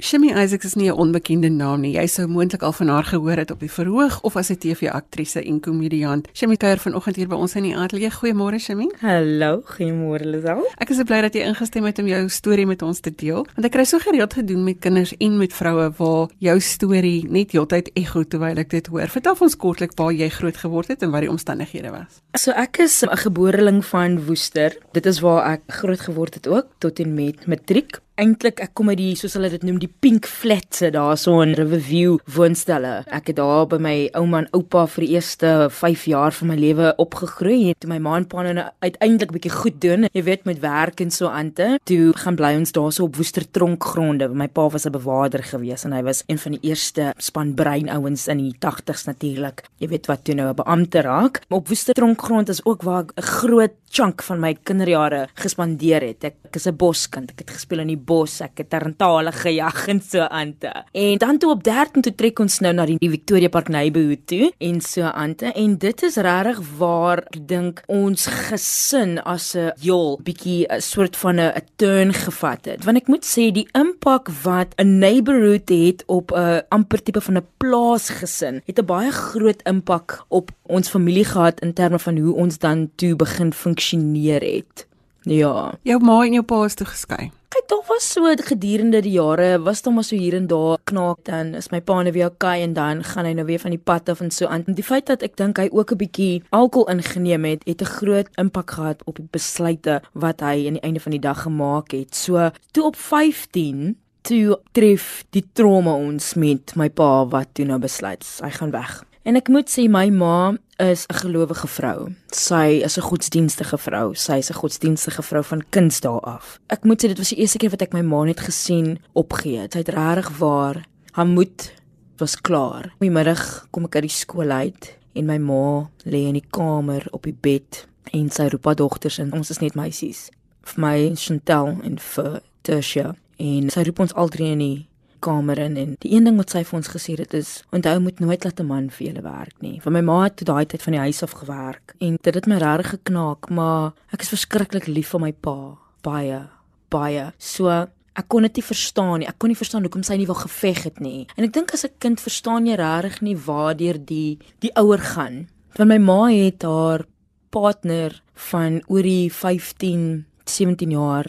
Shimmy 0.00 0.32
Isaacs 0.32 0.64
is 0.64 0.74
nie 0.74 0.88
'n 0.88 0.96
onbekende 0.96 1.48
naam 1.48 1.80
nie. 1.80 1.92
Jy 1.92 2.06
sou 2.06 2.26
moontlik 2.26 2.62
al 2.62 2.72
van 2.72 2.88
haar 2.88 3.04
gehoor 3.04 3.36
het 3.36 3.50
op 3.50 3.60
die 3.60 3.70
verhoog 3.70 4.20
of 4.22 4.36
as 4.36 4.50
'n 4.50 4.56
TV-aktrise 4.56 5.44
en 5.44 5.60
komediant. 5.60 6.28
Shimmy 6.32 6.56
kuier 6.56 6.78
vanoggend 6.78 7.16
hier 7.16 7.28
by 7.28 7.34
ons 7.34 7.54
in 7.54 7.62
die 7.62 7.76
ateljee. 7.76 8.10
Goeiemôre 8.10 8.58
Shimmy. 8.58 8.90
Hallo, 9.00 9.62
goeiemôre 9.64 10.24
Lisel. 10.24 10.64
Ek 10.78 10.90
is 10.90 11.02
bly 11.02 11.20
dat 11.20 11.34
jy 11.34 11.40
ingestem 11.40 11.84
het 11.84 11.98
om 11.98 12.06
jou 12.06 12.28
storie 12.28 12.66
met 12.66 12.82
ons 12.82 13.00
te 13.00 13.10
deel, 13.14 13.46
want 13.54 13.64
ek 13.64 13.72
kry 13.72 13.84
so 13.84 13.98
gereeld 13.98 14.32
gedoen 14.32 14.64
met 14.64 14.78
kinders 14.78 15.14
en 15.18 15.36
met 15.38 15.52
vroue 15.52 15.92
waar 15.96 16.28
jou 16.38 16.60
storie 16.60 17.30
net 17.30 17.52
heeltyd 17.52 17.90
ekho 17.94 18.24
terwyl 18.24 18.58
ek 18.58 18.70
dit 18.70 18.86
hoor. 18.86 19.08
Vertel 19.08 19.36
ons 19.40 19.56
kortliks 19.56 19.94
waar 19.96 20.12
jy 20.12 20.28
groot 20.28 20.56
geword 20.56 20.88
het 20.88 21.02
en 21.02 21.10
wat 21.10 21.20
die 21.20 21.30
omstandighede 21.30 21.90
was. 21.90 22.20
So 22.34 22.50
ek 22.50 22.78
is 22.78 23.02
'n 23.04 23.16
geboreling 23.16 23.84
van 23.84 24.24
Woester. 24.24 24.76
Dit 24.92 25.06
is 25.06 25.20
waar 25.20 25.52
ek 25.52 25.60
groot 25.66 26.00
geword 26.00 26.34
het 26.34 26.48
ook 26.48 26.66
tot 26.78 26.98
en 26.98 27.14
met 27.14 27.46
matriek 27.46 28.00
eintlik 28.20 28.60
ek 28.60 28.74
kom 28.76 28.90
uit 28.92 28.98
die 28.98 29.14
soos 29.16 29.34
hulle 29.38 29.48
dit 29.52 29.62
noem 29.64 29.78
die 29.80 29.90
pink 30.04 30.26
flats 30.28 30.82
daarso 30.92 31.38
in 31.44 31.54
Riverview 31.56 32.18
woonstelle. 32.34 33.02
Ek 33.08 33.30
het 33.30 33.38
daar 33.38 33.64
by 33.70 33.78
my 33.82 33.94
ouma 34.18 34.42
en 34.42 34.48
oupa 34.56 34.84
vir 34.94 35.06
die 35.06 35.14
eerste 35.16 35.52
5 35.72 36.04
jaar 36.10 36.36
van 36.36 36.52
my 36.52 36.56
lewe 36.60 36.92
opgegroei. 37.02 37.72
Toe 37.80 37.90
my 37.90 37.98
ma 38.02 38.18
en 38.20 38.26
pa 38.28 38.44
nou 38.44 38.66
uiteindelik 38.84 39.32
bietjie 39.36 39.54
goed 39.54 39.80
doen, 39.82 40.08
jy 40.12 40.24
weet 40.26 40.44
met 40.48 40.60
werk 40.62 41.00
en 41.00 41.12
so 41.14 41.30
aante, 41.32 41.78
toe 41.88 42.12
gaan 42.24 42.36
bly 42.36 42.52
ons 42.58 42.74
daarso 42.76 43.06
op 43.08 43.16
Woester 43.16 43.46
tronkgronde. 43.48 44.28
My 44.28 44.48
pa 44.48 44.68
was 44.68 44.86
'n 44.86 44.92
bewaarder 44.92 45.42
gewees 45.42 45.84
en 45.84 45.92
hy 45.92 46.02
was 46.02 46.24
een 46.26 46.38
van 46.38 46.52
die 46.52 46.68
eerste 46.68 47.12
span 47.18 47.54
brein 47.54 47.88
ouens 47.88 48.28
in 48.28 48.38
die 48.38 48.54
80s 48.58 49.06
natuurlik. 49.06 49.64
Jy 49.78 49.88
weet 49.88 50.06
wat 50.06 50.24
toe 50.24 50.34
nou 50.34 50.48
'n 50.48 50.56
beampte 50.56 51.00
raak. 51.00 51.40
Op 51.48 51.68
Woester 51.68 51.94
tronkgrond 51.94 52.48
is 52.48 52.64
ook 52.64 52.82
waar 52.82 53.04
'n 53.04 53.22
groot 53.22 53.72
chunk 53.92 54.22
van 54.22 54.40
my 54.40 54.54
kinderjare 54.54 55.26
gespandeer 55.34 56.00
het. 56.00 56.24
Ek, 56.24 56.36
ek 56.48 56.56
is 56.56 56.66
'n 56.66 56.76
boskind. 56.76 57.30
Ek 57.30 57.38
het 57.44 57.50
gespeel 57.50 57.80
in 57.80 57.92
die 57.92 58.01
bos, 58.04 58.40
ek 58.44 58.62
het 58.62 58.70
tarantale 58.70 59.32
gejag 59.32 59.88
en 59.88 60.00
so 60.00 60.26
aante. 60.28 60.72
En 60.92 61.18
dan 61.18 61.38
toe 61.38 61.50
op 61.50 61.64
13 61.64 62.02
toe 62.02 62.14
trek 62.14 62.38
ons 62.42 62.58
nou 62.64 62.72
na 62.76 62.86
die 62.86 62.98
Victoria 63.00 63.48
Park 63.52 63.68
Neighborhood 63.68 64.26
toe 64.26 64.50
en 64.58 64.80
so 64.80 65.02
aante 65.02 65.52
en 65.52 65.76
dit 65.78 66.02
is 66.02 66.16
regtig 66.16 66.60
waar 66.78 67.24
ek 67.30 67.40
dink 67.48 67.82
ons 67.92 68.26
gesin 68.48 69.18
as 69.24 69.54
'n 69.56 69.72
jol 69.80 70.18
bietjie 70.22 70.66
'n 70.68 70.80
soort 70.80 71.16
van 71.16 71.40
'n 71.40 71.52
turn 71.76 72.12
gevat 72.12 72.64
het. 72.64 72.84
Want 72.84 72.96
ek 72.96 73.08
moet 73.08 73.24
sê 73.24 73.52
die 73.52 73.68
impak 73.74 74.28
wat 74.42 74.74
'n 74.78 74.98
neighborhood 74.98 75.68
het 75.68 76.04
op 76.06 76.32
'n 76.32 76.62
amper 76.68 77.02
tipe 77.02 77.20
van 77.20 77.36
'n 77.36 77.46
plaasgesin 77.58 78.62
het 78.66 78.78
'n 78.78 78.86
baie 78.86 79.10
groot 79.10 79.62
impak 79.62 80.24
op 80.28 80.50
ons 80.62 80.88
familie 80.88 81.24
gehad 81.24 81.60
in 81.60 81.72
terme 81.72 81.98
van 81.98 82.18
hoe 82.18 82.34
ons 82.34 82.58
dan 82.58 82.90
toe 82.96 83.16
begin 83.16 83.52
funksioneer 83.52 84.40
het. 84.40 84.86
Ja. 85.24 85.72
Jou 85.82 86.00
ma 86.02 86.22
en 86.24 86.32
jou 86.32 86.44
pa 86.44 86.64
is 86.64 86.74
toe 86.74 86.86
geskei. 86.86 87.30
Kyk, 87.52 87.66
daar 87.68 87.82
was 87.86 88.06
so 88.14 88.30
gedurende 88.48 89.02
die 89.04 89.12
jare, 89.12 89.58
was 89.60 89.82
daar 89.82 89.92
maar 89.92 90.04
so 90.04 90.16
hier 90.16 90.34
en 90.34 90.46
daar 90.48 90.78
knaak 90.88 91.18
dan 91.28 91.54
is 91.54 91.68
my 91.70 91.80
pa 91.80 91.98
nou 92.02 92.12
weer 92.12 92.30
okay 92.30 92.62
en 92.62 92.72
dan 92.72 93.02
gaan 93.04 93.28
hy 93.28 93.34
nou 93.36 93.44
weer 93.46 93.60
van 93.60 93.74
die 93.74 93.82
pad 93.82 94.08
af 94.08 94.22
en 94.24 94.30
so 94.30 94.46
aan. 94.46 94.64
Die 94.66 94.84
feit 94.84 95.06
dat 95.06 95.22
ek 95.22 95.36
dink 95.36 95.60
hy 95.60 95.68
ook 95.70 95.92
'n 95.92 96.00
bietjie 96.00 96.42
alkohol 96.50 96.88
ingeneem 96.88 97.44
het, 97.44 97.62
het 97.66 97.82
'n 97.82 97.92
groot 98.00 98.28
impak 98.36 98.70
gehad 98.70 99.02
op 99.04 99.16
die 99.16 99.28
besluite 99.30 100.00
wat 100.14 100.40
hy 100.40 100.66
aan 100.66 100.78
die 100.80 100.82
einde 100.82 101.00
van 101.00 101.12
die 101.12 101.20
dag 101.20 101.42
gemaak 101.42 101.92
het. 101.92 102.14
So, 102.14 102.50
toe 102.72 102.84
op 102.84 102.96
15 102.96 103.96
toe 104.22 104.58
tref 104.72 105.24
die 105.30 105.44
trauma 105.52 105.94
ons 105.94 106.34
met 106.34 106.76
my 106.76 106.88
pa 106.88 107.26
wat 107.26 107.48
toe 107.52 107.64
nou 107.64 107.78
besluit 107.78 108.24
hy 108.42 108.50
gaan 108.50 108.70
weg. 108.70 109.04
En 109.22 109.38
ek 109.38 109.46
moet 109.54 109.68
sê 109.70 109.84
my 109.86 110.08
ma 110.10 110.56
is 110.82 111.06
'n 111.06 111.14
gelowige 111.14 111.68
vrou. 111.68 112.10
Sy 112.30 112.82
is 112.82 112.98
'n 112.98 113.06
godsdienstige 113.06 113.78
vrou. 113.78 114.14
Sy 114.14 114.36
is 114.42 114.50
'n 114.50 114.58
godsdienstige 114.58 115.22
vrou 115.22 115.44
van 115.44 115.62
kindsdae 115.70 116.20
af. 116.20 116.58
Ek 116.66 116.84
moet 116.84 117.04
sê 117.04 117.08
dit 117.08 117.18
was 117.18 117.28
die 117.28 117.38
eerste 117.38 117.58
keer 117.58 117.70
wat 117.70 117.82
ek 117.82 117.92
my 117.92 118.02
ma 118.02 118.24
net 118.24 118.40
gesien 118.40 118.98
opgee. 119.12 119.66
Sy 119.70 119.78
het 119.78 119.88
regtig 119.88 120.38
waar 120.38 120.84
haar 121.12 121.26
moed 121.26 121.72
was 122.16 122.40
klaar. 122.40 122.84
In 122.84 123.08
die 123.08 123.10
middag 123.10 123.66
kom 123.70 123.84
ek 123.84 123.94
uit 123.94 124.02
die 124.02 124.10
skool 124.10 124.50
uit 124.50 124.98
en 125.14 125.26
my 125.26 125.38
ma 125.38 125.90
lê 126.04 126.26
in 126.26 126.34
die 126.34 126.48
kamer 126.50 127.06
op 127.12 127.22
die 127.22 127.38
bed 127.40 127.86
en 128.12 128.30
sy 128.30 128.48
roep 128.48 128.64
haar 128.64 128.74
dogters 128.74 129.18
en 129.18 129.32
ons 129.32 129.50
is 129.50 129.58
net 129.58 129.74
meisies. 129.74 130.30
Vir 130.62 130.80
my 130.80 131.12
Chantel 131.14 131.78
en 131.82 131.98
vir 131.98 132.42
Tersia 132.62 133.14
en 133.36 133.70
sy 133.70 133.82
roep 133.82 134.00
ons 134.00 134.14
al 134.14 134.28
drie 134.28 134.50
in 134.52 134.58
die 134.58 134.88
kamer 135.22 135.60
in 135.62 135.76
en 135.80 135.94
die 136.02 136.12
een 136.14 136.26
ding 136.28 136.36
wat 136.40 136.52
sy 136.54 136.64
vir 136.66 136.78
ons 136.80 136.90
gesê 136.92 137.16
het 137.18 137.34
is 137.38 137.52
onthou 137.72 137.94
moet 138.02 138.20
nooit 138.20 138.44
laat 138.44 138.60
'n 138.60 138.66
man 138.66 138.90
vir 138.90 139.06
julle 139.06 139.22
werk 139.22 139.56
nie. 139.60 139.80
Want 139.84 139.96
my 139.96 140.00
ma 140.00 140.22
het 140.24 140.36
toe 140.36 140.46
daai 140.46 140.66
tyd 140.66 140.82
van 140.82 140.92
die 140.92 141.04
huis 141.06 141.22
af 141.22 141.32
gewerk 141.32 141.94
en 142.00 142.18
dit 142.22 142.34
het 142.34 142.46
my 142.46 142.58
regtig 142.58 142.90
geknaak, 142.90 143.50
maar 143.50 143.92
ek 144.12 144.22
is 144.22 144.32
verskriklik 144.34 144.86
lief 144.86 145.08
vir 145.08 145.20
my 145.20 145.32
pa, 145.32 145.78
baie, 146.02 146.48
baie. 146.90 147.32
So 147.38 147.68
ek 147.68 148.28
kon 148.28 148.42
dit 148.42 148.56
nie 148.56 148.62
verstaan 148.64 149.18
nie. 149.20 149.28
Ek 149.28 149.38
kon 149.38 149.48
nie 149.48 149.56
verstaan 149.56 149.82
hoekom 149.82 150.02
sy 150.02 150.16
nie 150.16 150.26
wou 150.26 150.36
geveg 150.36 150.84
het 150.84 151.00
nie. 151.00 151.26
En 151.36 151.44
ek 151.44 151.52
dink 151.52 151.72
as 151.72 151.84
'n 151.84 151.98
kind 151.98 152.20
verstaan 152.20 152.66
jy 152.66 152.76
regtig 152.76 153.22
nie 153.22 153.36
waardeur 153.36 153.98
die 153.98 154.38
die 154.60 154.72
ouer 154.76 154.98
gaan. 154.98 155.48
Want 155.76 155.88
my 155.88 155.98
ma 155.98 156.26
het 156.28 156.62
haar 156.62 157.06
partner 157.50 158.22
van 158.34 158.82
oor 158.88 159.02
die 159.02 159.30
15, 159.32 160.26
17 160.44 160.90
jaar. 160.90 161.26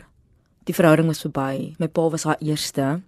Die 0.64 0.74
verhouding 0.74 1.08
was 1.08 1.22
verby. 1.22 1.76
My 1.80 1.88
pa 1.88 2.10
was 2.10 2.24
haar 2.24 2.40
eerste. 2.40 3.02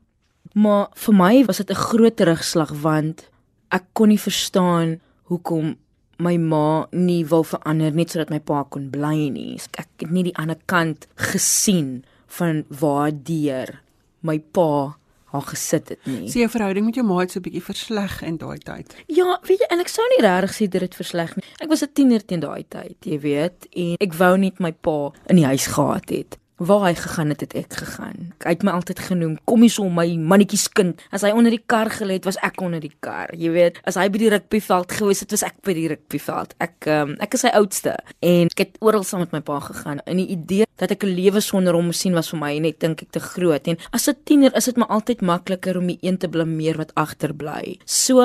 Maar 0.53 0.87
vir 0.93 1.13
my 1.13 1.45
was 1.45 1.57
dit 1.57 1.69
'n 1.69 1.75
groot 1.75 2.15
terugslag 2.15 2.71
want 2.81 3.29
ek 3.69 3.83
kon 3.93 4.07
nie 4.07 4.19
verstaan 4.19 5.01
hoekom 5.23 5.75
my 6.17 6.37
ma 6.37 6.87
nie 6.91 7.25
wou 7.25 7.43
verander 7.43 7.91
net 7.91 8.09
sodat 8.09 8.29
my 8.29 8.39
pa 8.39 8.63
kon 8.63 8.89
bly 8.89 9.29
nie. 9.29 9.59
Ek 9.77 9.87
het 9.99 10.11
nie 10.11 10.23
die 10.23 10.35
ander 10.35 10.57
kant 10.65 11.07
gesien 11.15 12.05
van 12.27 12.63
waardeur 12.69 13.81
my 14.21 14.39
pa 14.39 14.95
haar 15.35 15.47
gesit 15.51 15.89
het 15.89 16.05
nie. 16.07 16.29
So 16.31 16.39
jou 16.39 16.49
verhouding 16.49 16.85
met 16.87 16.95
jou 16.95 17.05
ma 17.05 17.19
het 17.19 17.31
so 17.31 17.39
'n 17.39 17.43
bietjie 17.43 17.63
versleg 17.63 18.21
in 18.23 18.37
daai 18.37 18.57
tyd. 18.59 18.95
Ja, 19.07 19.39
weet 19.43 19.59
jy, 19.59 19.67
en 19.69 19.79
ek 19.79 19.87
sou 19.87 20.05
nie 20.09 20.25
regtig 20.27 20.53
sê 20.55 20.69
dit 20.69 20.81
het 20.81 20.95
versleg 20.95 21.35
nie. 21.35 21.45
Ek 21.59 21.69
was 21.69 21.83
'n 21.83 21.91
tiener 21.93 22.25
teen 22.25 22.39
daai 22.39 22.63
tyd, 22.69 22.95
jy 23.01 23.19
weet, 23.19 23.67
en 23.75 23.95
ek 23.99 24.13
wou 24.13 24.37
net 24.37 24.59
my 24.59 24.71
pa 24.71 25.11
in 25.27 25.35
die 25.35 25.45
huis 25.45 25.67
gehad 25.67 26.09
het. 26.09 26.37
Waar 26.57 26.85
hy 26.87 26.93
gegaan 26.95 27.29
het, 27.29 27.41
het 27.41 27.53
ek 27.55 27.73
gegaan. 27.73 28.33
Hy 28.43 28.49
het 28.49 28.63
my 28.63 28.71
altyd 28.71 28.99
genoem, 28.99 29.37
kom 29.45 29.61
hier 29.61 29.69
so 29.69 29.89
my 29.89 30.05
mannetjies 30.15 30.69
kind. 30.71 31.01
As 31.11 31.21
hy 31.21 31.31
onder 31.35 31.51
die 31.51 31.63
kar 31.65 31.89
gelê 31.89 32.13
het, 32.13 32.23
was 32.25 32.37
ek 32.41 32.61
onder 32.61 32.79
die 32.79 32.93
kar. 32.99 33.27
Jy 33.35 33.51
weet, 33.51 33.79
as 33.83 33.95
hy 33.95 34.07
by 34.09 34.17
die 34.17 34.29
rugbyveld 34.29 34.91
gewees 34.91 35.19
het, 35.19 35.31
was 35.31 35.43
ek 35.43 35.55
by 35.63 35.73
die 35.73 35.87
rugbyveld. 35.87 36.53
Ek 36.59 36.87
um, 36.87 37.15
ek 37.19 37.33
is 37.33 37.41
sy 37.41 37.49
oudste 37.49 37.97
en 38.21 38.47
ek 38.47 38.57
het 38.57 38.77
oral 38.79 39.03
saam 39.03 39.19
met 39.19 39.31
my 39.33 39.41
pa 39.41 39.59
gegaan. 39.59 39.99
En 40.07 40.15
die 40.17 40.27
idee 40.27 40.65
dat 40.77 40.91
ek 40.91 41.03
'n 41.03 41.15
lewe 41.15 41.41
sonder 41.41 41.73
hom 41.73 41.91
sien 41.93 42.13
was 42.13 42.29
vir 42.29 42.39
my 42.39 42.57
net 42.59 42.79
dink 42.79 43.01
ek 43.01 43.11
te 43.11 43.19
groot. 43.19 43.67
En 43.67 43.77
as 43.91 44.07
'n 44.07 44.15
tiener 44.23 44.55
is 44.55 44.65
dit 44.65 44.77
maar 44.77 44.87
altyd 44.87 45.21
makliker 45.21 45.77
om 45.77 45.87
die 45.87 45.97
een 46.01 46.17
te 46.17 46.27
blameer 46.27 46.77
wat 46.77 46.91
agterbly. 46.95 47.77
So, 47.85 48.21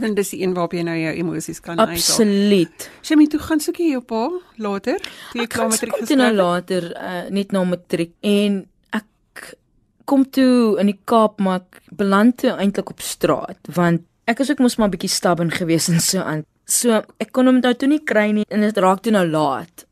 En 0.00 0.14
dis 0.14 0.30
die 0.30 0.42
een 0.42 0.54
waarop 0.54 0.72
jy 0.72 0.82
nou 0.82 0.96
jou 0.98 1.14
emosies 1.14 1.60
kan 1.60 1.78
uithaal. 1.78 1.94
absoluut. 1.94 2.90
Shami, 3.02 3.26
toe 3.28 3.38
gaan 3.40 3.60
soek 3.60 3.76
jy 3.78 3.90
jou 3.92 4.00
pa 4.02 4.28
later? 4.56 4.98
Toe 4.98 5.38
jy 5.40 5.42
Ek 5.42 5.48
klaar 5.50 5.68
met 5.68 5.78
toe 5.80 5.88
matriek 5.88 6.00
nou 6.00 6.00
geskryf 6.06 6.30
het? 6.30 6.36
later 6.36 6.82
uh, 6.96 7.30
net 7.30 7.52
na 7.52 7.63
matriek 7.64 8.14
en 8.20 8.64
ek 8.92 9.56
kom 10.04 10.24
toe 10.30 10.78
in 10.80 10.86
die 10.86 11.00
Kaap 11.04 11.40
maar 11.40 11.60
ek 11.60 11.80
beland 11.90 12.38
toe 12.42 12.50
eintlik 12.50 12.90
op 12.90 13.00
straat 13.00 13.72
want 13.74 14.04
ek 14.30 14.40
is 14.40 14.50
ook 14.50 14.62
mos 14.64 14.76
maar 14.76 14.88
'n 14.88 14.96
bietjie 14.96 15.10
stubborn 15.10 15.50
geweest 15.50 15.88
en 15.88 16.00
so 16.00 16.20
aan. 16.20 16.44
So 16.64 17.02
ek 17.20 17.32
kon 17.32 17.46
hom 17.46 17.60
nou 17.60 17.74
toe 17.74 17.88
nie 17.88 18.04
kry 18.04 18.30
nie 18.32 18.44
en 18.48 18.60
dit 18.60 18.76
raak 18.76 19.02
toe 19.02 19.12
nou 19.12 19.26
laat. 19.28 19.86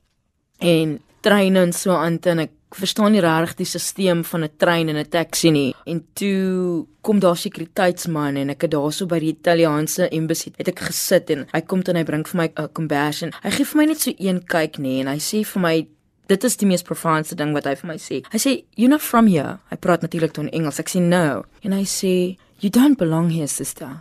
En 0.58 1.00
treine 1.20 1.60
en 1.60 1.72
so 1.72 1.92
aan 1.92 2.18
en 2.22 2.38
ek 2.38 2.50
verstaan 2.74 3.12
nie 3.12 3.20
regtig 3.20 3.54
die 3.60 3.66
stelsel 3.68 4.22
van 4.24 4.44
'n 4.44 4.56
trein 4.56 4.88
en 4.88 4.96
'n 4.96 5.08
taxi 5.08 5.50
nie. 5.50 5.74
En 5.84 6.04
toe 6.14 6.86
kom 7.00 7.18
daar 7.18 7.36
sekuriteitsman 7.36 8.36
en 8.36 8.50
ek 8.50 8.62
het 8.62 8.70
daarso 8.70 9.06
by 9.06 9.18
die 9.18 9.36
Italiaanse 9.36 10.08
embassy 10.08 10.52
het 10.56 10.68
ek 10.68 10.78
gesit 10.78 11.30
en 11.30 11.46
hy 11.52 11.60
kom 11.60 11.82
dan 11.82 11.96
hy 11.96 12.04
bring 12.04 12.26
vir 12.28 12.36
my 12.36 12.48
'n 12.56 12.72
kombers 12.72 13.22
en 13.22 13.32
hy 13.42 13.50
gee 13.50 13.64
vir 13.64 13.76
my 13.76 13.84
net 13.84 14.00
so 14.00 14.12
een 14.18 14.40
kyk 14.44 14.78
nê 14.78 15.00
en 15.00 15.06
hy 15.06 15.18
sê 15.18 15.44
vir 15.44 15.60
my 15.62 15.86
dit 16.32 16.44
is 16.48 16.56
die 16.60 16.66
mees 16.70 16.82
profoundste 16.86 17.36
ding 17.38 17.52
wat 17.56 17.66
hy 17.68 17.74
vir 17.80 17.88
my 17.92 17.98
sê. 18.00 18.22
Hy 18.32 18.38
sê 18.40 18.54
you're 18.80 18.90
not 18.92 19.04
from 19.04 19.28
here. 19.30 19.58
Hy 19.72 19.76
praat 19.84 20.02
natuurlik 20.04 20.32
toe 20.36 20.44
in 20.46 20.50
Engels. 20.60 20.80
Ek 20.82 20.88
sê 20.92 21.00
no. 21.04 21.44
En 21.62 21.72
hy 21.76 21.84
sê 21.88 22.14
you 22.62 22.70
don't 22.70 22.98
belong 22.98 23.30
here 23.34 23.48
sister. 23.50 24.00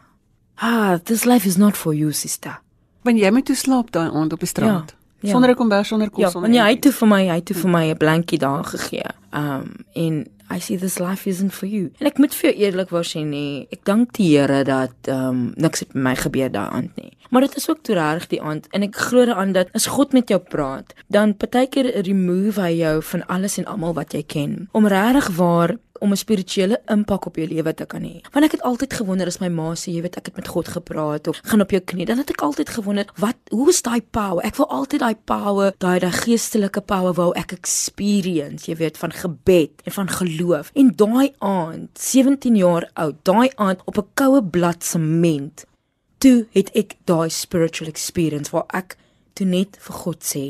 Ah, 0.61 0.97
this 1.05 1.25
life 1.25 1.47
is 1.49 1.57
not 1.57 1.75
for 1.77 1.93
you 1.97 2.11
sister. 2.13 2.59
Want 3.03 3.17
jy 3.17 3.31
moet 3.33 3.45
toe 3.49 3.55
slaap 3.57 3.91
daai 3.91 4.09
aand 4.11 4.33
op 4.33 4.39
die 4.43 4.47
straat. 4.49 4.91
Ja, 4.93 5.29
ja. 5.29 5.31
Sonder 5.33 5.49
'n 5.51 5.55
kombers, 5.57 5.87
sonder 5.87 6.09
kos, 6.09 6.21
Ja, 6.21 6.29
sonder. 6.29 6.51
ja, 6.53 6.63
hy 6.65 6.71
het 6.75 6.81
toe 6.81 6.91
vir 6.91 7.07
my, 7.07 7.21
hy 7.27 7.35
het 7.41 7.45
toe 7.45 7.55
vir 7.55 7.69
my 7.71 7.85
'n 7.91 7.97
blankie 7.97 8.37
daar 8.39 8.63
gegee. 8.63 9.09
Um 9.33 9.73
en 9.95 10.25
I 10.51 10.59
see 10.59 10.77
this 10.77 10.99
life 10.99 11.29
isn't 11.29 11.53
for 11.53 11.67
you. 11.67 11.91
En 11.99 12.07
ek 12.07 12.17
moet 12.19 12.33
vir 12.35 12.51
jou 12.51 12.59
eerlikwaar 12.65 13.03
sê 13.05 13.23
nee, 13.25 13.67
ek 13.71 13.85
dank 13.85 14.13
die 14.13 14.37
Here 14.37 14.63
dat 14.63 14.93
um 15.07 15.53
niks 15.55 15.79
het 15.79 15.93
met 15.93 16.03
my 16.03 16.15
gebeur 16.15 16.49
daai 16.51 16.69
aand 16.69 16.95
nie. 16.97 17.11
Maar 17.31 17.41
dit 17.41 17.55
is 17.55 17.69
ook 17.69 17.79
toe 17.81 17.95
reg 17.95 18.27
die 18.27 18.41
aand 18.43 18.67
en 18.75 18.83
ek 18.83 18.97
glo 19.07 19.23
daaraan 19.25 19.53
dat 19.55 19.69
as 19.77 19.85
God 19.87 20.11
met 20.11 20.27
jou 20.27 20.39
praat, 20.39 20.91
dan 21.07 21.31
partykeer 21.39 21.87
remove 22.03 22.59
hy 22.59 22.73
jou 22.81 22.97
van 23.13 23.23
alles 23.31 23.55
en 23.61 23.69
almal 23.71 23.95
wat 23.95 24.11
jy 24.11 24.23
ken 24.27 24.57
om 24.75 24.87
regtig 24.91 25.29
waar 25.37 25.77
om 26.01 26.11
'n 26.11 26.17
spirituele 26.17 26.81
impak 26.85 27.25
op 27.25 27.35
jou 27.35 27.47
lewe 27.47 27.73
te 27.73 27.85
kan 27.85 28.01
hê. 28.01 28.21
Want 28.33 28.45
ek 28.45 28.51
het 28.51 28.61
altyd 28.61 28.93
gewonder 28.93 29.27
as 29.27 29.39
my 29.39 29.47
ma 29.47 29.73
sê, 29.73 29.93
jy 29.93 30.01
weet, 30.01 30.17
ek 30.17 30.25
het 30.25 30.35
met 30.35 30.47
God 30.47 30.67
gepraat 30.67 31.27
of 31.27 31.39
gaan 31.43 31.61
op 31.61 31.71
jou 31.71 31.81
knie, 31.81 32.05
dan 32.05 32.17
het 32.17 32.29
ek 32.29 32.41
altyd 32.41 32.69
gewonder, 32.69 33.05
wat 33.15 33.37
hoe 33.49 33.69
is 33.69 33.81
daai 33.81 34.01
power? 34.01 34.43
Ek 34.45 34.55
wil 34.55 34.69
altyd 34.69 34.99
daai 34.99 35.15
power, 35.25 35.73
daai 35.77 35.99
daai 35.99 36.11
geestelike 36.11 36.81
power 36.81 37.13
wou 37.13 37.31
ek 37.33 37.51
experience, 37.51 38.65
jy 38.65 38.75
weet, 38.75 38.97
van 38.97 39.11
gebed 39.11 39.71
en 39.83 39.91
van 39.91 40.07
geloof. 40.07 40.71
En 40.73 40.91
daai 40.95 41.33
aand, 41.39 41.89
17 41.93 42.55
jaar 42.55 42.89
oud, 42.93 43.15
daai 43.23 43.49
aand 43.55 43.79
op 43.85 43.97
'n 43.97 44.07
koue 44.13 44.43
blad 44.43 44.83
sement, 44.83 45.65
toe 46.21 46.45
het 46.53 46.69
ek 46.77 46.95
daai 47.09 47.29
spiritual 47.33 47.89
experience 47.89 48.53
waar 48.53 48.67
ek 48.77 48.97
toe 49.33 49.47
net 49.49 49.77
vir 49.81 49.95
God 50.03 50.21
sê, 50.25 50.43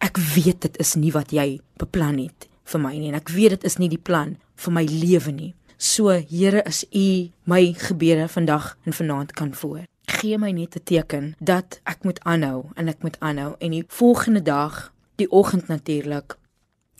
ek 0.00 0.18
weet 0.34 0.64
dit 0.64 0.78
is 0.82 0.94
nie 0.96 1.12
wat 1.12 1.34
jy 1.36 1.60
beplan 1.80 2.18
het 2.22 2.48
vir 2.72 2.80
my 2.80 2.94
nie 2.96 3.10
en 3.10 3.18
ek 3.18 3.32
weet 3.34 3.58
dit 3.58 3.66
is 3.68 3.76
nie 3.78 3.90
die 3.92 4.00
plan 4.00 4.36
vir 4.64 4.72
my 4.72 4.84
lewe 4.88 5.34
nie. 5.34 5.52
So 5.82 6.14
Here, 6.14 6.62
is 6.64 6.84
U 6.94 7.30
my 7.50 7.74
gebede 7.74 8.28
vandag 8.30 8.76
en 8.86 8.94
vanaand 8.94 9.32
kan 9.34 9.50
voor. 9.54 9.82
Gee 10.06 10.38
my 10.38 10.52
net 10.52 10.76
'n 10.76 10.84
teken 10.84 11.34
dat 11.40 11.80
ek 11.84 12.04
moet 12.04 12.20
aanhou 12.24 12.70
en 12.76 12.88
ek 12.88 13.02
moet 13.02 13.18
aanhou 13.20 13.56
en 13.58 13.70
die 13.70 13.84
volgende 13.88 14.42
dag, 14.42 14.92
die 15.16 15.30
oggend 15.30 15.68
natuurlik 15.68 16.36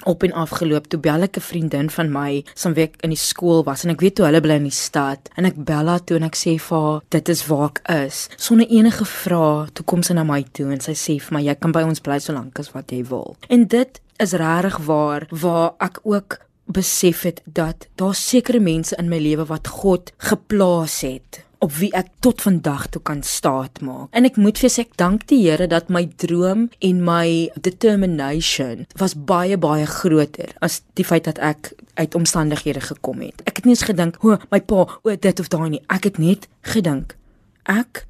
op 0.05 0.23
en 0.23 0.33
af 0.33 0.51
geloop 0.61 0.89
toe 0.89 1.01
bel 1.01 1.23
ek 1.23 1.37
'n 1.37 1.41
vriendin 1.41 1.91
van 1.91 2.13
my 2.13 2.45
som 2.55 2.75
wie 2.75 2.85
ek 2.85 2.97
in 3.03 3.11
die 3.11 3.19
skool 3.19 3.65
was 3.65 3.85
en 3.85 3.91
ek 3.91 4.01
weet 4.01 4.15
toe 4.15 4.27
hulle 4.27 4.41
bly 4.41 4.57
in 4.61 4.71
die 4.71 4.71
stad 4.71 5.29
en 5.37 5.45
ek 5.45 5.57
bel 5.57 5.87
haar 5.87 6.05
toe 6.05 6.17
en 6.17 6.25
ek 6.25 6.37
sê 6.37 6.59
vir 6.59 6.79
haar 6.79 7.01
dit 7.09 7.29
is 7.29 7.47
waar 7.47 7.71
ek 7.71 7.81
is. 8.07 8.29
Sonder 8.37 8.67
enige 8.67 9.05
vrae 9.05 9.69
toe 9.73 9.85
kom 9.85 10.03
sy 10.03 10.15
na 10.15 10.25
my 10.25 10.45
toe 10.53 10.73
en 10.73 10.81
sy 10.81 10.93
sê 10.93 11.21
vir 11.21 11.33
my 11.33 11.43
jy 11.43 11.55
kan 11.55 11.73
by 11.73 11.83
ons 11.83 12.01
bly 12.01 12.19
solank 12.19 12.59
as 12.59 12.73
wat 12.73 12.91
jy 12.91 13.05
wil. 13.05 13.37
En 13.49 13.67
dit 13.67 14.01
is 14.19 14.33
regtig 14.33 14.77
waar 14.87 15.27
waar 15.31 15.75
ek 15.81 16.01
ook 16.03 16.39
besef 16.65 17.23
het 17.23 17.43
dat 17.45 17.89
daar 17.97 18.15
sekere 18.15 18.61
mense 18.61 18.97
in 18.97 19.09
my 19.09 19.19
lewe 19.19 19.45
wat 19.45 19.69
God 19.69 20.13
geplaas 20.19 21.01
het 21.01 21.43
op 21.63 21.73
wie 21.79 21.93
ek 21.95 22.09
tot 22.25 22.43
vandag 22.43 22.89
toe 22.91 23.03
kan 23.03 23.23
staat 23.23 23.81
maak. 23.87 24.11
En 24.11 24.27
ek 24.27 24.39
moet 24.41 24.59
vir 24.59 24.71
sê 24.73 24.83
ek 24.83 24.97
dank 24.99 25.29
die 25.31 25.39
Here 25.45 25.69
dat 25.71 25.91
my 25.95 26.05
droom 26.19 26.67
en 26.83 27.03
my 27.07 27.51
determination 27.63 28.87
was 28.99 29.15
baie 29.15 29.59
baie 29.59 29.87
groter 29.87 30.51
as 30.61 30.81
die 30.99 31.07
feit 31.07 31.29
dat 31.31 31.39
ek 31.39 31.73
uit 32.01 32.17
omstandighede 32.19 32.83
gekom 32.83 33.23
het. 33.23 33.45
Ek 33.47 33.61
het 33.61 33.69
nie 33.69 33.77
eens 33.77 33.87
gedink, 33.87 34.19
"O, 34.25 34.39
my 34.51 34.61
pa, 34.61 34.87
o 35.03 35.17
dit 35.17 35.41
of 35.41 35.49
daai 35.49 35.71
nie." 35.71 35.83
Ek 35.89 36.05
het 36.05 36.19
net 36.19 36.49
gedink, 36.63 37.17
ek 37.65 38.07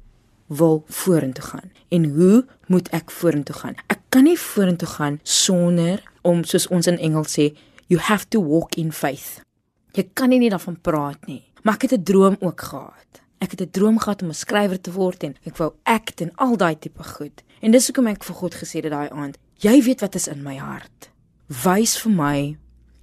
wil 0.47 0.83
vorentoe 0.87 1.43
gaan. 1.43 1.71
En 1.89 2.05
hoe 2.05 2.45
moet 2.67 2.89
ek 2.89 3.11
vorentoe 3.11 3.55
gaan? 3.55 3.75
Ek 3.87 3.99
kan 4.09 4.23
nie 4.23 4.37
vorentoe 4.39 4.87
gaan 4.87 5.19
sonder 5.23 6.01
om 6.21 6.43
soos 6.43 6.67
ons 6.67 6.87
in 6.87 6.97
Engels 6.97 7.37
sê, 7.37 7.55
you 7.87 7.99
have 7.99 8.25
to 8.29 8.41
walk 8.41 8.75
in 8.75 8.91
faith. 8.91 9.41
Jy 9.93 10.09
kan 10.13 10.29
nie 10.29 10.39
net 10.39 10.51
daarvan 10.51 10.81
praat 10.81 11.27
nie. 11.27 11.43
Maar 11.63 11.73
ek 11.73 11.81
het 11.81 11.99
'n 11.99 12.03
droom 12.03 12.37
ook 12.39 12.61
gehad. 12.61 13.22
Ek 13.43 13.51
het 13.51 13.61
'n 13.61 13.71
droom 13.71 13.99
gehad 13.99 14.21
om 14.21 14.29
'n 14.29 14.33
skrywer 14.33 14.81
te 14.81 14.91
word 14.91 15.23
en 15.23 15.35
ek 15.43 15.57
wou 15.57 15.73
act 15.83 16.21
en 16.21 16.31
al 16.35 16.57
daai 16.57 16.79
tipe 16.79 17.03
goed. 17.03 17.43
En 17.61 17.71
dis 17.71 17.85
hoekom 17.87 18.07
ek 18.07 18.23
vir 18.23 18.35
God 18.35 18.53
gesê 18.55 18.81
het 18.81 18.91
daai 18.91 19.09
aand, 19.09 19.37
jy 19.57 19.81
weet 19.83 19.99
wat 20.01 20.15
is 20.15 20.27
in 20.27 20.43
my 20.43 20.55
hart. 20.57 21.09
Wys 21.47 21.97
vir 22.01 22.11
my 22.11 22.57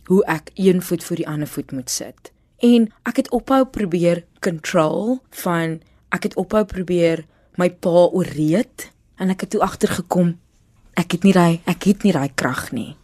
hoe 0.05 0.25
ek 0.25 0.51
een 0.55 0.83
voet 0.83 1.05
voor 1.05 1.17
die 1.17 1.29
ander 1.29 1.49
voet 1.49 1.73
moet 1.73 1.91
sit. 1.91 2.33
En 2.59 2.93
ek 3.03 3.17
het 3.17 3.31
ophou 3.31 3.65
probeer 3.65 4.25
control 4.41 5.21
van 5.31 5.81
ek 6.09 6.23
het 6.23 6.35
ophou 6.37 6.65
probeer 6.65 7.25
my 7.57 7.71
pa 7.71 8.09
ooreed 8.13 8.91
en 9.17 9.31
ek 9.31 9.41
het 9.41 9.51
toe 9.51 9.61
agtergekom 9.61 10.39
ek 10.95 11.13
het 11.13 11.23
nie 11.23 11.33
daai 11.33 11.61
ek 11.65 11.85
het 11.85 12.03
nie 12.03 12.13
daai 12.13 12.31
krag 12.35 12.73
nie. 12.73 12.97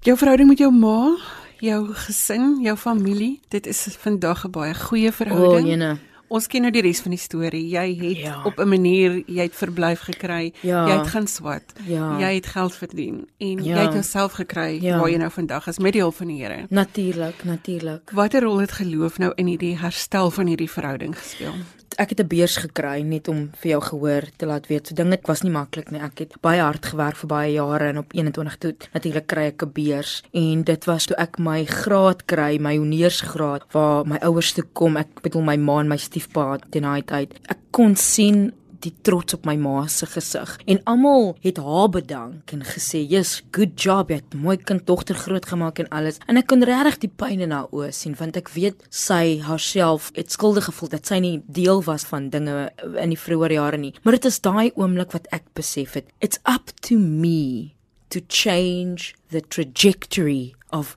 Jou 0.00 0.16
verhouding 0.16 0.48
met 0.48 0.58
jou 0.58 0.72
ma, 0.72 1.16
jou 1.60 1.94
gesin, 1.94 2.62
jou 2.62 2.76
familie, 2.76 3.40
dit 3.48 3.66
is 3.66 3.88
vandag 3.98 4.44
'n 4.44 4.50
baie 4.50 4.74
goeie 4.74 5.08
O, 5.08 5.12
verhouding. 5.12 5.68
jene. 5.68 5.98
Ons 6.32 6.46
ken 6.48 6.62
nou 6.64 6.70
die 6.72 6.80
res 6.80 7.00
van 7.04 7.12
die 7.12 7.20
storie. 7.20 7.66
Jy 7.68 7.96
het 8.00 8.16
Ja. 8.22 8.42
op 8.44 8.58
'n 8.58 8.68
manier 8.68 9.22
jy 9.26 9.42
het 9.42 9.54
verblyf 9.54 10.00
gekry. 10.00 10.52
Ja. 10.62 10.86
Jy 10.88 10.98
het 10.98 11.06
gaan 11.06 11.26
swat. 11.26 11.62
Ja. 11.86 12.18
Jy 12.18 12.34
het 12.34 12.46
geld 12.46 12.74
verdien 12.74 13.28
en 13.38 13.64
Ja. 13.64 13.74
jy 13.76 13.82
het 13.84 13.92
jouself 13.92 14.32
gekry 14.32 14.78
Ja. 14.82 14.98
waar 14.98 15.10
jy 15.10 15.16
nou 15.18 15.30
vandag 15.30 15.66
is 15.66 15.78
met 15.78 15.92
die 15.92 16.00
hulp 16.00 16.14
van 16.14 16.26
die 16.26 16.42
Here. 16.42 16.66
Natuurlik, 16.68 17.44
natuurlik. 17.44 18.10
Watter 18.12 18.42
rol 18.42 18.58
het 18.60 18.72
geloof 18.72 19.18
nou 19.18 19.32
in 19.34 19.46
hierdie 19.46 19.76
herstel 19.78 20.30
van 20.30 20.46
hierdie 20.46 20.70
verhouding 20.70 21.18
gespeel? 21.18 21.52
Ek 21.98 22.10
het 22.10 22.20
'n 22.20 22.28
beurs 22.28 22.56
gekry 22.56 23.02
net 23.02 23.28
om 23.28 23.50
vir 23.60 23.70
jou 23.70 23.80
gehoor 23.80 24.24
te 24.36 24.46
laat 24.46 24.66
weet. 24.66 24.86
So 24.86 24.94
dinge 24.94 25.18
was 25.22 25.42
nie 25.42 25.50
maklik 25.50 25.90
nie. 25.90 26.00
Ek 26.00 26.18
het 26.18 26.40
baie 26.40 26.60
hard 26.60 26.86
gewerk 26.86 27.16
vir 27.16 27.28
baie 27.28 27.52
jare 27.52 27.88
en 27.88 27.98
op 27.98 28.12
21 28.12 28.56
toe 28.58 28.74
natuurlik 28.92 29.26
kry 29.26 29.44
ek 29.46 29.62
'n 29.62 29.72
beurs 29.72 30.22
en 30.32 30.62
dit 30.62 30.84
was 30.84 31.06
toe 31.06 31.16
ek 31.16 31.38
my 31.38 31.64
graad 31.64 32.24
kry, 32.26 32.58
my 32.58 32.76
honeursgraad 32.76 33.62
waar 33.72 34.06
my 34.06 34.18
ouers 34.22 34.52
toe 34.52 34.64
kom. 34.72 34.96
Ek 34.96 35.22
bedoel 35.22 35.42
my 35.42 35.56
ma 35.56 35.80
en 35.80 35.88
my 35.88 35.96
stiefpa 35.96 36.58
teen 36.70 36.82
daai 36.82 37.02
tyd. 37.02 37.34
Ek 37.48 37.58
kon 37.70 37.96
sien 37.96 38.52
die 38.82 38.92
trots 39.06 39.36
op 39.36 39.46
my 39.48 39.54
ma 39.60 39.86
se 39.90 40.06
gesig 40.10 40.54
en 40.66 40.80
almal 40.90 41.32
het 41.44 41.58
haar 41.62 41.88
bedank 41.92 42.52
en 42.52 42.62
gesê, 42.62 43.02
"Yes, 43.08 43.42
good 43.52 43.80
job, 43.80 44.10
jy 44.10 44.16
het 44.16 44.34
mooi 44.34 44.56
kind 44.56 44.86
dogter 44.86 45.14
grootgemaak 45.14 45.78
en 45.78 45.88
alles." 45.88 46.18
En 46.26 46.36
ek 46.36 46.46
kon 46.46 46.62
regtig 46.62 46.98
die 46.98 47.12
pyn 47.16 47.40
in 47.40 47.50
haar 47.50 47.68
oë 47.72 47.92
sien 47.92 48.14
want 48.18 48.36
ek 48.36 48.48
weet 48.48 48.82
sy 48.90 49.40
haarself 49.40 50.10
het 50.14 50.30
skuldig 50.30 50.64
gevoel 50.64 50.88
dat 50.88 51.06
sy 51.06 51.18
nie 51.18 51.42
deel 51.46 51.82
was 51.82 52.04
van 52.04 52.28
dinge 52.28 52.70
in 52.98 53.08
die 53.08 53.18
vroeë 53.18 53.52
jare 53.52 53.78
nie. 53.78 53.94
Maar 54.02 54.12
dit 54.12 54.24
is 54.24 54.40
daai 54.40 54.70
oomblik 54.74 55.12
wat 55.12 55.26
ek 55.32 55.42
besef 55.54 55.94
het, 55.94 56.04
it's 56.20 56.38
up 56.44 56.70
to 56.80 56.96
me 56.96 57.74
to 58.08 58.20
change 58.28 59.14
the 59.30 59.40
trajectory 59.40 60.54
of 60.70 60.96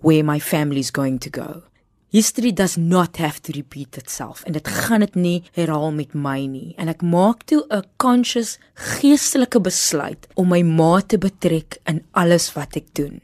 where 0.00 0.22
my 0.22 0.40
family 0.40 0.80
is 0.80 0.90
going 0.90 1.18
to 1.18 1.30
go. 1.30 1.62
History 2.14 2.52
does 2.52 2.76
not 2.76 3.16
have 3.16 3.40
to 3.42 3.52
repeat 3.52 3.96
itself 3.98 4.44
en 4.46 4.54
dit 4.54 4.68
gaan 4.68 5.02
dit 5.02 5.14
nie 5.18 5.38
herhaal 5.56 5.90
met 5.92 6.12
my 6.14 6.44
nie 6.46 6.76
en 6.78 6.88
ek 6.92 7.02
maak 7.02 7.42
toe 7.50 7.64
'n 7.70 7.82
conscious 7.98 8.58
geestelike 8.74 9.60
besluit 9.60 10.28
om 10.34 10.48
my 10.48 10.62
ma 10.62 11.00
te 11.00 11.18
betrek 11.18 11.78
in 11.90 12.04
alles 12.12 12.52
wat 12.54 12.76
ek 12.76 12.94
doen. 12.94 13.20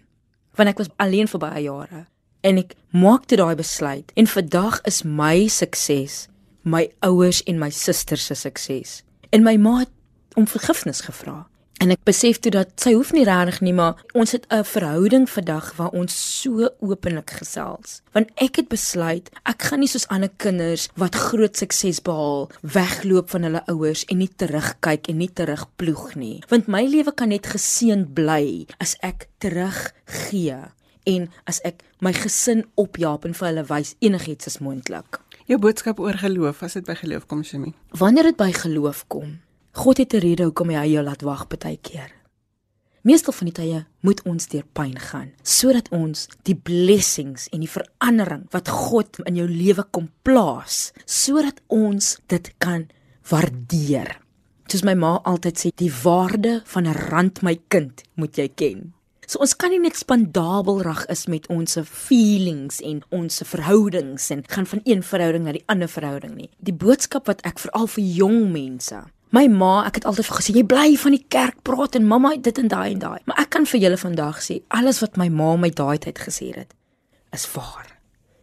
Want 0.58 0.68
ek 0.70 0.78
was 0.78 0.90
alleen 0.98 1.28
vir 1.28 1.38
baie 1.38 1.62
jare 1.62 2.06
en 2.42 2.58
ek 2.58 2.74
maak 2.90 3.26
toe 3.26 3.38
daai 3.38 3.54
besluit 3.54 4.10
en 4.16 4.26
vandag 4.26 4.80
is 4.84 5.04
my 5.04 5.46
sukses 5.46 6.26
my 6.62 6.90
ouers 7.00 7.42
en 7.46 7.58
my 7.58 7.70
susters 7.70 8.26
se 8.26 8.34
sukses. 8.34 9.02
En 9.30 9.42
my 9.42 9.56
ma 9.56 9.78
het 9.78 9.90
om 10.34 10.46
vergifnis 10.46 11.00
gevra. 11.00 11.46
En 11.80 11.88
ek 11.88 12.02
besef 12.04 12.36
toe 12.44 12.50
dat 12.52 12.74
sy 12.82 12.90
hoef 12.92 13.14
nie 13.16 13.22
regtig 13.24 13.62
nie, 13.64 13.72
maar 13.72 13.96
ons 14.12 14.34
het 14.36 14.44
'n 14.52 14.64
verhouding 14.68 15.24
vandag 15.24 15.72
waar 15.76 15.94
ons 15.96 16.12
so 16.12 16.68
openlik 16.80 17.30
gesels. 17.40 18.02
Want 18.12 18.28
ek 18.36 18.56
het 18.56 18.68
besluit, 18.68 19.30
ek 19.44 19.62
gaan 19.62 19.80
nie 19.80 19.88
soos 19.88 20.08
ander 20.08 20.28
kinders 20.36 20.88
wat 20.94 21.14
groot 21.14 21.56
sukses 21.56 22.02
behaal, 22.02 22.50
wegloop 22.60 23.30
van 23.30 23.42
hulle 23.42 23.62
ouers 23.66 24.04
en 24.04 24.18
nie 24.18 24.28
terugkyk 24.36 25.08
en 25.08 25.16
nie 25.16 25.32
terugploeg 25.32 26.14
nie. 26.14 26.42
Want 26.48 26.66
my 26.66 26.84
lewe 26.84 27.12
kan 27.14 27.28
net 27.28 27.46
geseënd 27.46 28.12
bly 28.12 28.66
as 28.78 28.96
ek 29.00 29.28
teruggee 29.38 30.60
en 31.06 31.30
as 31.46 31.60
ek 31.64 31.82
my 32.00 32.12
gesin 32.12 32.64
opjaap 32.74 33.24
en 33.24 33.34
vir 33.34 33.48
hulle 33.48 33.64
wys 33.64 33.94
enigiets 34.00 34.46
is 34.46 34.58
moontlik. 34.58 35.20
Jou 35.46 35.58
boodskap 35.58 35.98
oor 35.98 36.14
geloof, 36.14 36.62
as 36.62 36.72
dit 36.72 36.84
by 36.84 36.94
geloof 36.94 37.26
kom, 37.26 37.42
Shimi. 37.42 37.72
Wanneer 37.98 38.22
dit 38.22 38.36
by 38.36 38.52
geloof 38.52 39.04
kom, 39.08 39.40
God 39.72 39.98
het 39.98 40.14
'n 40.14 40.18
rede 40.18 40.44
hoekom 40.44 40.68
hy 40.68 40.86
jou 40.86 41.04
laat 41.04 41.22
wag 41.22 41.46
baie 41.48 41.78
keer. 41.78 42.10
Meestal 43.02 43.32
van 43.32 43.46
die 43.46 43.54
tye 43.54 43.86
moet 44.00 44.22
ons 44.22 44.46
deur 44.46 44.64
pyn 44.72 44.98
gaan 44.98 45.30
sodat 45.42 45.88
ons 45.88 46.26
die 46.42 46.54
blessings 46.54 47.48
en 47.48 47.60
die 47.60 47.70
verandering 47.70 48.42
wat 48.50 48.68
God 48.68 49.18
in 49.24 49.36
jou 49.36 49.48
lewe 49.48 49.84
kom 49.90 50.10
plaas, 50.22 50.92
sodat 51.06 51.60
ons 51.68 52.18
dit 52.26 52.50
kan 52.58 52.88
waardeer. 53.30 54.18
Soos 54.66 54.82
my 54.82 54.94
ma 54.94 55.20
altyd 55.24 55.58
sê, 55.58 55.70
die 55.74 55.92
waarde 56.02 56.62
van 56.64 56.86
'n 56.86 56.94
rand 57.10 57.42
my 57.42 57.58
kind 57.68 58.02
moet 58.14 58.36
jy 58.36 58.48
ken. 58.48 58.92
So 59.26 59.38
ons 59.38 59.56
kan 59.56 59.70
nie 59.70 59.78
net 59.78 59.96
spandabelrag 59.96 61.06
is 61.06 61.26
met 61.26 61.46
ons 61.46 61.78
feelings 61.84 62.80
en 62.80 63.02
ons 63.10 63.42
verhoudings 63.44 64.30
en 64.30 64.42
gaan 64.48 64.66
van 64.66 64.80
een 64.84 65.02
verhouding 65.02 65.44
na 65.44 65.52
die 65.52 65.64
ander 65.66 65.88
verhouding 65.88 66.34
nie. 66.34 66.50
Die 66.58 66.74
boodskap 66.74 67.26
wat 67.26 67.40
ek 67.46 67.58
veral 67.58 67.86
vir 67.86 68.04
jong 68.04 68.52
mense 68.52 69.04
My 69.30 69.46
ma, 69.46 69.84
ek 69.86 70.00
het 70.00 70.06
altyd 70.10 70.26
vir 70.26 70.38
gesê 70.40 70.54
jy 70.56 70.64
bly 70.66 70.88
van 70.98 71.14
die 71.14 71.24
kerk 71.30 71.60
praat 71.62 71.94
en 71.94 72.06
mamma 72.10 72.32
dit 72.34 72.56
en 72.58 72.70
daai 72.70 72.96
en 72.96 73.02
daai. 73.02 73.20
Maar 73.30 73.44
ek 73.44 73.52
kan 73.54 73.66
vir 73.70 73.80
julle 73.84 73.98
vandag 74.00 74.40
sê 74.42 74.58
alles 74.74 74.98
wat 75.04 75.20
my 75.20 75.28
ma 75.30 75.52
my 75.56 75.70
daai 75.70 75.98
tyd 76.02 76.18
gesê 76.18 76.50
het 76.56 76.74
is 77.30 77.46
waar. 77.54 77.86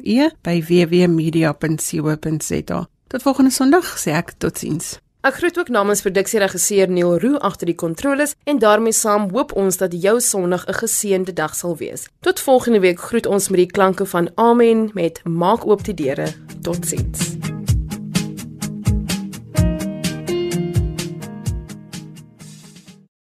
e 0.03 0.31
by 0.43 0.63
wwmedia.co.za. 0.63 2.89
Tot 3.15 3.23
volgende 3.23 3.51
Sondag 3.55 3.87
sê 3.95 4.11
ek 4.11 4.33
totsiens. 4.43 4.97
Ek 5.23 5.37
groet 5.39 5.59
ook 5.61 5.69
namens 5.71 6.01
produksieregisseur 6.03 6.91
Neil 6.91 7.21
Roo 7.23 7.39
agter 7.47 7.71
die 7.71 7.77
kontroles 7.79 8.35
en 8.43 8.59
daarmee 8.59 8.97
saam 8.99 9.29
hoop 9.31 9.55
ons 9.55 9.79
dat 9.79 9.95
jou 9.95 10.19
Sondag 10.19 10.67
'n 10.67 10.81
geseënde 10.83 11.33
dag 11.33 11.55
sal 11.55 11.77
wees. 11.77 12.09
Tot 12.27 12.41
volgende 12.41 12.81
week 12.81 12.99
groet 12.99 13.27
ons 13.27 13.49
met 13.49 13.59
die 13.59 13.71
klanke 13.71 14.07
van 14.07 14.31
Amen 14.35 14.91
met 14.95 15.21
Maak 15.23 15.67
oop 15.67 15.85
die 15.85 15.95
deure. 15.95 16.27
Totsiens. 16.63 17.54